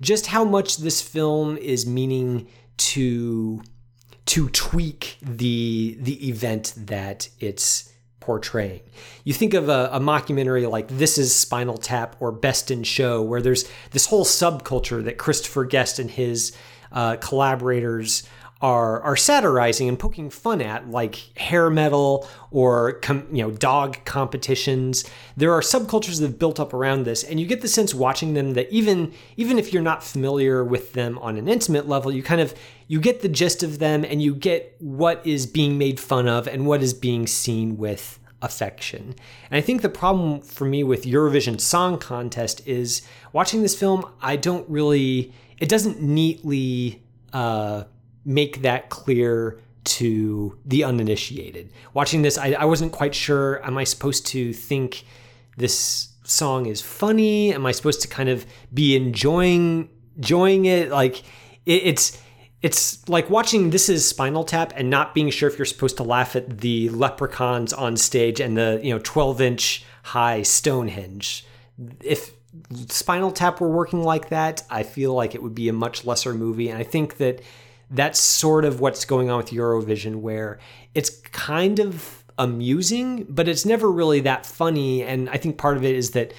just 0.00 0.28
how 0.28 0.44
much 0.44 0.78
this 0.78 1.02
film 1.02 1.56
is 1.58 1.86
meaning 1.86 2.48
to 2.76 3.62
to 4.26 4.48
tweak 4.50 5.18
the 5.20 5.96
the 6.00 6.28
event 6.28 6.74
that 6.76 7.28
it's 7.40 7.90
portraying. 8.20 8.80
You 9.24 9.34
think 9.34 9.52
of 9.52 9.68
a, 9.68 9.90
a, 9.92 10.00
mockumentary 10.00 10.68
like 10.68 10.88
This 10.88 11.18
Is 11.18 11.34
Spinal 11.34 11.76
Tap 11.76 12.16
or 12.20 12.32
Best 12.32 12.70
in 12.70 12.82
Show, 12.82 13.20
where 13.20 13.42
there's 13.42 13.68
this 13.90 14.06
whole 14.06 14.24
subculture 14.24 15.04
that 15.04 15.18
Christopher 15.18 15.66
Guest 15.66 15.98
and 15.98 16.10
his 16.10 16.56
uh, 16.90 17.16
collaborators 17.16 18.22
are 18.64 19.02
are 19.02 19.14
satirizing 19.14 19.90
and 19.90 19.98
poking 19.98 20.30
fun 20.30 20.62
at, 20.62 20.88
like 20.88 21.16
hair 21.36 21.68
metal 21.68 22.26
or 22.50 22.94
com, 22.94 23.26
you 23.30 23.42
know 23.42 23.50
dog 23.50 24.02
competitions. 24.06 25.04
There 25.36 25.52
are 25.52 25.60
subcultures 25.60 26.18
that 26.18 26.28
have 26.28 26.38
built 26.38 26.58
up 26.58 26.72
around 26.72 27.04
this, 27.04 27.22
and 27.22 27.38
you 27.38 27.46
get 27.46 27.60
the 27.60 27.68
sense 27.68 27.92
watching 27.92 28.32
them 28.32 28.54
that 28.54 28.70
even 28.70 29.12
even 29.36 29.58
if 29.58 29.70
you're 29.70 29.82
not 29.82 30.02
familiar 30.02 30.64
with 30.64 30.94
them 30.94 31.18
on 31.18 31.36
an 31.36 31.46
intimate 31.46 31.86
level, 31.86 32.10
you 32.10 32.22
kind 32.22 32.40
of 32.40 32.54
you 32.88 33.00
get 33.00 33.20
the 33.20 33.28
gist 33.28 33.62
of 33.62 33.80
them, 33.80 34.02
and 34.02 34.22
you 34.22 34.34
get 34.34 34.74
what 34.78 35.20
is 35.26 35.46
being 35.46 35.76
made 35.76 36.00
fun 36.00 36.26
of 36.26 36.48
and 36.48 36.66
what 36.66 36.82
is 36.82 36.94
being 36.94 37.26
seen 37.26 37.76
with 37.76 38.18
affection. 38.40 39.14
And 39.50 39.58
I 39.58 39.60
think 39.60 39.82
the 39.82 39.90
problem 39.90 40.40
for 40.40 40.64
me 40.64 40.82
with 40.82 41.04
Eurovision 41.04 41.60
Song 41.60 41.98
Contest 41.98 42.66
is 42.66 43.02
watching 43.34 43.60
this 43.60 43.78
film. 43.78 44.10
I 44.22 44.36
don't 44.36 44.66
really. 44.70 45.34
It 45.58 45.68
doesn't 45.68 46.00
neatly. 46.00 47.02
Uh, 47.30 47.84
make 48.24 48.62
that 48.62 48.88
clear 48.90 49.60
to 49.84 50.58
the 50.64 50.84
uninitiated. 50.84 51.70
Watching 51.92 52.22
this, 52.22 52.38
I, 52.38 52.52
I 52.52 52.64
wasn't 52.64 52.92
quite 52.92 53.14
sure. 53.14 53.64
Am 53.64 53.76
I 53.76 53.84
supposed 53.84 54.26
to 54.28 54.52
think 54.52 55.04
this 55.56 56.08
song 56.24 56.66
is 56.66 56.80
funny? 56.80 57.52
Am 57.52 57.66
I 57.66 57.72
supposed 57.72 58.02
to 58.02 58.08
kind 58.08 58.28
of 58.28 58.46
be 58.72 58.96
enjoying 58.96 59.90
enjoying 60.16 60.64
it? 60.64 60.90
Like 60.90 61.20
it, 61.66 61.82
it's 61.84 62.20
it's 62.62 63.06
like 63.10 63.28
watching 63.28 63.70
this 63.70 63.90
is 63.90 64.08
Spinal 64.08 64.42
Tap 64.42 64.72
and 64.74 64.88
not 64.88 65.14
being 65.14 65.28
sure 65.28 65.50
if 65.50 65.58
you're 65.58 65.66
supposed 65.66 65.98
to 65.98 66.02
laugh 66.02 66.34
at 66.34 66.58
the 66.58 66.88
leprechauns 66.88 67.74
on 67.74 67.96
stage 67.98 68.40
and 68.40 68.56
the 68.56 68.80
you 68.82 68.92
know 68.92 69.00
12 69.04 69.40
inch 69.40 69.84
high 70.02 70.42
Stonehenge. 70.42 71.46
If 72.02 72.32
Spinal 72.86 73.32
Tap 73.32 73.60
were 73.60 73.68
working 73.68 74.02
like 74.02 74.30
that, 74.30 74.62
I 74.70 74.82
feel 74.82 75.12
like 75.12 75.34
it 75.34 75.42
would 75.42 75.54
be 75.54 75.68
a 75.68 75.74
much 75.74 76.06
lesser 76.06 76.32
movie, 76.32 76.70
and 76.70 76.78
I 76.78 76.84
think 76.84 77.18
that 77.18 77.42
that's 77.94 78.20
sort 78.20 78.64
of 78.64 78.80
what's 78.80 79.04
going 79.04 79.30
on 79.30 79.38
with 79.38 79.50
Eurovision, 79.50 80.16
where 80.16 80.58
it's 80.94 81.10
kind 81.10 81.78
of 81.78 82.24
amusing, 82.38 83.26
but 83.28 83.48
it's 83.48 83.64
never 83.64 83.90
really 83.90 84.20
that 84.20 84.44
funny. 84.44 85.02
And 85.02 85.30
I 85.30 85.36
think 85.36 85.56
part 85.56 85.76
of 85.76 85.84
it 85.84 85.94
is 85.94 86.10
that 86.10 86.34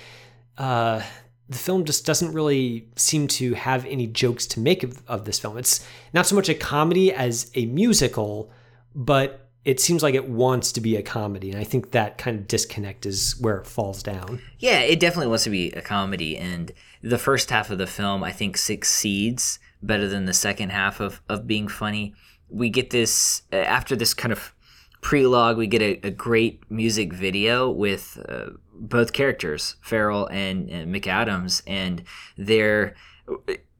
uh, 0.58 1.02
the 1.48 1.58
film 1.58 1.86
just 1.86 2.06
doesn't 2.06 2.34
really 2.34 2.90
seem 2.96 3.28
to 3.28 3.54
have 3.54 3.86
any 3.86 4.08
jokes 4.08 4.46
to 4.48 4.60
make 4.60 4.84
of, 4.84 5.02
of 5.08 5.26
this 5.26 5.40
film. 5.40 5.58
It's 5.58 5.86
not 6.14 6.26
so 6.26 6.36
much 6.36 6.50
a 6.50 6.54
comedy 6.54 7.14
as 7.14 7.50
a 7.56 7.66
musical, 7.68 8.52
but 8.94 9.42
it 9.66 9.80
seems 9.80 10.04
like 10.04 10.14
it 10.14 10.30
wants 10.30 10.72
to 10.74 10.80
be 10.80 10.96
a 10.96 11.02
comedy 11.02 11.50
and 11.50 11.60
i 11.60 11.64
think 11.64 11.90
that 11.92 12.20
kind 12.20 12.38
of 12.38 12.48
disconnect 12.48 13.06
is 13.06 13.36
where 13.42 13.58
it 13.58 13.66
falls 13.66 14.04
down 14.04 14.40
yeah 14.60 14.80
it 14.80 15.00
definitely 15.00 15.28
wants 15.28 15.44
to 15.44 15.50
be 15.50 15.72
a 15.72 15.82
comedy 15.82 16.38
and 16.38 16.72
the 17.02 17.18
first 17.18 17.50
half 17.50 17.72
of 17.72 17.80
the 17.80 17.88
film 17.88 18.24
i 18.24 18.32
think 18.32 18.56
succeeds 18.56 19.60
better 19.86 20.08
than 20.08 20.26
the 20.26 20.34
second 20.34 20.72
half 20.72 21.00
of, 21.00 21.22
of 21.30 21.48
being 21.48 21.68
funny. 21.68 22.14
We 22.50 22.70
get 22.70 22.90
this 22.90 23.44
uh, 23.52 23.58
after 23.58 23.96
this 23.96 24.14
kind 24.14 24.32
of 24.32 24.54
prelogue. 25.02 25.58
We 25.58 25.68
get 25.68 25.82
a, 25.82 26.08
a 26.08 26.12
great 26.12 26.70
music 26.70 27.14
video 27.14 27.70
with 27.70 28.20
uh, 28.28 28.52
both 28.74 29.14
characters, 29.14 29.76
Ferrell 29.82 30.28
and, 30.28 30.70
and 30.70 30.94
McAdams, 30.94 31.62
and 31.68 32.04
they're 32.38 32.96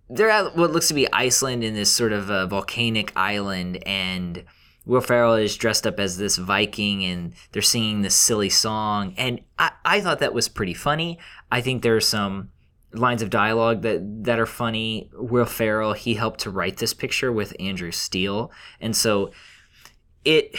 they're 0.10 0.30
at 0.30 0.56
what 0.56 0.72
looks 0.72 0.88
to 0.90 0.94
be 0.94 1.12
Iceland 1.12 1.64
in 1.64 1.74
this 1.74 1.92
sort 1.92 2.14
of 2.14 2.50
volcanic 2.50 3.12
island, 3.16 3.86
and 3.88 4.44
Will 4.86 5.02
Ferrell 5.02 5.34
is 5.34 5.58
dressed 5.58 5.88
up 5.88 6.00
as 6.00 6.18
this 6.18 6.38
Viking, 6.38 7.04
and 7.04 7.34
they're 7.52 7.62
singing 7.62 8.02
this 8.02 8.16
silly 8.16 8.50
song, 8.50 9.14
and 9.18 9.42
I, 9.58 9.72
I 9.84 10.02
thought 10.02 10.20
that 10.20 10.34
was 10.34 10.48
pretty 10.48 10.76
funny. 10.76 11.18
I 11.52 11.62
think 11.62 11.82
there's 11.82 12.08
some 12.08 12.52
lines 12.98 13.22
of 13.22 13.30
dialogue 13.30 13.82
that 13.82 14.24
that 14.24 14.40
are 14.40 14.46
funny. 14.46 15.10
Will 15.14 15.46
Ferrell 15.46 15.94
he 15.94 16.16
helped 16.16 16.40
to 16.42 16.50
write 16.50 16.78
this 16.78 16.94
picture 16.94 17.32
with 17.32 17.56
Andrew 17.60 17.92
Steele, 17.92 18.52
and 18.80 18.96
so 18.96 19.32
it 20.24 20.56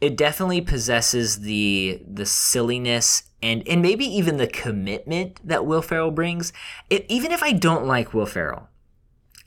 it 0.00 0.16
definitely 0.16 0.60
possesses 0.60 1.40
the 1.40 2.02
the 2.06 2.26
silliness 2.26 3.24
and 3.42 3.66
and 3.68 3.82
maybe 3.82 4.04
even 4.04 4.36
the 4.36 4.46
commitment 4.46 5.40
that 5.46 5.66
Will 5.66 5.82
Ferrell 5.82 6.10
brings. 6.10 6.52
It, 6.90 7.06
even 7.08 7.32
if 7.32 7.42
I 7.42 7.52
don't 7.52 7.86
like 7.86 8.14
Will 8.14 8.26
Ferrell, 8.26 8.68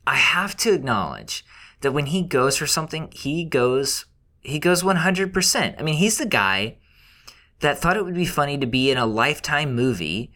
I 0.05 0.16
have 0.16 0.55
to 0.57 0.74
acknowledge 0.74 1.45
that 1.82 1.93
when 1.93 2.07
he 2.07 2.22
goes 2.24 2.57
for 2.57 2.68
something, 2.68 3.10
he 3.12 3.45
goes 3.45 4.05
he 4.41 4.60
goes 4.60 4.84
100%. 4.84 5.76
I 5.78 5.84
mean, 5.84 5.95
he's 5.95 6.18
the 6.18 6.26
guy 6.26 6.78
that 7.60 7.78
thought 7.78 7.97
it 7.97 8.05
would 8.05 8.16
be 8.16 8.26
funny 8.26 8.57
to 8.57 8.66
be 8.66 8.89
in 8.89 8.97
a 8.97 9.05
lifetime 9.05 9.76
movie 9.76 10.32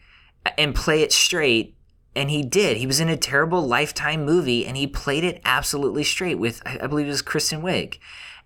and 0.58 0.74
play 0.74 1.02
it 1.02 1.12
straight. 1.12 1.76
And 2.16 2.30
he 2.30 2.42
did. 2.42 2.76
He 2.76 2.86
was 2.86 3.00
in 3.00 3.08
a 3.08 3.16
terrible 3.16 3.66
Lifetime 3.66 4.24
movie, 4.24 4.64
and 4.66 4.76
he 4.76 4.86
played 4.86 5.24
it 5.24 5.40
absolutely 5.44 6.04
straight 6.04 6.38
with, 6.38 6.62
I 6.64 6.86
believe 6.86 7.06
it 7.06 7.10
was 7.10 7.22
Kristen 7.22 7.60
Wiig. 7.60 7.98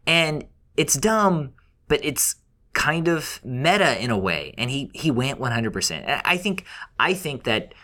And 0.07 0.47
it's 0.77 0.95
dumb, 0.95 1.53
but 1.87 2.03
it's 2.03 2.37
kind 2.73 3.09
of 3.09 3.41
meta 3.45 4.03
in 4.03 4.11
a 4.11 4.17
way. 4.17 4.55
And 4.57 4.71
he 4.71 4.91
he 4.95 5.11
went 5.11 5.41
100%. 5.41 6.23
I 6.25 6.37
think 6.37 6.65
I 6.99 7.13
think 7.13 7.45
that 7.45 7.75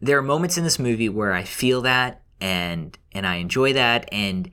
there 0.00 0.16
are 0.16 0.22
moments 0.22 0.56
in 0.56 0.64
this 0.64 0.78
movie 0.78 1.08
where 1.08 1.32
I 1.32 1.42
feel 1.42 1.82
that 1.82 2.22
and 2.40 2.96
and 3.12 3.26
I 3.26 3.36
enjoy 3.36 3.72
that 3.72 4.08
and 4.12 4.50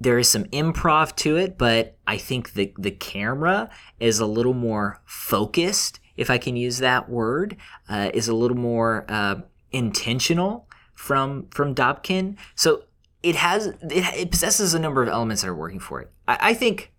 there 0.00 0.18
is 0.18 0.28
some 0.28 0.44
improv 0.46 1.14
to 1.16 1.36
it, 1.36 1.56
but 1.56 1.96
I 2.06 2.18
think 2.18 2.52
the 2.52 2.74
the 2.76 2.90
camera 2.90 3.70
is 4.00 4.18
a 4.18 4.26
little 4.26 4.54
more 4.54 5.00
focused, 5.06 6.00
if 6.22 6.30
I 6.30 6.38
can 6.38 6.56
use 6.56 6.78
that 6.78 7.10
word, 7.10 7.56
uh, 7.88 8.10
is 8.14 8.28
a 8.28 8.34
little 8.34 8.56
more 8.56 9.04
uh, 9.08 9.36
intentional 9.72 10.68
from 10.94 11.48
from 11.50 11.74
Dobkin. 11.74 12.36
So 12.54 12.84
it 13.22 13.36
has 13.36 13.66
it, 13.66 13.76
it 13.90 14.30
possesses 14.30 14.72
a 14.72 14.78
number 14.78 15.02
of 15.02 15.08
elements 15.08 15.42
that 15.42 15.48
are 15.48 15.54
working 15.54 15.80
for 15.80 16.00
it. 16.00 16.10
I, 16.26 16.38
I 16.40 16.54
think 16.54 16.92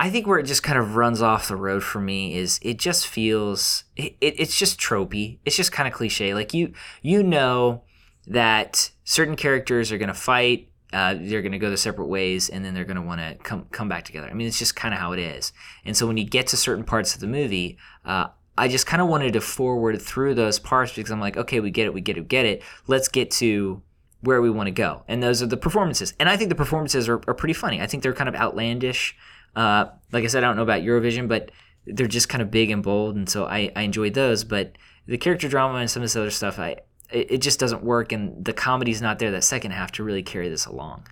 I 0.00 0.10
think 0.10 0.26
where 0.26 0.38
it 0.38 0.46
just 0.46 0.62
kind 0.62 0.78
of 0.78 0.96
runs 0.96 1.22
off 1.22 1.48
the 1.48 1.56
road 1.56 1.82
for 1.82 2.00
me 2.00 2.36
is 2.36 2.60
it 2.62 2.78
just 2.78 3.06
feels 3.06 3.84
it, 3.96 4.16
it, 4.20 4.34
it's 4.38 4.56
just 4.56 4.78
tropey. 4.78 5.38
It's 5.44 5.56
just 5.56 5.72
kind 5.72 5.86
of 5.86 5.94
cliche. 5.94 6.34
Like 6.34 6.52
you 6.52 6.72
you 7.00 7.22
know 7.22 7.84
that 8.26 8.90
certain 9.04 9.36
characters 9.36 9.90
are 9.90 9.98
going 9.98 10.08
to 10.08 10.14
fight, 10.14 10.68
uh, 10.92 11.14
they're 11.18 11.42
going 11.42 11.52
to 11.52 11.58
go 11.58 11.68
their 11.68 11.76
separate 11.76 12.06
ways, 12.06 12.48
and 12.48 12.64
then 12.64 12.74
they're 12.74 12.84
going 12.84 12.96
to 12.96 13.02
want 13.02 13.20
to 13.20 13.34
come 13.42 13.66
come 13.70 13.88
back 13.88 14.04
together. 14.04 14.28
I 14.28 14.34
mean, 14.34 14.46
it's 14.46 14.58
just 14.58 14.74
kind 14.74 14.94
of 14.94 15.00
how 15.00 15.12
it 15.12 15.18
is. 15.18 15.52
And 15.84 15.96
so 15.96 16.06
when 16.06 16.16
you 16.16 16.24
get 16.24 16.46
to 16.48 16.56
certain 16.56 16.84
parts 16.84 17.14
of 17.14 17.20
the 17.20 17.26
movie, 17.26 17.78
uh, 18.04 18.28
I 18.58 18.68
just 18.68 18.86
kind 18.86 19.00
of 19.00 19.08
wanted 19.08 19.32
to 19.34 19.40
forward 19.40 20.02
through 20.02 20.34
those 20.34 20.58
parts 20.58 20.92
because 20.94 21.10
I'm 21.10 21.20
like, 21.20 21.36
okay, 21.36 21.60
we 21.60 21.70
get 21.70 21.86
it, 21.86 21.94
we 21.94 22.00
get 22.00 22.16
it, 22.16 22.20
we 22.20 22.26
get 22.26 22.44
it. 22.44 22.62
Let's 22.86 23.08
get 23.08 23.30
to 23.32 23.82
where 24.20 24.42
we 24.42 24.50
want 24.50 24.66
to 24.66 24.72
go, 24.72 25.04
and 25.08 25.22
those 25.22 25.42
are 25.42 25.46
the 25.46 25.56
performances. 25.56 26.12
And 26.18 26.28
I 26.28 26.36
think 26.36 26.48
the 26.48 26.56
performances 26.56 27.08
are, 27.08 27.20
are 27.28 27.34
pretty 27.34 27.54
funny. 27.54 27.80
I 27.80 27.86
think 27.86 28.02
they're 28.02 28.12
kind 28.12 28.28
of 28.28 28.34
outlandish. 28.34 29.16
Uh, 29.54 29.86
like 30.12 30.24
I 30.24 30.26
said, 30.26 30.42
I 30.42 30.48
don't 30.48 30.56
know 30.56 30.62
about 30.62 30.82
Eurovision, 30.82 31.28
but 31.28 31.50
they're 31.86 32.06
just 32.06 32.28
kind 32.28 32.42
of 32.42 32.50
big 32.50 32.70
and 32.70 32.82
bold, 32.82 33.16
and 33.16 33.28
so 33.28 33.44
I, 33.44 33.70
I 33.76 33.82
enjoyed 33.82 34.14
those. 34.14 34.44
But 34.44 34.76
the 35.06 35.18
character 35.18 35.48
drama 35.48 35.78
and 35.78 35.90
some 35.90 36.02
of 36.02 36.04
this 36.04 36.16
other 36.16 36.30
stuff, 36.30 36.58
I 36.58 36.76
it, 37.10 37.30
it 37.30 37.38
just 37.38 37.60
doesn't 37.60 37.82
work, 37.82 38.12
and 38.12 38.44
the 38.44 38.52
comedy's 38.52 39.00
not 39.00 39.18
there 39.18 39.30
that 39.30 39.44
second 39.44 39.70
half 39.70 39.92
to 39.92 40.04
really 40.04 40.22
carry 40.22 40.48
this 40.48 40.66
along. 40.66 41.06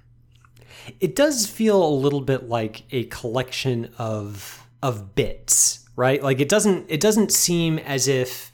It 1.01 1.16
does 1.16 1.47
feel 1.47 1.82
a 1.82 1.88
little 1.88 2.20
bit 2.20 2.49
like 2.49 2.82
a 2.90 3.05
collection 3.05 3.92
of 3.99 4.66
of 4.82 5.14
bits, 5.14 5.86
right? 5.97 6.22
Like 6.22 6.40
it 6.40 6.49
doesn't 6.49 6.86
it 6.88 7.01
doesn't 7.01 7.32
seem 7.32 7.78
as 7.78 8.07
if 8.07 8.53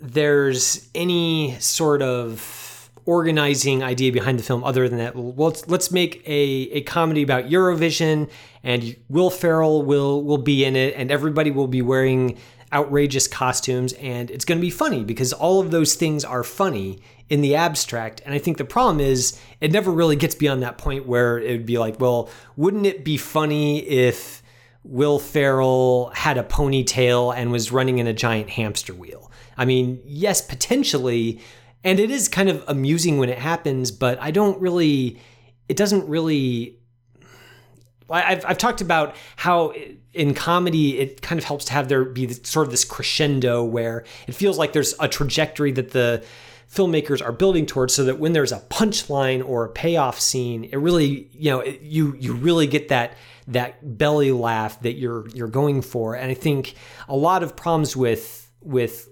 there's 0.00 0.88
any 0.94 1.56
sort 1.60 2.02
of 2.02 2.90
organizing 3.06 3.82
idea 3.82 4.12
behind 4.12 4.38
the 4.38 4.42
film 4.42 4.64
other 4.64 4.88
than 4.88 4.98
that 4.98 5.14
well 5.14 5.34
let's 5.36 5.68
let's 5.68 5.90
make 5.90 6.22
a, 6.26 6.70
a 6.72 6.80
comedy 6.82 7.22
about 7.22 7.44
Eurovision 7.44 8.30
and 8.62 8.96
Will 9.10 9.28
Ferrell 9.28 9.82
will 9.82 10.22
will 10.22 10.38
be 10.38 10.64
in 10.64 10.74
it 10.74 10.94
and 10.96 11.10
everybody 11.10 11.50
will 11.50 11.66
be 11.66 11.82
wearing 11.82 12.38
outrageous 12.72 13.28
costumes 13.28 13.92
and 13.94 14.30
it's 14.30 14.44
going 14.44 14.58
to 14.58 14.62
be 14.62 14.70
funny 14.70 15.04
because 15.04 15.34
all 15.34 15.60
of 15.60 15.70
those 15.70 15.94
things 15.94 16.24
are 16.24 16.42
funny 16.42 16.98
in 17.28 17.42
the 17.42 17.54
abstract 17.54 18.22
and 18.24 18.34
I 18.34 18.38
think 18.38 18.56
the 18.56 18.64
problem 18.64 19.00
is 19.00 19.38
it 19.60 19.70
never 19.70 19.90
really 19.90 20.16
gets 20.16 20.34
beyond 20.34 20.62
that 20.62 20.78
point 20.78 21.06
where 21.06 21.38
it 21.38 21.52
would 21.52 21.66
be 21.66 21.76
like 21.76 22.00
well 22.00 22.30
wouldn't 22.56 22.86
it 22.86 23.04
be 23.04 23.18
funny 23.18 23.80
if 23.80 24.42
Will 24.84 25.18
Ferrell 25.18 26.12
had 26.14 26.36
a 26.36 26.42
ponytail 26.42 27.34
and 27.34 27.50
was 27.50 27.72
running 27.72 27.98
in 27.98 28.06
a 28.06 28.12
giant 28.12 28.50
hamster 28.50 28.94
wheel. 28.94 29.32
I 29.56 29.64
mean, 29.64 30.00
yes, 30.04 30.42
potentially, 30.42 31.40
and 31.82 31.98
it 31.98 32.10
is 32.10 32.28
kind 32.28 32.50
of 32.50 32.62
amusing 32.68 33.18
when 33.18 33.30
it 33.30 33.38
happens, 33.38 33.90
but 33.90 34.20
I 34.20 34.30
don't 34.30 34.60
really, 34.60 35.18
it 35.68 35.76
doesn't 35.76 36.06
really. 36.08 36.78
I've, 38.10 38.44
I've 38.44 38.58
talked 38.58 38.82
about 38.82 39.16
how 39.36 39.72
in 40.12 40.34
comedy 40.34 40.98
it 40.98 41.22
kind 41.22 41.38
of 41.38 41.44
helps 41.44 41.64
to 41.66 41.72
have 41.72 41.88
there 41.88 42.04
be 42.04 42.28
sort 42.32 42.66
of 42.66 42.70
this 42.70 42.84
crescendo 42.84 43.64
where 43.64 44.04
it 44.26 44.34
feels 44.34 44.58
like 44.58 44.74
there's 44.74 44.94
a 45.00 45.08
trajectory 45.08 45.72
that 45.72 45.92
the 45.92 46.22
filmmakers 46.70 47.24
are 47.24 47.32
building 47.32 47.64
towards 47.64 47.94
so 47.94 48.04
that 48.04 48.18
when 48.18 48.34
there's 48.34 48.52
a 48.52 48.60
punchline 48.68 49.46
or 49.46 49.64
a 49.64 49.68
payoff 49.70 50.20
scene 50.20 50.64
it 50.64 50.76
really 50.76 51.28
you 51.32 51.50
know 51.50 51.64
you 51.64 52.14
you 52.18 52.34
really 52.34 52.66
get 52.66 52.88
that 52.88 53.14
that 53.48 53.98
belly 53.98 54.32
laugh 54.32 54.80
that 54.82 54.94
you're 54.94 55.28
you're 55.28 55.48
going 55.48 55.82
for. 55.82 56.14
And 56.14 56.30
i 56.30 56.34
think 56.34 56.74
a 57.08 57.16
lot 57.16 57.42
of 57.42 57.56
problems 57.56 57.96
with 57.96 58.50
with 58.62 59.08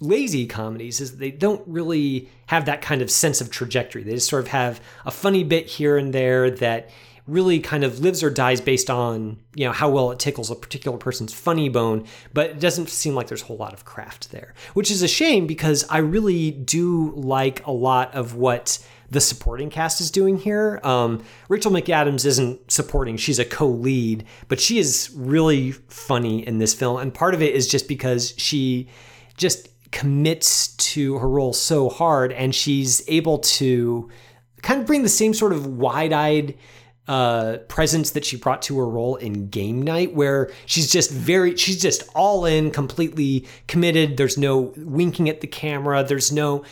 lazy 0.00 0.46
comedies 0.46 1.00
is 1.00 1.16
they 1.16 1.30
don't 1.30 1.62
really 1.66 2.28
have 2.46 2.66
that 2.66 2.82
kind 2.82 3.02
of 3.02 3.10
sense 3.10 3.40
of 3.40 3.50
trajectory. 3.50 4.02
They 4.02 4.14
just 4.14 4.28
sort 4.28 4.42
of 4.42 4.48
have 4.48 4.80
a 5.04 5.10
funny 5.10 5.44
bit 5.44 5.66
here 5.66 5.96
and 5.96 6.12
there 6.12 6.50
that 6.50 6.90
really 7.26 7.58
kind 7.58 7.82
of 7.82 7.98
lives 8.00 8.22
or 8.22 8.30
dies 8.30 8.60
based 8.60 8.88
on 8.88 9.36
you 9.54 9.64
know 9.64 9.72
how 9.72 9.90
well 9.90 10.12
it 10.12 10.18
tickles 10.18 10.50
a 10.50 10.54
particular 10.54 10.96
person's 10.96 11.34
funny 11.34 11.68
bone 11.68 12.06
but 12.32 12.50
it 12.50 12.60
doesn't 12.60 12.88
seem 12.88 13.16
like 13.16 13.26
there's 13.26 13.42
a 13.42 13.46
whole 13.46 13.56
lot 13.56 13.72
of 13.72 13.84
craft 13.84 14.30
there 14.30 14.54
which 14.74 14.92
is 14.92 15.02
a 15.02 15.08
shame 15.08 15.44
because 15.44 15.84
i 15.90 15.98
really 15.98 16.52
do 16.52 17.12
like 17.16 17.66
a 17.66 17.72
lot 17.72 18.14
of 18.14 18.36
what 18.36 18.78
the 19.10 19.20
supporting 19.20 19.70
cast 19.70 20.00
is 20.00 20.10
doing 20.10 20.38
here 20.38 20.80
um, 20.82 21.22
rachel 21.48 21.70
mcadams 21.70 22.24
isn't 22.24 22.70
supporting 22.70 23.16
she's 23.16 23.38
a 23.38 23.44
co-lead 23.44 24.24
but 24.48 24.60
she 24.60 24.78
is 24.78 25.10
really 25.14 25.72
funny 25.72 26.46
in 26.46 26.58
this 26.58 26.74
film 26.74 26.98
and 26.98 27.14
part 27.14 27.34
of 27.34 27.42
it 27.42 27.54
is 27.54 27.68
just 27.68 27.88
because 27.88 28.34
she 28.36 28.88
just 29.36 29.68
commits 29.92 30.68
to 30.76 31.18
her 31.18 31.28
role 31.28 31.52
so 31.52 31.88
hard 31.88 32.32
and 32.32 32.54
she's 32.54 33.02
able 33.08 33.38
to 33.38 34.10
kind 34.62 34.80
of 34.80 34.86
bring 34.86 35.02
the 35.02 35.08
same 35.08 35.32
sort 35.32 35.52
of 35.52 35.66
wide-eyed 35.66 36.54
uh, 37.08 37.58
presence 37.68 38.10
that 38.10 38.24
she 38.24 38.36
brought 38.36 38.62
to 38.62 38.76
her 38.78 38.88
role 38.88 39.16
in 39.16 39.48
Game 39.48 39.80
Night, 39.80 40.14
where 40.14 40.50
she's 40.66 40.90
just 40.90 41.10
very, 41.10 41.56
she's 41.56 41.80
just 41.80 42.02
all 42.14 42.44
in, 42.44 42.70
completely 42.72 43.46
committed. 43.68 44.16
There's 44.16 44.36
no 44.36 44.72
winking 44.76 45.28
at 45.28 45.40
the 45.40 45.46
camera. 45.46 46.02
There's 46.02 46.32
no, 46.32 46.64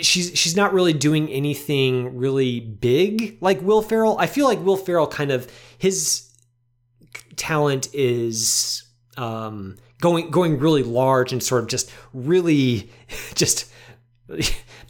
she's 0.00 0.36
she's 0.38 0.56
not 0.56 0.72
really 0.72 0.92
doing 0.92 1.28
anything 1.28 2.16
really 2.16 2.60
big 2.60 3.38
like 3.40 3.60
Will 3.62 3.82
Ferrell. 3.82 4.18
I 4.18 4.26
feel 4.26 4.46
like 4.46 4.60
Will 4.64 4.76
Ferrell 4.76 5.06
kind 5.06 5.30
of 5.30 5.50
his 5.78 6.30
talent 7.36 7.88
is 7.94 8.84
um, 9.16 9.76
going 10.00 10.30
going 10.30 10.58
really 10.58 10.82
large 10.82 11.32
and 11.32 11.42
sort 11.42 11.62
of 11.62 11.68
just 11.68 11.90
really 12.12 12.90
just 13.34 13.70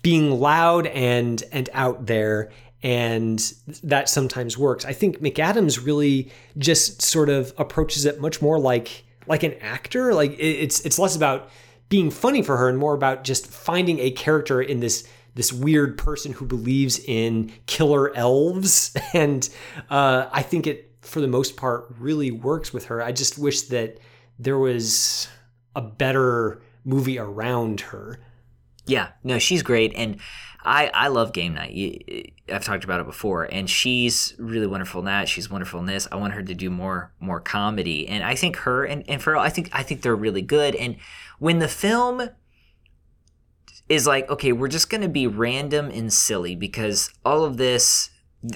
being 0.02 0.30
loud 0.30 0.86
and 0.86 1.42
and 1.52 1.68
out 1.72 2.06
there 2.06 2.50
and 2.82 3.52
that 3.82 4.08
sometimes 4.08 4.56
works. 4.56 4.84
I 4.84 4.92
think 4.92 5.20
McAdams 5.20 5.84
really 5.84 6.30
just 6.56 7.02
sort 7.02 7.28
of 7.28 7.52
approaches 7.58 8.06
it 8.06 8.20
much 8.20 8.40
more 8.40 8.58
like 8.58 9.04
like 9.26 9.42
an 9.42 9.54
actor. 9.60 10.14
Like 10.14 10.36
it's 10.38 10.80
it's 10.80 10.98
less 10.98 11.16
about 11.16 11.50
being 11.90 12.10
funny 12.10 12.40
for 12.40 12.56
her 12.56 12.70
and 12.70 12.78
more 12.78 12.94
about 12.94 13.24
just 13.24 13.46
finding 13.46 13.98
a 13.98 14.10
character 14.12 14.62
in 14.62 14.80
this 14.80 15.06
this 15.34 15.52
weird 15.52 15.96
person 15.96 16.32
who 16.32 16.44
believes 16.44 16.98
in 17.04 17.52
killer 17.66 18.14
elves. 18.16 18.96
And 19.14 19.48
uh, 19.90 20.28
I 20.32 20.42
think 20.42 20.66
it 20.66 20.92
for 21.02 21.20
the 21.20 21.28
most 21.28 21.56
part 21.56 21.92
really 21.98 22.30
works 22.30 22.72
with 22.72 22.86
her. 22.86 23.02
I 23.02 23.12
just 23.12 23.38
wish 23.38 23.62
that 23.62 23.98
there 24.38 24.58
was 24.58 25.28
a 25.74 25.82
better 25.82 26.62
movie 26.84 27.18
around 27.18 27.80
her. 27.80 28.20
Yeah, 28.86 29.08
no, 29.24 29.38
she's 29.38 29.62
great, 29.62 29.92
and 29.94 30.18
I 30.64 30.90
I 30.92 31.08
love 31.08 31.32
Game 31.32 31.54
Night. 31.54 32.32
I've 32.48 32.64
talked 32.64 32.84
about 32.84 33.00
it 33.00 33.06
before, 33.06 33.44
and 33.44 33.68
she's 33.68 34.34
really 34.38 34.66
wonderful 34.66 35.00
in 35.00 35.06
that. 35.06 35.28
She's 35.28 35.50
wonderful 35.50 35.80
in 35.80 35.86
this. 35.86 36.06
I 36.10 36.16
want 36.16 36.34
her 36.34 36.42
to 36.42 36.54
do 36.54 36.70
more 36.70 37.12
more 37.20 37.40
comedy, 37.40 38.06
and 38.08 38.22
I 38.24 38.34
think 38.34 38.56
her 38.56 38.84
and 38.84 39.04
and 39.08 39.22
Ferrell, 39.22 39.40
I 39.40 39.48
think 39.48 39.70
I 39.72 39.82
think 39.82 40.02
they're 40.02 40.16
really 40.16 40.42
good. 40.42 40.74
And 40.74 40.96
when 41.38 41.58
the 41.58 41.68
film 41.68 42.28
is 43.88 44.06
like, 44.06 44.28
okay, 44.30 44.52
we're 44.52 44.68
just 44.68 44.90
gonna 44.90 45.08
be 45.08 45.26
random 45.26 45.90
and 45.90 46.12
silly 46.12 46.54
because 46.54 47.10
all 47.24 47.44
of 47.44 47.56
this, 47.56 48.10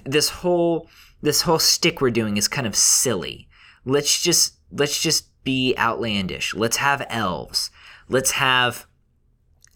this 0.04 0.28
whole 0.28 0.88
this 1.22 1.42
whole 1.42 1.58
stick 1.58 2.00
we're 2.00 2.10
doing 2.10 2.36
is 2.36 2.48
kind 2.48 2.66
of 2.66 2.76
silly. 2.76 3.48
Let's 3.84 4.20
just 4.20 4.56
let's 4.70 5.00
just 5.00 5.28
be 5.44 5.74
outlandish. 5.78 6.54
Let's 6.54 6.76
have 6.78 7.06
elves. 7.08 7.70
Let's 8.08 8.32
have 8.32 8.86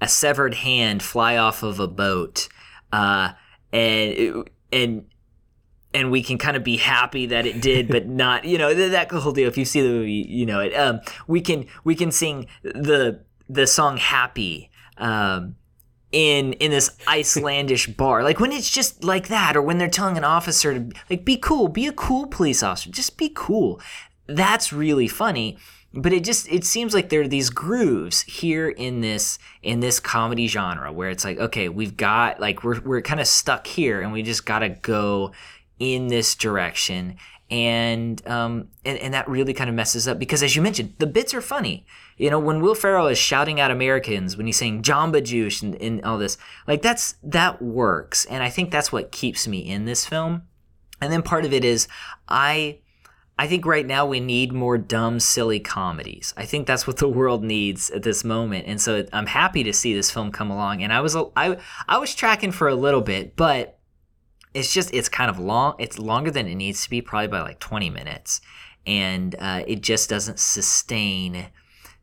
a 0.00 0.08
severed 0.08 0.54
hand 0.54 1.02
fly 1.02 1.36
off 1.36 1.62
of 1.62 1.80
a 1.80 1.88
boat, 1.88 2.48
uh, 2.92 3.32
and 3.72 4.48
and 4.72 5.04
and 5.94 6.10
we 6.10 6.22
can 6.22 6.38
kind 6.38 6.56
of 6.56 6.62
be 6.62 6.76
happy 6.76 7.26
that 7.26 7.46
it 7.46 7.60
did, 7.60 7.88
but 7.88 8.06
not, 8.08 8.44
you 8.44 8.58
know, 8.58 8.74
that 8.74 9.10
whole 9.10 9.32
deal. 9.32 9.48
If 9.48 9.58
you 9.58 9.64
see 9.64 9.80
the 9.80 9.88
movie, 9.88 10.26
you 10.28 10.46
know 10.46 10.60
it. 10.60 10.74
Um, 10.74 11.00
we 11.26 11.40
can 11.40 11.66
we 11.84 11.94
can 11.94 12.10
sing 12.10 12.46
the 12.62 13.24
the 13.48 13.66
song 13.66 13.96
"Happy." 13.96 14.70
Um, 14.96 15.56
in 16.10 16.54
in 16.54 16.70
this 16.70 16.90
Icelandish 17.06 17.86
bar. 17.96 18.22
Like 18.22 18.40
when 18.40 18.52
it's 18.52 18.70
just 18.70 19.04
like 19.04 19.28
that, 19.28 19.56
or 19.56 19.62
when 19.62 19.78
they're 19.78 19.88
telling 19.88 20.16
an 20.16 20.24
officer 20.24 20.74
to 20.74 20.90
like 21.10 21.24
be 21.24 21.36
cool, 21.36 21.68
be 21.68 21.86
a 21.86 21.92
cool 21.92 22.26
police 22.26 22.62
officer, 22.62 22.90
just 22.90 23.16
be 23.16 23.30
cool. 23.34 23.80
That's 24.26 24.72
really 24.72 25.08
funny. 25.08 25.58
But 25.94 26.12
it 26.12 26.22
just 26.22 26.48
it 26.48 26.64
seems 26.64 26.92
like 26.92 27.08
there 27.08 27.22
are 27.22 27.28
these 27.28 27.50
grooves 27.50 28.22
here 28.22 28.68
in 28.68 29.00
this 29.00 29.38
in 29.62 29.80
this 29.80 30.00
comedy 30.00 30.46
genre 30.46 30.92
where 30.92 31.08
it's 31.08 31.24
like 31.24 31.38
okay 31.38 31.68
we've 31.68 31.96
got 31.96 32.38
like 32.40 32.62
we're 32.62 32.80
we're 32.80 33.00
kind 33.00 33.20
of 33.20 33.26
stuck 33.26 33.66
here 33.66 34.02
and 34.02 34.12
we 34.12 34.22
just 34.22 34.44
got 34.44 34.58
to 34.60 34.68
go 34.68 35.32
in 35.78 36.08
this 36.08 36.34
direction. 36.34 37.16
And 37.50 38.26
um 38.28 38.68
and, 38.84 38.98
and 38.98 39.14
that 39.14 39.26
really 39.28 39.54
kind 39.54 39.70
of 39.70 39.76
messes 39.76 40.06
up 40.06 40.18
because 40.18 40.42
as 40.42 40.54
you 40.54 40.60
mentioned 40.60 40.94
the 40.98 41.06
bits 41.06 41.32
are 41.32 41.40
funny. 41.40 41.86
You 42.18 42.30
know 42.30 42.38
when 42.38 42.60
will 42.60 42.74
ferrell 42.74 43.06
is 43.06 43.16
shouting 43.16 43.58
at 43.58 43.70
americans 43.70 44.36
when 44.36 44.44
he's 44.44 44.58
saying 44.58 44.82
jamba 44.82 45.22
juice 45.24 45.62
and, 45.62 45.74
and 45.76 46.04
all 46.04 46.18
this 46.18 46.36
like 46.66 46.82
that's 46.82 47.14
that 47.22 47.62
works. 47.62 48.26
And 48.26 48.42
i 48.42 48.50
think 48.50 48.70
that's 48.70 48.92
what 48.92 49.12
keeps 49.12 49.48
me 49.48 49.60
in 49.60 49.86
this 49.86 50.04
film. 50.04 50.42
And 51.00 51.10
then 51.10 51.22
part 51.22 51.46
of 51.46 51.54
it 51.54 51.64
is 51.64 51.88
i 52.28 52.80
I 53.38 53.46
think 53.46 53.64
right 53.64 53.86
now 53.86 54.04
we 54.04 54.18
need 54.18 54.52
more 54.52 54.76
dumb, 54.76 55.20
silly 55.20 55.60
comedies. 55.60 56.34
I 56.36 56.44
think 56.44 56.66
that's 56.66 56.88
what 56.88 56.96
the 56.96 57.08
world 57.08 57.44
needs 57.44 57.88
at 57.90 58.02
this 58.02 58.24
moment, 58.24 58.66
and 58.66 58.80
so 58.80 59.06
I'm 59.12 59.26
happy 59.26 59.62
to 59.62 59.72
see 59.72 59.94
this 59.94 60.10
film 60.10 60.32
come 60.32 60.50
along. 60.50 60.82
And 60.82 60.92
I 60.92 61.00
was 61.00 61.16
I 61.36 61.56
I 61.88 61.98
was 61.98 62.14
tracking 62.14 62.50
for 62.50 62.66
a 62.68 62.74
little 62.74 63.00
bit, 63.00 63.36
but 63.36 63.78
it's 64.54 64.74
just 64.74 64.92
it's 64.92 65.08
kind 65.08 65.30
of 65.30 65.38
long. 65.38 65.76
It's 65.78 65.98
longer 65.98 66.32
than 66.32 66.48
it 66.48 66.56
needs 66.56 66.82
to 66.82 66.90
be, 66.90 67.00
probably 67.00 67.28
by 67.28 67.42
like 67.42 67.60
20 67.60 67.90
minutes, 67.90 68.40
and 68.86 69.36
uh, 69.38 69.62
it 69.68 69.82
just 69.82 70.10
doesn't 70.10 70.40
sustain 70.40 71.46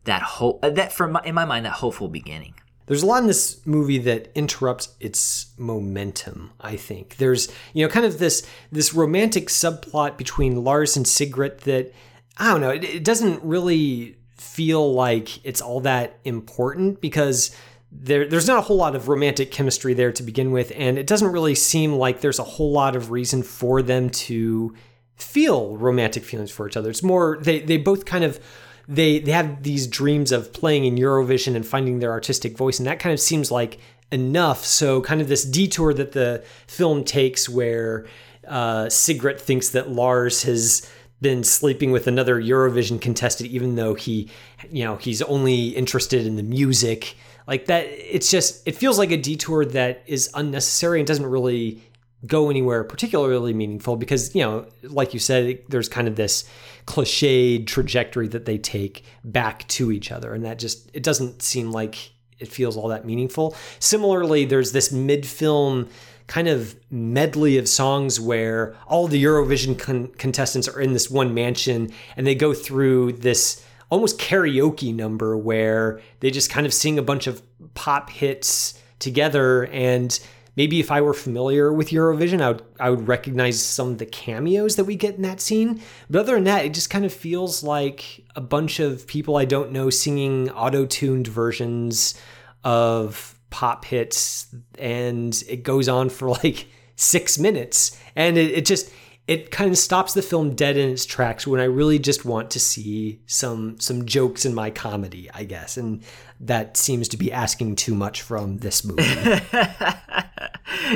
that 0.05 0.21
whole 0.21 0.59
that 0.61 0.93
for 0.93 1.07
my, 1.09 1.21
in 1.25 1.35
my 1.35 1.45
mind 1.45 1.65
that 1.65 1.73
hopeful 1.73 2.07
beginning. 2.07 2.53
There's 2.87 3.03
a 3.03 3.05
lot 3.05 3.21
in 3.21 3.27
this 3.27 3.65
movie 3.65 3.97
that 3.99 4.31
interrupts 4.35 4.95
its 4.99 5.47
momentum, 5.57 6.51
I 6.61 6.75
think. 6.75 7.17
There's, 7.17 7.51
you 7.73 7.85
know, 7.85 7.91
kind 7.91 8.05
of 8.05 8.19
this 8.19 8.45
this 8.71 8.93
romantic 8.93 9.47
subplot 9.47 10.17
between 10.17 10.63
Lars 10.63 10.95
and 10.95 11.07
Sigrid 11.07 11.59
that 11.61 11.91
I 12.37 12.51
don't 12.51 12.61
know, 12.61 12.69
it, 12.69 12.83
it 12.83 13.03
doesn't 13.03 13.43
really 13.43 14.17
feel 14.37 14.93
like 14.93 15.43
it's 15.45 15.61
all 15.61 15.79
that 15.81 16.19
important 16.25 17.01
because 17.01 17.55
there, 17.91 18.27
there's 18.27 18.47
not 18.47 18.57
a 18.57 18.61
whole 18.61 18.77
lot 18.77 18.95
of 18.95 19.07
romantic 19.07 19.51
chemistry 19.51 19.93
there 19.93 20.11
to 20.11 20.23
begin 20.23 20.51
with, 20.51 20.71
and 20.75 20.97
it 20.97 21.07
doesn't 21.07 21.31
really 21.31 21.55
seem 21.55 21.93
like 21.93 22.21
there's 22.21 22.39
a 22.39 22.43
whole 22.43 22.71
lot 22.71 22.95
of 22.95 23.09
reason 23.11 23.41
for 23.41 23.81
them 23.81 24.09
to 24.09 24.75
feel 25.15 25.77
romantic 25.77 26.23
feelings 26.23 26.51
for 26.51 26.67
each 26.67 26.75
other. 26.75 26.89
It's 26.89 27.03
more 27.03 27.39
they 27.41 27.61
they 27.61 27.77
both 27.77 28.05
kind 28.05 28.23
of 28.23 28.39
they 28.87 29.19
they 29.19 29.31
have 29.31 29.63
these 29.63 29.87
dreams 29.87 30.31
of 30.31 30.53
playing 30.53 30.85
in 30.85 30.95
Eurovision 30.95 31.55
and 31.55 31.65
finding 31.65 31.99
their 31.99 32.11
artistic 32.11 32.57
voice, 32.57 32.79
and 32.79 32.87
that 32.87 32.99
kind 32.99 33.13
of 33.13 33.19
seems 33.19 33.51
like 33.51 33.79
enough. 34.11 34.63
So 34.63 35.01
kind 35.01 35.21
of 35.21 35.27
this 35.27 35.43
detour 35.43 35.93
that 35.93 36.11
the 36.11 36.43
film 36.67 37.03
takes, 37.03 37.49
where 37.49 38.05
uh, 38.47 38.89
Sigrid 38.89 39.39
thinks 39.39 39.69
that 39.69 39.89
Lars 39.89 40.43
has 40.43 40.89
been 41.21 41.43
sleeping 41.43 41.91
with 41.91 42.07
another 42.07 42.41
Eurovision 42.41 43.01
contestant, 43.01 43.49
even 43.49 43.75
though 43.75 43.93
he, 43.93 44.29
you 44.69 44.83
know, 44.83 44.97
he's 44.97 45.21
only 45.23 45.69
interested 45.69 46.25
in 46.25 46.35
the 46.35 46.43
music. 46.43 47.15
Like 47.47 47.65
that, 47.67 47.85
it's 47.87 48.29
just 48.29 48.67
it 48.67 48.75
feels 48.75 48.97
like 48.97 49.11
a 49.11 49.17
detour 49.17 49.65
that 49.65 50.03
is 50.07 50.29
unnecessary 50.33 50.99
and 50.99 51.07
doesn't 51.07 51.25
really 51.25 51.81
go 52.25 52.49
anywhere 52.49 52.83
particularly 52.83 53.53
meaningful 53.53 53.95
because 53.95 54.33
you 54.33 54.41
know 54.41 54.65
like 54.83 55.13
you 55.13 55.19
said 55.19 55.59
there's 55.69 55.87
kind 55.87 56.07
of 56.07 56.15
this 56.15 56.49
cliched 56.85 57.65
trajectory 57.67 58.27
that 58.27 58.45
they 58.45 58.57
take 58.57 59.03
back 59.23 59.67
to 59.67 59.91
each 59.91 60.11
other. 60.11 60.33
And 60.33 60.45
that 60.45 60.59
just 60.59 60.89
it 60.93 61.03
doesn't 61.03 61.41
seem 61.41 61.71
like 61.71 62.11
it 62.39 62.47
feels 62.47 62.77
all 62.77 62.89
that 62.89 63.05
meaningful. 63.05 63.55
Similarly 63.79 64.45
there's 64.45 64.71
this 64.71 64.91
mid-film 64.91 65.89
kind 66.27 66.47
of 66.47 66.75
medley 66.89 67.57
of 67.57 67.67
songs 67.67 68.19
where 68.19 68.75
all 68.87 69.07
the 69.07 69.23
eurovision 69.23 69.77
con- 69.77 70.07
contestants 70.17 70.67
are 70.67 70.81
in 70.81 70.93
this 70.93 71.09
one 71.09 71.35
mansion 71.35 71.91
and 72.17 72.25
they 72.25 72.33
go 72.33 72.51
through 72.51 73.11
this 73.11 73.63
almost 73.91 74.19
karaoke 74.19 74.93
number 74.93 75.37
where 75.37 76.01
they 76.21 76.31
just 76.31 76.49
kind 76.49 76.65
of 76.65 76.73
sing 76.73 76.97
a 76.97 77.03
bunch 77.03 77.27
of 77.27 77.43
pop 77.75 78.09
hits 78.09 78.81
together 78.97 79.65
and 79.67 80.19
maybe 80.55 80.79
if 80.79 80.91
I 80.91 81.01
were 81.01 81.13
familiar 81.13 81.71
with 81.71 81.89
Eurovision, 81.89 82.41
I 82.41 82.51
would 82.51 82.63
I 82.79 82.89
would 82.89 83.07
recognize 83.07 83.61
some 83.61 83.89
of 83.89 83.97
the 83.97 84.05
cameos 84.05 84.75
that 84.75 84.85
we 84.85 84.95
get 84.95 85.15
in 85.15 85.21
that 85.23 85.41
scene. 85.41 85.81
But 86.09 86.19
other 86.19 86.35
than 86.35 86.45
that, 86.45 86.65
it 86.65 86.73
just 86.73 86.89
kind 86.89 87.05
of 87.05 87.13
feels 87.13 87.63
like 87.63 88.25
a 88.35 88.41
bunch 88.41 88.79
of 88.79 89.07
people 89.07 89.37
I 89.37 89.45
don't 89.45 89.71
know 89.71 89.89
singing 89.89 90.49
auto-tuned 90.51 91.27
versions 91.27 92.15
of 92.63 93.37
pop 93.49 93.85
hits, 93.85 94.47
and 94.77 95.41
it 95.47 95.63
goes 95.63 95.87
on 95.87 96.09
for 96.09 96.29
like 96.29 96.67
six 96.95 97.37
minutes, 97.37 97.99
and 98.15 98.37
it, 98.37 98.51
it 98.51 98.65
just 98.65 98.91
it 99.27 99.49
kind 99.49 99.71
of 99.71 99.77
stops 99.77 100.13
the 100.13 100.21
film 100.21 100.53
dead 100.53 100.77
in 100.77 100.89
its 100.89 101.05
tracks 101.05 101.47
when 101.47 101.59
I 101.59 101.63
really 101.63 101.97
just 101.97 102.25
want 102.25 102.51
to 102.51 102.59
see 102.59 103.19
some 103.25 103.79
some 103.79 104.05
jokes 104.05 104.45
in 104.45 104.53
my 104.53 104.69
comedy, 104.69 105.29
I 105.33 105.45
guess. 105.45 105.77
And 105.77 106.03
that 106.39 106.77
seems 106.77 107.07
to 107.09 107.17
be 107.17 107.31
asking 107.31 107.77
too 107.77 107.95
much 107.95 108.21
from 108.21 108.59
this 108.59 108.83
movie. 108.83 109.03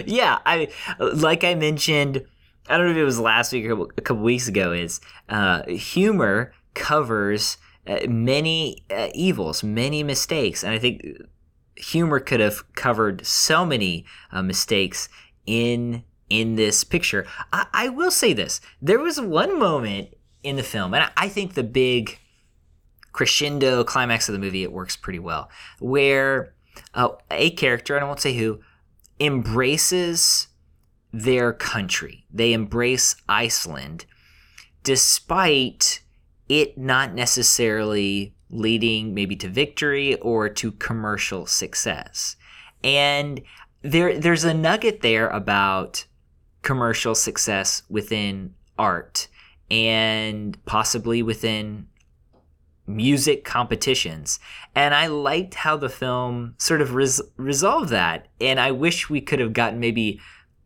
yeah, 0.05 0.39
I 0.45 0.69
like 0.99 1.43
I 1.43 1.55
mentioned. 1.55 2.23
I 2.67 2.77
don't 2.77 2.86
know 2.86 2.91
if 2.91 2.97
it 2.97 3.03
was 3.03 3.19
last 3.19 3.51
week 3.51 3.65
or 3.65 3.82
a 3.97 4.01
couple 4.01 4.21
weeks 4.21 4.47
ago. 4.47 4.73
Is 4.73 5.01
uh, 5.27 5.65
humor 5.65 6.53
covers 6.75 7.57
uh, 7.88 8.01
many 8.07 8.84
uh, 8.91 9.09
evils, 9.15 9.63
many 9.63 10.03
mistakes, 10.03 10.63
and 10.63 10.71
I 10.71 10.77
think 10.77 11.03
humor 11.75 12.19
could 12.19 12.41
have 12.41 12.75
covered 12.75 13.25
so 13.25 13.65
many 13.65 14.05
uh, 14.32 14.43
mistakes 14.43 15.09
in 15.47 16.03
in 16.30 16.55
this 16.55 16.84
picture. 16.84 17.25
I, 17.51 17.67
I, 17.73 17.89
will 17.89 18.11
say 18.11 18.34
this: 18.34 18.61
there 18.82 18.99
was 18.99 19.19
one 19.19 19.59
moment 19.59 20.15
in 20.43 20.55
the 20.55 20.63
film, 20.63 20.93
and 20.93 21.03
I, 21.03 21.11
I 21.25 21.30
think 21.30 21.53
the 21.53 21.63
big 21.63 22.19
crescendo 23.11 23.84
climax 23.84 24.30
of 24.30 24.34
the 24.34 24.39
movie 24.39 24.63
it 24.63 24.71
works 24.71 24.95
pretty 24.95 25.19
well, 25.19 25.49
where 25.80 26.53
uh, 26.93 27.09
a 27.32 27.51
character, 27.51 27.95
and 27.95 28.03
I 28.03 28.07
won't 28.07 28.21
say 28.21 28.36
who, 28.36 28.59
embraces 29.19 30.47
their 31.11 31.53
country. 31.53 32.25
They 32.32 32.53
embrace 32.53 33.15
Iceland, 33.27 34.05
despite 34.84 36.01
it 36.47 36.77
not 36.77 37.13
necessarily 37.13 38.34
leading 38.49 39.13
maybe 39.13 39.36
to 39.36 39.47
victory 39.47 40.15
or 40.15 40.49
to 40.49 40.71
commercial 40.73 41.45
success. 41.45 42.36
And 42.84 43.41
there 43.82 44.17
there's 44.17 44.43
a 44.43 44.53
nugget 44.53 45.01
there 45.01 45.30
about 45.30 46.05
commercial 46.62 47.16
success 47.16 47.84
within 47.89 48.53
art 48.78 49.28
and 49.70 50.64
possibly 50.66 51.22
within 51.22 51.88
music 52.88 53.45
competitions. 53.45 54.39
And 54.76 54.95
I 54.95 55.07
liked 55.07 55.53
how 55.53 55.78
the 55.78 55.89
film 55.89 56.55
sort 56.57 56.82
of 56.82 56.95
res- 56.95 57.22
resolved 57.38 57.89
that. 57.89 58.28
And 58.41 58.60
I 58.60 58.72
wish 58.72 59.10
we 59.10 59.22
could 59.22 59.39
have 59.39 59.53
gotten 59.53 59.80
maybe 59.80 60.20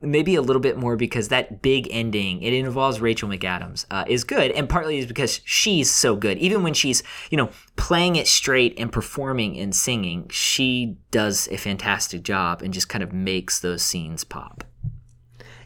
maybe 0.04 0.36
a 0.36 0.41
little 0.41 0.62
bit 0.62 0.78
more 0.78 0.98
because 0.98 1.30
that 1.30 1.62
big 1.62 1.88
ending 1.89 2.41
it 2.41 2.54
involves 2.54 3.00
rachel 3.00 3.30
mcadams 3.30 3.86
uh, 3.89 4.04
is 4.06 4.26
good 4.26 4.52
and 4.52 4.68
partly 4.68 4.98
is 4.98 5.06
because 5.06 5.39
she's 5.46 5.89
so 5.89 6.14
good 6.14 6.38
even 6.39 6.62
when 6.62 6.74
she's 6.74 7.02
you 7.30 7.38
know 7.38 7.50
playing 7.78 8.18
it 8.18 8.28
straight 8.28 8.78
and 8.78 8.91
performing 8.91 9.58
and 9.58 9.74
singing 9.74 10.28
she 10.30 10.98
does 11.12 11.48
a 11.52 11.58
fantastic 11.58 12.22
job 12.22 12.62
and 12.62 12.74
just 12.74 12.89
kind 12.89 13.02
of 13.02 13.14
makes 13.14 13.62
those 13.62 13.82
scenes 13.82 14.26
pop 14.26 14.66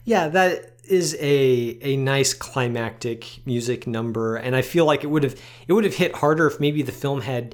yeah 0.07 0.29
that 0.29 0.77
is 0.89 1.15
a 1.19 1.77
a 1.81 1.97
nice 1.97 2.33
climactic 2.33 3.45
music 3.45 3.85
number, 3.87 4.37
and 4.37 4.55
I 4.55 4.61
feel 4.61 4.85
like 4.85 5.03
it 5.03 5.07
would 5.07 5.23
have 5.23 5.39
it 5.67 5.73
would 5.73 5.83
have 5.83 5.95
hit 5.95 6.15
harder 6.15 6.47
if 6.47 6.59
maybe 6.59 6.81
the 6.81 6.91
film 6.91 7.21
had 7.21 7.53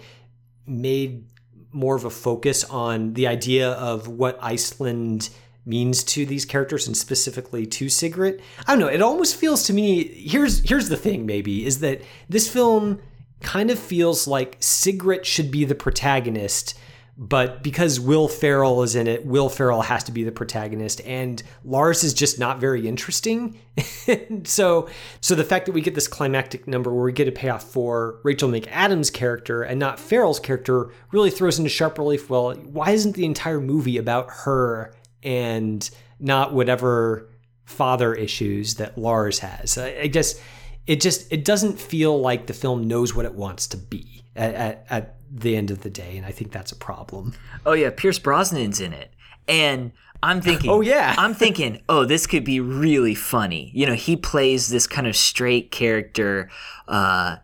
made 0.65 1.25
more 1.71 1.95
of 1.95 2.05
a 2.05 2.09
focus 2.09 2.63
on 2.65 3.13
the 3.13 3.27
idea 3.27 3.71
of 3.71 4.07
what 4.07 4.37
Iceland 4.41 5.29
means 5.65 6.03
to 6.03 6.25
these 6.25 6.45
characters 6.45 6.85
and 6.87 6.95
specifically 6.95 7.65
to 7.65 7.89
Sigrid. 7.89 8.41
I 8.67 8.73
don't 8.73 8.79
know, 8.79 8.87
it 8.87 9.01
almost 9.01 9.35
feels 9.35 9.63
to 9.63 9.73
me 9.73 10.03
here's 10.03 10.67
here's 10.67 10.89
the 10.89 10.97
thing 10.97 11.25
maybe 11.25 11.65
is 11.65 11.79
that 11.79 12.01
this 12.29 12.47
film 12.47 13.01
kind 13.41 13.71
of 13.71 13.79
feels 13.79 14.27
like 14.27 14.57
Sigrid 14.59 15.25
should 15.25 15.51
be 15.51 15.65
the 15.65 15.75
protagonist 15.75 16.77
but 17.15 17.61
because 17.61 17.99
Will 17.99 18.27
Ferrell 18.27 18.81
is 18.81 18.95
in 18.95 19.05
it, 19.05 19.23
Will 19.23 19.47
Ferrell 19.47 19.83
has 19.83 20.03
to 20.05 20.11
be 20.11 20.23
the 20.23 20.31
protagonist, 20.31 20.99
and 21.01 21.43
Lars 21.63 22.03
is 22.03 22.13
just 22.13 22.39
not 22.39 22.59
very 22.59 22.87
interesting. 22.87 23.59
so, 24.45 24.89
so 25.21 25.35
the 25.35 25.43
fact 25.43 25.67
that 25.67 25.73
we 25.73 25.81
get 25.81 25.93
this 25.93 26.07
climactic 26.07 26.67
number 26.67 26.91
where 26.91 27.05
we 27.05 27.11
get 27.11 27.27
a 27.27 27.31
payoff 27.31 27.63
for 27.63 28.19
Rachel 28.23 28.49
McAdams' 28.49 29.13
character 29.13 29.61
and 29.61 29.79
not 29.79 29.99
Ferrell's 29.99 30.39
character 30.39 30.89
really 31.11 31.29
throws 31.29 31.59
into 31.59 31.69
sharp 31.69 31.99
relief. 31.99 32.31
Well, 32.31 32.55
why 32.55 32.91
isn't 32.91 33.15
the 33.15 33.25
entire 33.25 33.61
movie 33.61 33.97
about 33.97 34.29
her 34.31 34.91
and 35.21 35.87
not 36.19 36.53
whatever 36.53 37.29
father 37.65 38.15
issues 38.15 38.75
that 38.75 38.97
Lars 38.97 39.37
has? 39.39 39.77
I 39.77 40.07
guess 40.07 40.41
it 40.87 40.99
just 40.99 41.31
it 41.31 41.45
doesn't 41.45 41.79
feel 41.79 42.19
like 42.19 42.47
the 42.47 42.53
film 42.53 42.87
knows 42.87 43.13
what 43.13 43.25
it 43.25 43.35
wants 43.35 43.67
to 43.67 43.77
be 43.77 44.22
at, 44.35 44.53
at, 44.55 44.85
at 44.89 45.15
the 45.31 45.55
end 45.55 45.71
of 45.71 45.81
the 45.81 45.89
day, 45.89 46.17
and 46.17 46.25
I 46.25 46.31
think 46.31 46.51
that's 46.51 46.71
a 46.71 46.75
problem. 46.75 47.33
Oh 47.65 47.73
yeah, 47.73 47.89
Pierce 47.95 48.19
Brosnan's 48.19 48.79
in 48.79 48.93
it, 48.93 49.13
and 49.47 49.91
I'm 50.23 50.39
thinking, 50.39 50.69
Oh, 50.69 50.79
yeah. 50.79 51.15
I'm 51.17 51.33
thinking, 51.33 51.81
oh, 51.89 52.05
this 52.05 52.25
could 52.27 52.45
be 52.45 52.61
really 52.61 53.13
funny. 53.13 53.71
You 53.73 53.85
know, 53.85 53.93
he 53.93 54.15
plays 54.15 54.69
this 54.69 54.87
kind 54.87 55.05
of 55.05 55.17
straight 55.17 55.69
character 55.69 56.49
uh, 56.87 57.37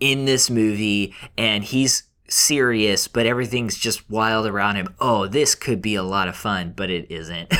in 0.00 0.24
this 0.24 0.50
movie, 0.50 1.14
and 1.38 1.62
he's 1.62 2.02
serious, 2.26 3.06
but 3.06 3.26
everything's 3.26 3.76
just 3.76 4.10
wild 4.10 4.46
around 4.46 4.74
him. 4.74 4.94
Oh, 4.98 5.28
this 5.28 5.54
could 5.54 5.80
be 5.80 5.94
a 5.94 6.02
lot 6.02 6.26
of 6.26 6.34
fun, 6.34 6.72
but 6.74 6.90
it 6.90 7.08
isn't. 7.10 7.48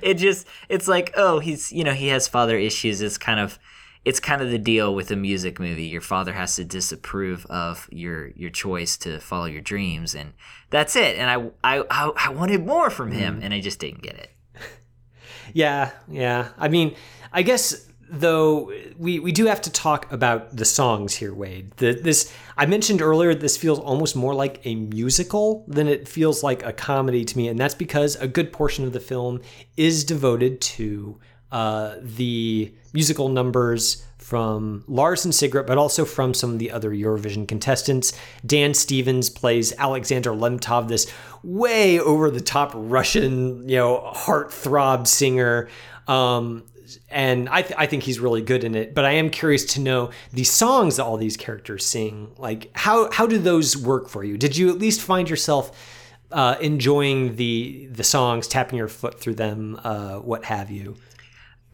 it 0.00 0.14
just, 0.14 0.46
it's 0.68 0.86
like, 0.86 1.12
oh, 1.16 1.40
he's, 1.40 1.72
you 1.72 1.82
know, 1.82 1.94
he 1.94 2.08
has 2.08 2.28
father 2.28 2.56
issues. 2.56 3.00
It's 3.00 3.18
kind 3.18 3.40
of, 3.40 3.58
it's 4.04 4.20
kind 4.20 4.42
of 4.42 4.50
the 4.50 4.58
deal 4.58 4.94
with 4.94 5.10
a 5.10 5.16
music 5.16 5.58
movie. 5.58 5.86
Your 5.86 6.00
father 6.00 6.32
has 6.32 6.56
to 6.56 6.64
disapprove 6.64 7.46
of 7.46 7.88
your 7.90 8.28
your 8.28 8.50
choice 8.50 8.96
to 8.98 9.18
follow 9.18 9.46
your 9.46 9.62
dreams, 9.62 10.14
and 10.14 10.34
that's 10.70 10.96
it. 10.96 11.16
And 11.18 11.30
I 11.64 11.78
I 11.78 12.12
I, 12.16 12.28
wanted 12.30 12.66
more 12.66 12.90
from 12.90 13.12
him, 13.12 13.40
mm. 13.40 13.44
and 13.44 13.54
I 13.54 13.60
just 13.60 13.78
didn't 13.78 14.02
get 14.02 14.14
it. 14.14 14.30
Yeah, 15.52 15.92
yeah. 16.08 16.48
I 16.58 16.68
mean, 16.68 16.96
I 17.30 17.42
guess 17.42 17.86
though 18.08 18.72
we 18.96 19.20
we 19.20 19.30
do 19.30 19.46
have 19.46 19.60
to 19.62 19.70
talk 19.70 20.10
about 20.10 20.56
the 20.56 20.64
songs 20.64 21.14
here, 21.14 21.34
Wade. 21.34 21.72
The, 21.76 21.92
this 21.92 22.32
I 22.56 22.66
mentioned 22.66 23.02
earlier. 23.02 23.34
This 23.34 23.56
feels 23.56 23.78
almost 23.78 24.16
more 24.16 24.34
like 24.34 24.60
a 24.64 24.74
musical 24.74 25.64
than 25.68 25.86
it 25.86 26.08
feels 26.08 26.42
like 26.42 26.64
a 26.64 26.72
comedy 26.72 27.24
to 27.24 27.36
me, 27.36 27.48
and 27.48 27.58
that's 27.58 27.74
because 27.74 28.16
a 28.16 28.26
good 28.26 28.52
portion 28.52 28.84
of 28.84 28.92
the 28.92 29.00
film 29.00 29.42
is 29.76 30.02
devoted 30.02 30.60
to 30.62 31.20
uh, 31.54 31.94
the 32.02 32.74
musical 32.92 33.28
numbers 33.28 34.04
from 34.18 34.82
Lars 34.88 35.24
and 35.24 35.32
Sigrid, 35.32 35.66
but 35.66 35.78
also 35.78 36.04
from 36.04 36.34
some 36.34 36.50
of 36.52 36.58
the 36.58 36.72
other 36.72 36.90
Eurovision 36.90 37.46
contestants. 37.46 38.12
Dan 38.44 38.74
Stevens 38.74 39.30
plays 39.30 39.72
Alexander 39.78 40.30
Lemtov, 40.30 40.88
this 40.88 41.06
way 41.44 42.00
over 42.00 42.28
the 42.28 42.40
top 42.40 42.72
Russian, 42.74 43.68
you 43.68 43.76
know, 43.76 44.12
heartthrob 44.16 45.06
singer. 45.06 45.68
Um, 46.08 46.64
and 47.08 47.48
I, 47.48 47.62
th- 47.62 47.78
I 47.78 47.86
think 47.86 48.02
he's 48.02 48.18
really 48.18 48.42
good 48.42 48.64
in 48.64 48.74
it. 48.74 48.92
But 48.92 49.04
I 49.04 49.12
am 49.12 49.30
curious 49.30 49.64
to 49.74 49.80
know 49.80 50.10
the 50.32 50.42
songs 50.42 50.96
that 50.96 51.04
all 51.04 51.16
these 51.16 51.36
characters 51.36 51.86
sing. 51.86 52.32
Like, 52.36 52.70
how 52.74 53.12
how 53.12 53.28
do 53.28 53.38
those 53.38 53.76
work 53.76 54.08
for 54.08 54.24
you? 54.24 54.36
Did 54.36 54.56
you 54.56 54.70
at 54.70 54.78
least 54.78 55.00
find 55.02 55.30
yourself 55.30 55.70
uh, 56.32 56.56
enjoying 56.60 57.36
the 57.36 57.86
the 57.92 58.02
songs, 58.02 58.48
tapping 58.48 58.76
your 58.76 58.88
foot 58.88 59.20
through 59.20 59.36
them, 59.36 59.78
uh, 59.84 60.16
what 60.16 60.46
have 60.46 60.68
you? 60.68 60.96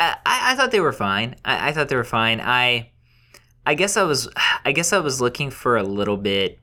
I, 0.01 0.16
I 0.53 0.55
thought 0.55 0.70
they 0.70 0.80
were 0.80 0.92
fine. 0.92 1.36
I, 1.44 1.68
I 1.68 1.72
thought 1.72 1.88
they 1.88 1.96
were 1.96 2.05
fine. 2.05 2.40
I 2.40 2.90
I 3.66 3.74
guess 3.74 3.96
I 3.96 4.03
was 4.03 4.28
I 4.64 4.72
guess 4.72 4.92
I 4.92 4.98
was 4.98 5.20
looking 5.20 5.51
for 5.51 5.76
a 5.76 5.82
little 5.82 6.16
bit 6.16 6.59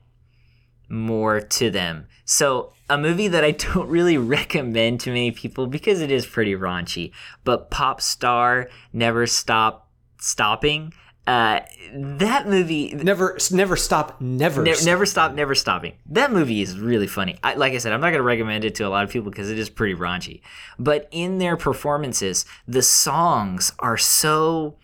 more 0.88 1.40
to 1.40 1.70
them. 1.70 2.06
So 2.24 2.72
a 2.90 2.98
movie 2.98 3.28
that 3.28 3.44
I 3.44 3.50
don't 3.74 3.88
really 3.88 4.18
recommend 4.18 5.00
to 5.00 5.10
many 5.10 5.30
people 5.30 5.66
because 5.66 6.00
it 6.00 6.10
is 6.10 6.26
pretty 6.26 6.54
raunchy, 6.54 7.12
but 7.44 7.70
Pop 7.70 8.00
Star 8.00 8.68
Never 8.92 9.26
Stop 9.26 9.90
Stopping. 10.18 10.92
Uh, 11.28 11.60
that 11.92 12.48
movie 12.48 12.94
never 12.94 13.36
never 13.50 13.76
stop 13.76 14.18
never 14.18 14.62
ne- 14.62 14.72
stop. 14.72 14.86
never 14.86 15.04
stop 15.04 15.34
never 15.34 15.54
stopping. 15.54 15.92
That 16.06 16.32
movie 16.32 16.62
is 16.62 16.78
really 16.78 17.06
funny. 17.06 17.36
I, 17.44 17.52
like 17.52 17.74
i 17.74 17.78
said 17.78 17.92
i'm 17.92 18.00
not 18.00 18.08
going 18.08 18.20
to 18.20 18.22
recommend 18.22 18.64
it 18.64 18.74
to 18.76 18.84
a 18.84 18.88
lot 18.88 19.04
of 19.04 19.10
people 19.10 19.30
because 19.30 19.50
it 19.50 19.58
is 19.58 19.68
pretty 19.68 19.94
raunchy. 19.94 20.40
But 20.78 21.06
in 21.10 21.36
their 21.36 21.58
performances 21.58 22.46
the 22.66 22.80
songs 22.80 23.72
are 23.78 23.98
so 23.98 24.76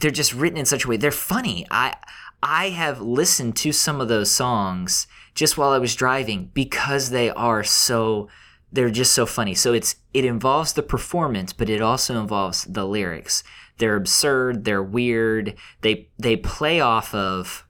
they're 0.00 0.10
just 0.10 0.32
written 0.32 0.58
in 0.58 0.64
such 0.64 0.86
a 0.86 0.88
way 0.88 0.96
they're 0.96 1.10
funny. 1.10 1.66
I 1.70 1.94
i 2.42 2.70
have 2.70 3.02
listened 3.02 3.54
to 3.56 3.70
some 3.70 4.00
of 4.00 4.08
those 4.08 4.30
songs 4.30 5.06
just 5.34 5.58
while 5.58 5.72
i 5.72 5.78
was 5.78 5.94
driving 5.94 6.50
because 6.54 7.10
they 7.10 7.28
are 7.28 7.62
so 7.62 8.28
they're 8.72 8.90
just 8.90 9.12
so 9.12 9.26
funny. 9.26 9.54
So 9.54 9.74
it's 9.74 9.96
it 10.14 10.24
involves 10.24 10.72
the 10.72 10.82
performance 10.82 11.52
but 11.52 11.68
it 11.68 11.82
also 11.82 12.18
involves 12.18 12.64
the 12.64 12.86
lyrics 12.86 13.44
they're 13.78 13.96
absurd 13.96 14.64
they're 14.64 14.82
weird. 14.82 15.54
They 15.82 16.08
they 16.18 16.36
play 16.36 16.80
off 16.80 17.14
of 17.14 17.66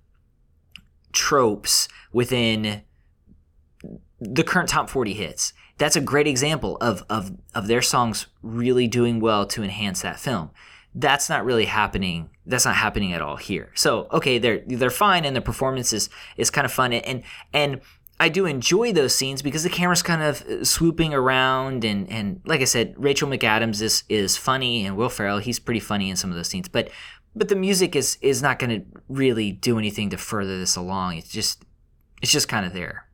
tropes 1.13 1.89
within 2.13 2.83
the 4.21 4.45
current 4.45 4.69
top 4.69 4.89
40 4.89 5.15
hits. 5.15 5.53
That's 5.79 5.97
a 5.97 6.01
great 6.01 6.27
example 6.27 6.77
of 6.81 7.05
of 7.11 7.33
of 7.55 7.67
their 7.67 7.83
songs 7.83 8.27
really 8.43 8.87
doing 8.87 9.21
well 9.21 9.47
to 9.47 9.63
enhance 9.63 10.03
that 10.03 10.19
film. 10.19 10.51
That's 10.95 11.29
not 11.29 11.45
really 11.45 11.67
happening 11.67 12.31
that's 12.47 12.65
not 12.65 12.77
happening 12.77 13.13
at 13.13 13.21
all 13.21 13.37
here. 13.37 13.73
So 13.75 14.07
okay 14.13 14.39
they're 14.39 14.63
they're 14.67 14.91
fine 14.91 15.25
and 15.25 15.35
the 15.35 15.41
performance 15.41 15.93
is 15.93 16.09
is 16.37 16.51
kind 16.51 16.65
of 16.65 16.73
fun 16.73 16.93
and 16.93 17.23
and 17.53 17.81
I 18.19 18.29
do 18.31 18.47
enjoy 18.47 18.93
those 18.93 19.15
scenes 19.15 19.43
because 19.43 19.63
the 19.63 19.69
camera's 19.69 20.03
kind 20.03 20.23
of 20.23 20.67
swooping 20.67 21.13
around 21.13 21.85
and 21.85 22.11
and 22.11 22.41
like 22.47 22.61
I 22.61 22.65
said, 22.65 22.95
Rachel 22.97 23.29
McAdams 23.29 23.83
is 23.83 24.05
is 24.09 24.37
funny 24.37 24.87
and 24.87 24.97
Will 24.97 25.09
Ferrell 25.11 25.39
he's 25.39 25.59
pretty 25.59 25.81
funny 25.81 26.09
in 26.11 26.17
some 26.17 26.31
of 26.31 26.37
those 26.37 26.49
scenes, 26.49 26.69
but 26.69 26.89
but 27.35 27.49
the 27.49 27.57
music 27.57 27.95
is 27.95 28.17
is 28.23 28.41
not 28.41 28.59
going 28.59 28.81
to 28.81 28.87
really 29.09 29.53
do 29.53 29.79
anything 29.79 30.09
to 30.11 30.17
further 30.17 30.59
this 30.59 30.77
along. 30.77 31.19
It's 31.19 31.29
just 31.29 31.63
it's 32.23 32.33
just 32.33 32.49
kind 32.49 32.65
of 32.65 32.73
there. 32.73 33.07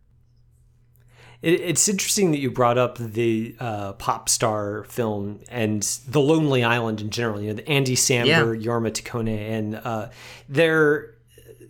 It, 1.43 1.61
it's 1.61 1.89
interesting 1.89 2.31
that 2.31 2.39
you 2.39 2.53
brought 2.53 2.79
up 2.79 2.99
the 2.99 3.57
uh, 3.59 3.95
pop 3.95 4.29
star 4.29 4.85
film 4.85 5.41
and 5.49 5.83
the 6.09 6.21
Lonely 6.21 6.63
Island 6.63 7.01
in 7.01 7.11
general. 7.11 7.41
You 7.41 7.49
know, 7.49 7.55
the 7.55 7.69
Andy 7.69 7.97
Samberg, 7.97 8.27
Yeah. 8.63 8.71
Jorma 8.71 8.93
Taccone, 8.93 9.37
and 9.51 9.75
uh, 9.75 10.11
they're 10.49 11.15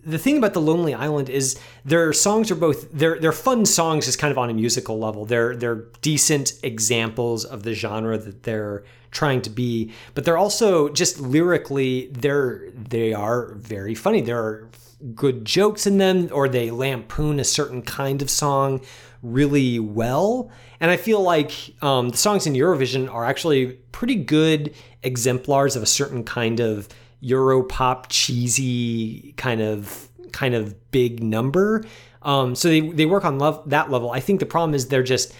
the 0.05 0.17
thing 0.17 0.37
about 0.37 0.53
the 0.53 0.61
Lonely 0.61 0.93
Island 0.93 1.29
is 1.29 1.59
their 1.85 2.13
songs 2.13 2.51
are 2.51 2.55
both 2.55 2.91
they're 2.91 3.19
they're 3.19 3.31
fun 3.31 3.65
songs 3.65 4.05
just 4.05 4.19
kind 4.19 4.31
of 4.31 4.37
on 4.37 4.49
a 4.49 4.53
musical 4.53 4.99
level. 4.99 5.25
They're 5.25 5.55
they're 5.55 5.85
decent 6.01 6.53
examples 6.63 7.45
of 7.45 7.63
the 7.63 7.73
genre 7.73 8.17
that 8.17 8.43
they're 8.43 8.83
trying 9.11 9.41
to 9.43 9.49
be, 9.49 9.93
but 10.13 10.25
they're 10.25 10.37
also 10.37 10.89
just 10.89 11.19
lyrically 11.19 12.07
they're 12.11 12.69
they 12.73 13.13
are 13.13 13.53
very 13.55 13.95
funny. 13.95 14.21
There 14.21 14.39
are 14.39 14.69
good 15.15 15.45
jokes 15.45 15.85
in 15.85 15.97
them 15.97 16.29
or 16.31 16.47
they 16.47 16.71
lampoon 16.71 17.39
a 17.39 17.43
certain 17.43 17.81
kind 17.81 18.21
of 18.21 18.29
song 18.29 18.81
really 19.21 19.79
well. 19.79 20.51
And 20.79 20.91
I 20.91 20.97
feel 20.97 21.21
like 21.21 21.53
um, 21.81 22.09
the 22.09 22.17
songs 22.17 22.45
in 22.45 22.53
Eurovision 22.53 23.11
are 23.11 23.25
actually 23.25 23.73
pretty 23.91 24.15
good 24.15 24.73
exemplars 25.01 25.75
of 25.75 25.83
a 25.83 25.87
certain 25.87 26.23
kind 26.23 26.59
of 26.59 26.89
Europop 27.23 28.05
cheesy 28.09 29.33
kind 29.37 29.61
of 29.61 30.09
kind 30.31 30.55
of 30.55 30.91
big 30.91 31.23
number. 31.23 31.85
Um, 32.23 32.55
so 32.55 32.67
they, 32.69 32.81
they 32.81 33.05
work 33.05 33.25
on 33.25 33.37
love, 33.37 33.69
that 33.69 33.91
level. 33.91 34.11
I 34.11 34.19
think 34.19 34.39
the 34.39 34.45
problem 34.45 34.73
is 34.73 34.87
they're 34.87 35.03
just 35.03 35.33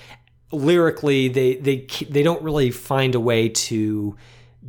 lyrically 0.51 1.27
they 1.27 1.55
they 1.55 1.87
they 2.09 2.21
don't 2.21 2.41
really 2.43 2.69
find 2.69 3.15
a 3.15 3.19
way 3.19 3.49
to 3.49 4.15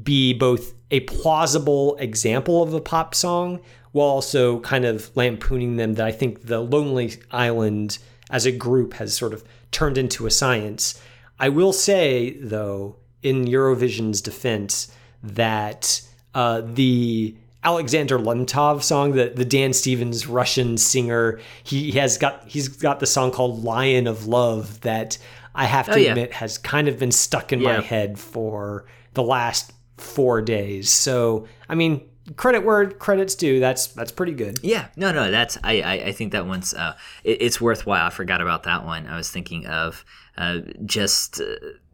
be 0.02 0.32
both 0.32 0.72
a 0.90 1.00
plausible 1.00 1.96
example 1.96 2.62
of 2.62 2.72
a 2.72 2.80
pop 2.80 3.14
song 3.14 3.60
while 3.92 4.08
also 4.08 4.60
kind 4.60 4.84
of 4.84 5.14
lampooning 5.14 5.76
them 5.76 5.94
that 5.94 6.06
I 6.06 6.10
think 6.10 6.46
the 6.46 6.60
Lonely 6.60 7.14
Island 7.30 7.98
as 8.30 8.46
a 8.46 8.52
group 8.52 8.94
has 8.94 9.14
sort 9.14 9.32
of 9.32 9.44
turned 9.70 9.98
into 9.98 10.26
a 10.26 10.30
science. 10.30 11.00
I 11.38 11.48
will 11.48 11.72
say 11.72 12.38
though 12.40 12.96
in 13.22 13.44
Eurovision's 13.44 14.20
defense 14.20 14.90
that 15.22 16.00
uh, 16.35 16.62
the 16.64 17.35
Alexander 17.62 18.18
Lemtov 18.18 18.82
song, 18.82 19.12
the, 19.12 19.30
the 19.35 19.45
Dan 19.45 19.72
Stevens 19.72 20.26
Russian 20.26 20.76
singer, 20.76 21.41
he 21.62 21.93
has 21.93 22.18
got 22.18 22.43
he's 22.47 22.68
got 22.68 23.01
the 23.01 23.07
song 23.07 23.30
called 23.30 23.64
Lion 23.64 24.07
of 24.07 24.26
Love 24.26 24.80
that 24.82 25.16
I 25.55 25.64
have 25.66 25.87
to 25.87 25.93
Oh, 25.93 25.97
yeah. 25.97 26.11
admit 26.11 26.32
has 26.35 26.59
kind 26.59 26.89
of 26.89 26.99
been 26.99 27.12
stuck 27.12 27.53
in 27.53 27.61
Yeah. 27.61 27.76
my 27.78 27.82
head 27.82 28.18
for 28.18 28.85
the 29.14 29.22
last 29.22 29.72
four 29.97 30.43
days. 30.43 30.91
So 30.91 31.47
I 31.68 31.74
mean, 31.74 32.03
credit 32.36 32.64
where 32.64 32.90
credit's 32.90 33.34
due. 33.34 33.60
That's 33.60 33.88
that's 33.88 34.12
pretty 34.12 34.32
good. 34.32 34.58
Yeah, 34.62 34.88
no, 34.96 35.12
no, 35.12 35.30
that's 35.30 35.58
I, 35.62 35.80
I, 35.82 35.92
I 35.92 36.12
think 36.12 36.32
that 36.32 36.46
one's 36.46 36.74
uh, 36.74 36.96
it, 37.22 37.42
it's 37.42 37.60
worthwhile. 37.60 38.06
I 38.06 38.10
forgot 38.10 38.40
about 38.40 38.64
that 38.64 38.84
one. 38.84 39.06
I 39.06 39.16
was 39.16 39.30
thinking 39.30 39.66
of 39.66 40.04
uh, 40.36 40.60
just 40.84 41.40
uh, 41.40 41.44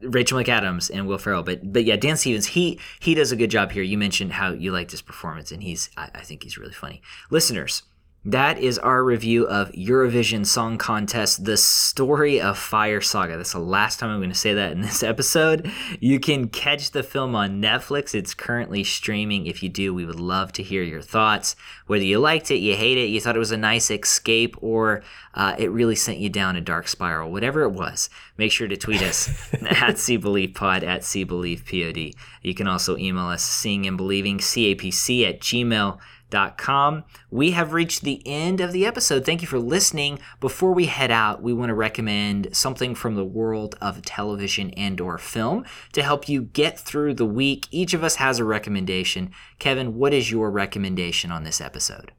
Rachel 0.02 0.38
McAdams 0.38 0.90
and 0.92 1.06
Will 1.06 1.18
Ferrell, 1.18 1.42
but 1.42 1.72
but 1.72 1.84
yeah, 1.84 1.96
Dan 1.96 2.16
Stevens 2.16 2.46
he 2.46 2.78
he 3.00 3.14
does 3.14 3.32
a 3.32 3.36
good 3.36 3.50
job 3.50 3.72
here. 3.72 3.82
You 3.82 3.98
mentioned 3.98 4.32
how 4.32 4.52
you 4.52 4.72
liked 4.72 4.92
his 4.92 5.02
performance, 5.02 5.52
and 5.52 5.62
he's 5.62 5.90
I, 5.96 6.10
I 6.14 6.20
think 6.20 6.42
he's 6.42 6.56
really 6.58 6.72
funny. 6.72 7.02
Listeners, 7.30 7.82
that 8.24 8.58
is 8.58 8.78
our 8.78 9.02
review 9.02 9.46
of 9.46 9.72
Eurovision 9.72 10.44
Song 10.44 10.76
Contest: 10.76 11.44
The 11.44 11.56
Story 11.56 12.40
of 12.40 12.58
Fire 12.58 13.00
Saga. 13.00 13.38
That's 13.38 13.52
the 13.52 13.58
last 13.58 13.98
time 13.98 14.10
I'm 14.10 14.18
going 14.18 14.28
to 14.28 14.34
say 14.34 14.52
that 14.52 14.72
in 14.72 14.82
this 14.82 15.02
episode. 15.02 15.70
You 16.00 16.20
can 16.20 16.48
catch 16.48 16.90
the 16.90 17.02
film 17.02 17.34
on 17.34 17.62
Netflix. 17.62 18.14
It's 18.14 18.34
currently 18.34 18.84
streaming. 18.84 19.46
If 19.46 19.62
you 19.62 19.70
do, 19.70 19.94
we 19.94 20.04
would 20.04 20.20
love 20.20 20.52
to 20.52 20.62
hear 20.62 20.82
your 20.82 21.00
thoughts. 21.00 21.56
Whether 21.86 22.04
you 22.04 22.18
liked 22.18 22.50
it, 22.50 22.58
you 22.58 22.76
hate 22.76 22.98
it, 22.98 23.06
you 23.06 23.20
thought 23.20 23.36
it 23.36 23.40
was 23.40 23.52
a 23.52 23.56
nice 23.56 23.90
escape, 23.90 24.54
or 24.60 25.02
uh, 25.34 25.54
it 25.58 25.70
really 25.70 25.96
sent 25.96 26.18
you 26.18 26.28
down 26.28 26.56
a 26.56 26.60
dark 26.60 26.88
spiral, 26.88 27.30
whatever 27.30 27.62
it 27.62 27.70
was, 27.70 28.10
make 28.36 28.52
sure 28.52 28.68
to 28.68 28.76
tweet 28.76 29.02
us 29.02 29.52
at 29.70 29.98
See 29.98 30.18
Believe 30.18 30.54
Pod 30.54 30.84
at 30.84 31.04
See 31.04 31.24
Believe 31.24 31.64
Pod. 31.64 32.14
You 32.42 32.54
can 32.54 32.66
also 32.66 32.96
email 32.98 33.26
us 33.26 33.42
seeing 33.42 33.86
and 33.86 33.96
believing 33.96 34.38
capc 34.38 35.28
at 35.28 35.40
gmail 35.40 35.98
Com. 36.30 37.04
We 37.30 37.52
have 37.52 37.72
reached 37.72 38.02
the 38.02 38.22
end 38.26 38.60
of 38.60 38.72
the 38.72 38.86
episode. 38.86 39.24
Thank 39.24 39.42
you 39.42 39.48
for 39.48 39.58
listening. 39.58 40.18
Before 40.40 40.72
we 40.72 40.86
head 40.86 41.10
out, 41.10 41.42
we 41.42 41.52
want 41.52 41.70
to 41.70 41.74
recommend 41.74 42.54
something 42.56 42.94
from 42.94 43.14
the 43.14 43.24
world 43.24 43.76
of 43.80 44.02
television 44.02 44.70
and 44.70 45.00
or 45.00 45.18
film 45.18 45.64
to 45.92 46.02
help 46.02 46.28
you 46.28 46.42
get 46.42 46.78
through 46.78 47.14
the 47.14 47.26
week. 47.26 47.66
Each 47.70 47.94
of 47.94 48.04
us 48.04 48.16
has 48.16 48.38
a 48.38 48.44
recommendation. 48.44 49.32
Kevin, 49.58 49.96
what 49.96 50.12
is 50.12 50.30
your 50.30 50.50
recommendation 50.50 51.30
on 51.30 51.44
this 51.44 51.60
episode? 51.60 52.12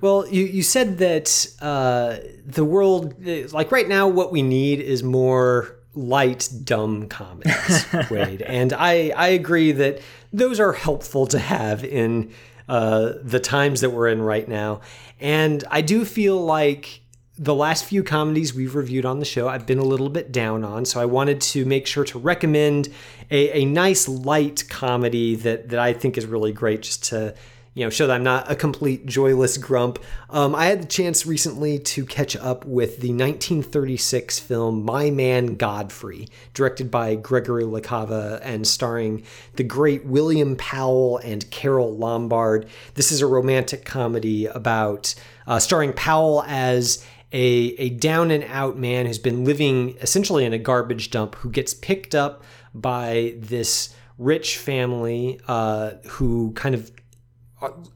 Well, 0.00 0.26
you, 0.28 0.44
you 0.44 0.62
said 0.62 0.98
that 0.98 1.46
uh, 1.60 2.16
the 2.44 2.64
world, 2.64 3.14
like 3.52 3.70
right 3.70 3.88
now, 3.88 4.08
what 4.08 4.32
we 4.32 4.42
need 4.42 4.80
is 4.80 5.02
more 5.02 5.76
light, 5.94 6.48
dumb 6.64 7.08
comedies, 7.08 7.86
Wade. 8.10 8.42
And 8.42 8.72
I, 8.72 9.12
I 9.16 9.28
agree 9.28 9.70
that 9.72 10.00
those 10.32 10.58
are 10.58 10.72
helpful 10.72 11.26
to 11.28 11.38
have 11.38 11.84
in 11.84 12.32
uh, 12.68 13.12
the 13.22 13.40
times 13.40 13.80
that 13.80 13.90
we're 13.90 14.08
in 14.08 14.22
right 14.22 14.48
now. 14.48 14.80
And 15.20 15.64
I 15.70 15.80
do 15.80 16.04
feel 16.04 16.40
like 16.42 17.00
the 17.36 17.54
last 17.54 17.84
few 17.84 18.04
comedies 18.04 18.54
we've 18.54 18.74
reviewed 18.74 19.04
on 19.04 19.18
the 19.18 19.24
show, 19.24 19.48
I've 19.48 19.66
been 19.66 19.78
a 19.78 19.84
little 19.84 20.08
bit 20.08 20.30
down 20.30 20.64
on. 20.64 20.84
So 20.84 21.00
I 21.00 21.04
wanted 21.04 21.40
to 21.40 21.64
make 21.64 21.86
sure 21.86 22.04
to 22.04 22.18
recommend 22.18 22.88
a, 23.30 23.62
a 23.62 23.64
nice, 23.64 24.08
light 24.08 24.64
comedy 24.68 25.34
that, 25.36 25.70
that 25.70 25.80
I 25.80 25.92
think 25.92 26.16
is 26.16 26.26
really 26.26 26.52
great 26.52 26.82
just 26.82 27.04
to 27.04 27.34
you 27.74 27.84
know, 27.84 27.90
show 27.90 28.06
that 28.06 28.14
I'm 28.14 28.22
not 28.22 28.50
a 28.50 28.54
complete 28.54 29.04
joyless 29.04 29.58
grump. 29.58 29.98
Um, 30.30 30.54
I 30.54 30.66
had 30.66 30.82
the 30.82 30.86
chance 30.86 31.26
recently 31.26 31.80
to 31.80 32.06
catch 32.06 32.36
up 32.36 32.64
with 32.64 33.00
the 33.00 33.08
1936 33.08 34.38
film 34.38 34.84
My 34.84 35.10
Man 35.10 35.56
Godfrey, 35.56 36.28
directed 36.54 36.90
by 36.90 37.16
Gregory 37.16 37.64
La 37.64 37.80
Cava 37.80 38.40
and 38.44 38.64
starring 38.64 39.24
the 39.54 39.64
great 39.64 40.04
William 40.04 40.54
Powell 40.54 41.18
and 41.18 41.50
Carole 41.50 41.96
Lombard. 41.96 42.68
This 42.94 43.10
is 43.10 43.20
a 43.20 43.26
romantic 43.26 43.84
comedy 43.84 44.46
about 44.46 45.12
uh, 45.48 45.58
starring 45.58 45.92
Powell 45.92 46.44
as 46.46 47.04
a, 47.32 47.74
a 47.78 47.90
down 47.90 48.30
and 48.30 48.44
out 48.44 48.78
man 48.78 49.06
who's 49.06 49.18
been 49.18 49.44
living 49.44 49.96
essentially 50.00 50.44
in 50.44 50.52
a 50.52 50.58
garbage 50.58 51.10
dump 51.10 51.34
who 51.36 51.50
gets 51.50 51.74
picked 51.74 52.14
up 52.14 52.44
by 52.72 53.34
this 53.38 53.92
rich 54.16 54.58
family 54.58 55.40
uh, 55.48 55.92
who 56.06 56.52
kind 56.52 56.76
of 56.76 56.92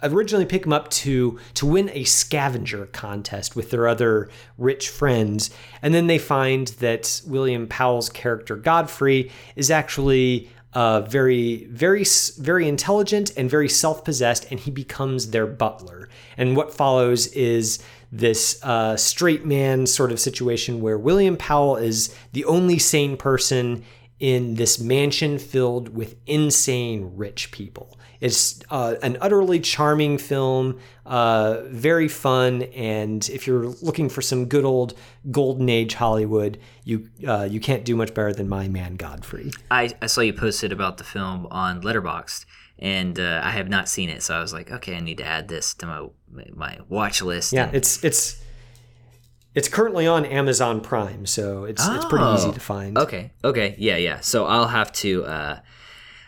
originally 0.02 0.46
pick 0.46 0.64
him 0.64 0.72
up 0.72 0.90
to 0.90 1.38
to 1.54 1.66
win 1.66 1.90
a 1.92 2.04
scavenger 2.04 2.86
contest 2.86 3.56
with 3.56 3.70
their 3.70 3.88
other 3.88 4.28
rich 4.56 4.88
friends. 4.88 5.50
And 5.82 5.94
then 5.94 6.06
they 6.06 6.18
find 6.18 6.68
that 6.78 7.20
William 7.26 7.66
Powell's 7.66 8.08
character 8.08 8.56
Godfrey 8.56 9.30
is 9.56 9.70
actually 9.70 10.50
uh, 10.74 11.00
very 11.02 11.64
very 11.70 12.04
very 12.38 12.68
intelligent 12.68 13.32
and 13.36 13.50
very 13.50 13.68
self-possessed 13.68 14.50
and 14.50 14.60
he 14.60 14.70
becomes 14.70 15.30
their 15.30 15.46
butler. 15.46 16.08
And 16.36 16.56
what 16.56 16.74
follows 16.74 17.26
is 17.28 17.82
this 18.10 18.62
uh, 18.62 18.96
straight 18.96 19.44
man 19.44 19.86
sort 19.86 20.12
of 20.12 20.18
situation 20.18 20.80
where 20.80 20.96
William 20.96 21.36
Powell 21.36 21.76
is 21.76 22.14
the 22.32 22.44
only 22.46 22.78
sane 22.78 23.16
person 23.16 23.84
in 24.20 24.54
this 24.54 24.78
mansion 24.78 25.38
filled 25.38 25.88
with 25.94 26.16
insane 26.26 27.12
rich 27.14 27.50
people 27.50 27.98
it's 28.20 28.60
uh, 28.70 28.96
an 29.02 29.16
utterly 29.20 29.60
charming 29.60 30.18
film, 30.18 30.80
uh, 31.06 31.62
very 31.66 32.08
fun, 32.08 32.62
and 32.74 33.28
if 33.28 33.46
you're 33.46 33.66
looking 33.82 34.08
for 34.08 34.22
some 34.22 34.46
good 34.46 34.64
old 34.64 34.94
golden 35.30 35.68
age 35.68 35.94
Hollywood, 35.94 36.58
you 36.84 37.08
uh, 37.26 37.46
you 37.48 37.60
can't 37.60 37.84
do 37.84 37.94
much 37.94 38.14
better 38.14 38.32
than 38.32 38.48
My 38.48 38.66
Man 38.68 38.96
Godfrey. 38.96 39.52
I, 39.70 39.94
I 40.02 40.06
saw 40.06 40.20
you 40.22 40.32
posted 40.32 40.72
about 40.72 40.98
the 40.98 41.04
film 41.04 41.46
on 41.50 41.80
Letterboxd, 41.82 42.44
and 42.80 43.20
uh, 43.20 43.40
I 43.44 43.50
have 43.50 43.68
not 43.68 43.88
seen 43.88 44.08
it, 44.08 44.22
so 44.22 44.34
I 44.34 44.40
was 44.40 44.52
like, 44.52 44.72
okay, 44.72 44.96
I 44.96 45.00
need 45.00 45.18
to 45.18 45.24
add 45.24 45.48
this 45.48 45.74
to 45.74 45.86
my 45.86 46.44
my 46.52 46.78
watch 46.88 47.22
list. 47.22 47.52
Yeah, 47.52 47.66
and... 47.66 47.76
it's 47.76 48.02
it's 48.02 48.42
it's 49.54 49.68
currently 49.68 50.06
on 50.06 50.24
Amazon 50.24 50.80
Prime, 50.80 51.26
so 51.26 51.64
it's 51.64 51.86
oh, 51.86 51.94
it's 51.94 52.04
pretty 52.04 52.24
easy 52.26 52.52
to 52.52 52.60
find. 52.60 52.96
Okay, 52.98 53.32
okay, 53.42 53.74
yeah, 53.78 53.96
yeah. 53.96 54.20
So 54.20 54.46
I'll 54.46 54.68
have 54.68 54.92
to 54.92 55.24
uh, 55.24 55.60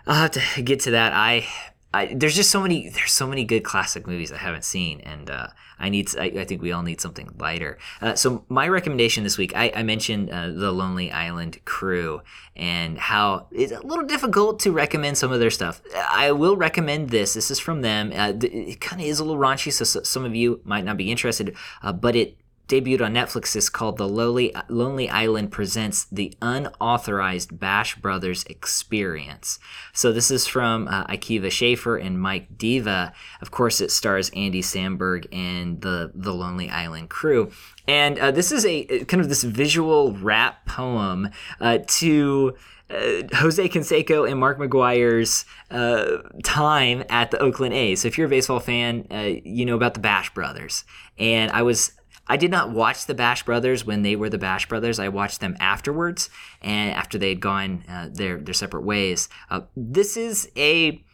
I'll 0.06 0.14
have 0.14 0.30
to 0.32 0.62
get 0.62 0.80
to 0.80 0.92
that. 0.92 1.12
I 1.12 1.46
I, 1.92 2.14
there's 2.14 2.36
just 2.36 2.50
so 2.50 2.60
many 2.60 2.88
there's 2.88 3.12
so 3.12 3.26
many 3.26 3.44
good 3.44 3.64
classic 3.64 4.06
movies 4.06 4.30
I 4.30 4.36
haven't 4.36 4.64
seen, 4.64 5.00
and 5.00 5.28
uh, 5.28 5.48
I 5.78 5.88
need 5.88 6.08
I, 6.16 6.26
I, 6.26 6.44
think 6.44 6.62
we 6.62 6.70
all 6.70 6.84
need 6.84 7.00
something 7.00 7.28
lighter. 7.38 7.78
Uh, 8.00 8.14
so 8.14 8.44
my 8.48 8.68
recommendation 8.68 9.24
this 9.24 9.36
week, 9.36 9.56
I, 9.56 9.72
I 9.74 9.82
mentioned 9.82 10.30
uh, 10.30 10.48
the 10.48 10.70
Lonely 10.70 11.10
Island 11.10 11.64
Crew 11.64 12.22
and 12.54 12.96
how 12.96 13.48
it's 13.50 13.72
a 13.72 13.80
little 13.80 14.04
difficult 14.04 14.60
to 14.60 14.70
recommend 14.70 15.18
some 15.18 15.32
of 15.32 15.40
their 15.40 15.50
stuff. 15.50 15.82
I 16.08 16.30
will 16.30 16.56
recommend 16.56 17.10
this. 17.10 17.34
This 17.34 17.50
is 17.50 17.58
from 17.58 17.80
them. 17.80 18.12
Uh, 18.14 18.34
it 18.40 18.80
kind 18.80 19.02
of 19.02 19.08
is 19.08 19.18
a 19.18 19.24
little 19.24 19.40
raunchy, 19.40 19.72
so 19.72 19.84
some 19.84 20.24
of 20.24 20.36
you 20.36 20.60
might 20.62 20.84
not 20.84 20.96
be 20.96 21.10
interested, 21.10 21.56
uh, 21.82 21.92
but 21.92 22.14
it 22.14 22.36
debuted 22.70 23.04
on 23.04 23.12
Netflix 23.12 23.56
is 23.56 23.68
called 23.68 23.98
The 23.98 24.08
Lowly, 24.08 24.54
Lonely 24.68 25.10
Island 25.10 25.50
Presents 25.50 26.04
the 26.04 26.32
Unauthorized 26.40 27.58
Bash 27.58 27.96
Brothers 27.96 28.44
Experience. 28.44 29.58
So 29.92 30.12
this 30.12 30.30
is 30.30 30.46
from 30.46 30.86
uh, 30.86 31.04
Akiva 31.06 31.50
Schaffer 31.50 31.96
and 31.96 32.20
Mike 32.20 32.56
Diva. 32.56 33.12
Of 33.40 33.50
course, 33.50 33.80
it 33.80 33.90
stars 33.90 34.30
Andy 34.36 34.62
Samberg 34.62 35.26
and 35.32 35.80
the, 35.80 36.12
the 36.14 36.32
Lonely 36.32 36.70
Island 36.70 37.10
crew. 37.10 37.50
And 37.88 38.18
uh, 38.20 38.30
this 38.30 38.52
is 38.52 38.64
a 38.64 39.04
kind 39.06 39.20
of 39.20 39.28
this 39.28 39.42
visual 39.42 40.12
rap 40.12 40.64
poem 40.64 41.30
uh, 41.60 41.78
to 41.84 42.56
uh, 42.88 43.22
Jose 43.34 43.68
Canseco 43.68 44.30
and 44.30 44.38
Mark 44.38 44.58
McGwire's 44.58 45.44
uh, 45.70 46.18
time 46.44 47.02
at 47.08 47.32
the 47.32 47.38
Oakland 47.40 47.74
A's. 47.74 48.02
So 48.02 48.08
if 48.08 48.16
you're 48.16 48.28
a 48.28 48.30
baseball 48.30 48.60
fan, 48.60 49.06
uh, 49.10 49.40
you 49.44 49.64
know 49.64 49.74
about 49.74 49.94
the 49.94 50.00
Bash 50.00 50.32
Brothers. 50.34 50.84
And 51.18 51.50
I 51.50 51.62
was 51.62 51.92
I 52.26 52.36
did 52.36 52.50
not 52.50 52.70
watch 52.70 53.06
the 53.06 53.14
Bash 53.14 53.44
Brothers 53.44 53.84
when 53.84 54.02
they 54.02 54.14
were 54.14 54.30
the 54.30 54.38
Bash 54.38 54.68
Brothers. 54.68 54.98
I 54.98 55.08
watched 55.08 55.40
them 55.40 55.56
afterwards, 55.58 56.30
and 56.62 56.92
after 56.92 57.18
they 57.18 57.30
had 57.30 57.40
gone 57.40 57.84
uh, 57.88 58.08
their 58.12 58.38
their 58.38 58.54
separate 58.54 58.84
ways. 58.84 59.28
Uh, 59.50 59.62
this 59.76 60.16
is 60.16 60.48
a, 60.56 61.04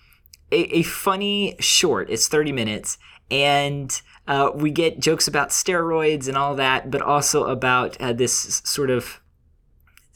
a, 0.53 0.79
a 0.79 0.83
funny 0.83 1.57
short. 1.59 2.11
It's 2.11 2.29
thirty 2.29 2.53
minutes, 2.53 2.99
and 3.31 4.01
uh, 4.29 4.51
we 4.55 4.71
get 4.71 5.01
jokes 5.01 5.27
about 5.27 5.51
steroids 5.51 6.29
and 6.29 6.37
all 6.37 6.55
that, 6.57 6.91
but 6.91 7.01
also 7.01 7.45
about 7.45 8.01
uh, 8.01 8.13
this 8.13 8.61
sort 8.65 8.91
of 8.91 9.21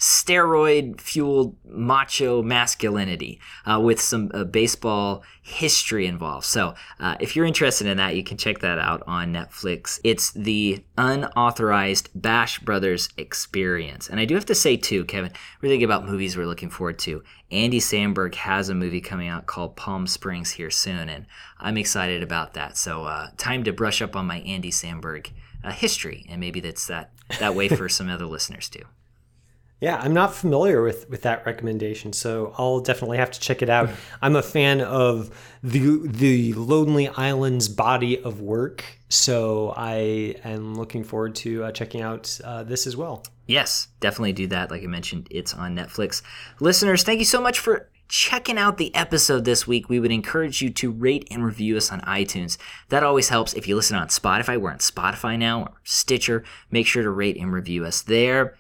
steroid 0.01 0.99
fueled 0.99 1.55
macho 1.63 2.43
masculinity 2.43 3.39
uh, 3.67 3.79
with 3.79 4.01
some 4.01 4.31
uh, 4.33 4.45
baseball 4.45 5.23
history 5.43 6.07
involved. 6.07 6.47
So, 6.47 6.75
uh, 6.99 7.17
if 7.21 7.37
you're 7.37 7.45
interested 7.45 7.87
in 7.87 7.99
that, 7.99 8.17
you 8.17 8.25
can 8.25 8.39
check 8.39 8.61
that 8.61 8.79
out 8.79 9.03
on 9.07 9.35
Netflix. 9.35 10.01
It's 10.03 10.31
the 10.33 10.83
unauthorized 10.97 12.09
Bash 12.15 12.61
Brothers 12.61 13.11
experience. 13.19 14.09
And 14.09 14.19
I 14.19 14.25
do 14.25 14.35
have 14.35 14.47
to 14.47 14.55
say, 14.55 14.79
too, 14.79 15.05
Kevin, 15.05 15.33
really 15.61 15.75
think 15.75 15.85
about 15.85 16.07
movies 16.07 16.35
we're 16.35 16.47
looking 16.47 16.71
forward 16.71 16.99
to. 17.01 17.23
Andy 17.51 17.79
Samberg 17.79 18.35
has 18.37 18.71
a 18.71 18.75
movie 18.75 19.03
coming 19.03 19.29
out 19.29 19.47
called 19.47 19.77
Palm 19.77 20.07
Springs 20.07 20.53
here 20.53 20.71
soon, 20.71 21.11
and 21.11 21.27
I'm 21.59 21.77
excited 21.77 22.23
about 22.23 22.55
that. 22.55 22.79
So, 22.79 23.05
uh, 23.05 23.29
time 23.37 23.65
to 23.65 23.73
brush 23.73 24.01
up 24.01 24.17
on 24.17 24.27
my 24.27 24.39
Andy 24.41 24.71
Samberg 24.71 25.31
uh, 25.63 25.73
history, 25.73 26.25
and 26.31 26.41
maybe 26.41 26.61
that's 26.61 26.87
that, 26.87 27.13
that 27.39 27.55
way 27.55 27.69
for 27.69 27.89
some 27.91 28.09
other 28.09 28.25
listeners, 28.25 28.71
too. 28.71 28.85
Yeah, 29.81 29.97
I'm 29.97 30.13
not 30.13 30.35
familiar 30.35 30.83
with 30.83 31.09
with 31.09 31.23
that 31.23 31.47
recommendation, 31.47 32.13
so 32.13 32.55
I'll 32.59 32.81
definitely 32.81 33.17
have 33.17 33.31
to 33.31 33.41
check 33.41 33.63
it 33.63 33.71
out. 33.71 33.89
I'm 34.23 34.37
a 34.37 34.43
fan 34.43 34.83
of 34.83 35.31
the 35.63 36.01
the 36.07 36.53
Lonely 36.53 37.09
Island's 37.09 37.69
body 37.69 38.21
of 38.21 38.43
work, 38.43 38.85
so 39.09 39.73
I 39.77 40.37
am 40.45 40.75
looking 40.75 41.03
forward 41.03 41.35
to 41.37 41.65
uh, 41.65 41.73
checking 41.73 42.03
out 42.03 42.39
uh, 42.45 42.63
this 42.63 42.87
as 42.87 42.97
well. 42.97 43.25
Yes, 43.47 43.89
definitely 44.01 44.35
do 44.35 44.47
that. 44.49 44.71
Like 44.71 44.83
I 44.83 44.87
mentioned, 44.87 45.29
it's 45.31 45.55
on 45.55 45.75
Netflix. 45.75 46.23
Listeners, 46.61 47.03
thank 47.03 47.19
you 47.19 47.25
so 47.25 47.41
much 47.41 47.59
for 47.59 47.89
checking 48.07 48.59
out 48.59 48.77
the 48.77 48.95
episode 48.95 49.45
this 49.45 49.67
week. 49.67 49.89
We 49.89 49.99
would 50.01 50.13
encourage 50.13 50.61
you 50.61 50.71
to 50.71 50.91
rate 50.91 51.27
and 51.31 51.45
review 51.45 51.77
us 51.77 51.91
on 51.91 52.01
iTunes. 52.03 52.59
That 52.91 53.03
always 53.03 53.29
helps. 53.29 53.55
If 53.55 53.67
you 53.67 53.77
listen 53.77 53.97
on 53.97 54.09
Spotify, 54.09 54.61
we're 54.61 54.73
on 54.73 54.79
Spotify 54.79 55.39
now 55.39 55.63
or 55.63 55.73
Stitcher. 55.85 56.45
Make 56.71 56.87
sure 56.87 57.03
to 57.03 57.11
rate 57.11 57.37
and 57.37 57.53
review 57.53 57.85
us 57.85 58.03
there. 58.03 58.57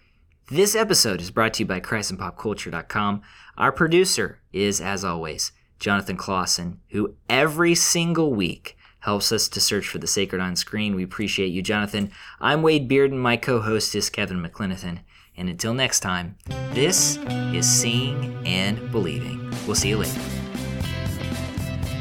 This 0.52 0.74
episode 0.74 1.20
is 1.20 1.30
brought 1.30 1.54
to 1.54 1.62
you 1.62 1.66
by 1.66 1.78
ChristandPopCulture.com. 1.78 3.22
Our 3.56 3.70
producer 3.70 4.40
is, 4.52 4.80
as 4.80 5.04
always, 5.04 5.52
Jonathan 5.78 6.16
Clausen, 6.16 6.80
who 6.88 7.14
every 7.28 7.76
single 7.76 8.34
week 8.34 8.76
helps 8.98 9.30
us 9.30 9.48
to 9.48 9.60
search 9.60 9.86
for 9.86 9.98
the 9.98 10.08
sacred 10.08 10.40
on 10.40 10.56
screen. 10.56 10.96
We 10.96 11.04
appreciate 11.04 11.52
you, 11.52 11.62
Jonathan. 11.62 12.10
I'm 12.40 12.62
Wade 12.62 12.90
Bearden. 12.90 13.12
And 13.12 13.20
my 13.20 13.36
co 13.36 13.60
host 13.60 13.94
is 13.94 14.10
Kevin 14.10 14.42
McLenithan. 14.42 14.98
And 15.36 15.48
until 15.48 15.72
next 15.72 16.00
time, 16.00 16.36
this 16.72 17.16
is 17.54 17.64
Seeing 17.68 18.36
and 18.44 18.90
Believing. 18.90 19.54
We'll 19.68 19.76
see 19.76 19.90
you 19.90 19.98
later. 19.98 20.20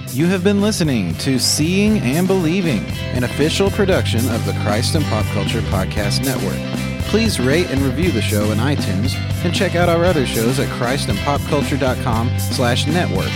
You 0.08 0.26
have 0.26 0.44
been 0.44 0.60
listening 0.60 1.14
to 1.20 1.38
Seeing 1.38 2.00
and 2.00 2.28
Believing, 2.28 2.84
an 3.14 3.26
official 3.26 3.70
production 3.70 4.28
of 4.30 4.44
the 4.48 4.54
Christ 4.64 4.96
and 4.96 5.06
Pop 5.06 5.26
Culture 5.28 5.62
Podcast 5.62 6.26
Network. 6.26 6.89
Please 7.10 7.40
rate 7.40 7.72
and 7.72 7.82
review 7.82 8.12
the 8.12 8.22
show 8.22 8.52
in 8.52 8.60
iTunes 8.60 9.16
and 9.44 9.52
check 9.52 9.76
out 9.76 9.90
our 9.90 10.06
other 10.06 10.28
shows 10.28 10.60
at 10.60 10.68
christandpopculture.com 10.80 12.38
slash 12.38 12.86
network. 12.86 13.32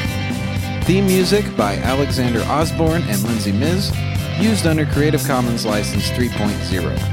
Theme 0.85 1.07
music 1.07 1.57
by 1.57 1.77
Alexander 1.77 2.41
Osborne 2.43 3.01
and 3.03 3.23
Lindsay 3.23 3.51
Miz, 3.51 3.91
used 4.39 4.67
under 4.67 4.85
Creative 4.85 5.23
Commons 5.25 5.65
License 5.65 6.07
3.0. 6.11 7.12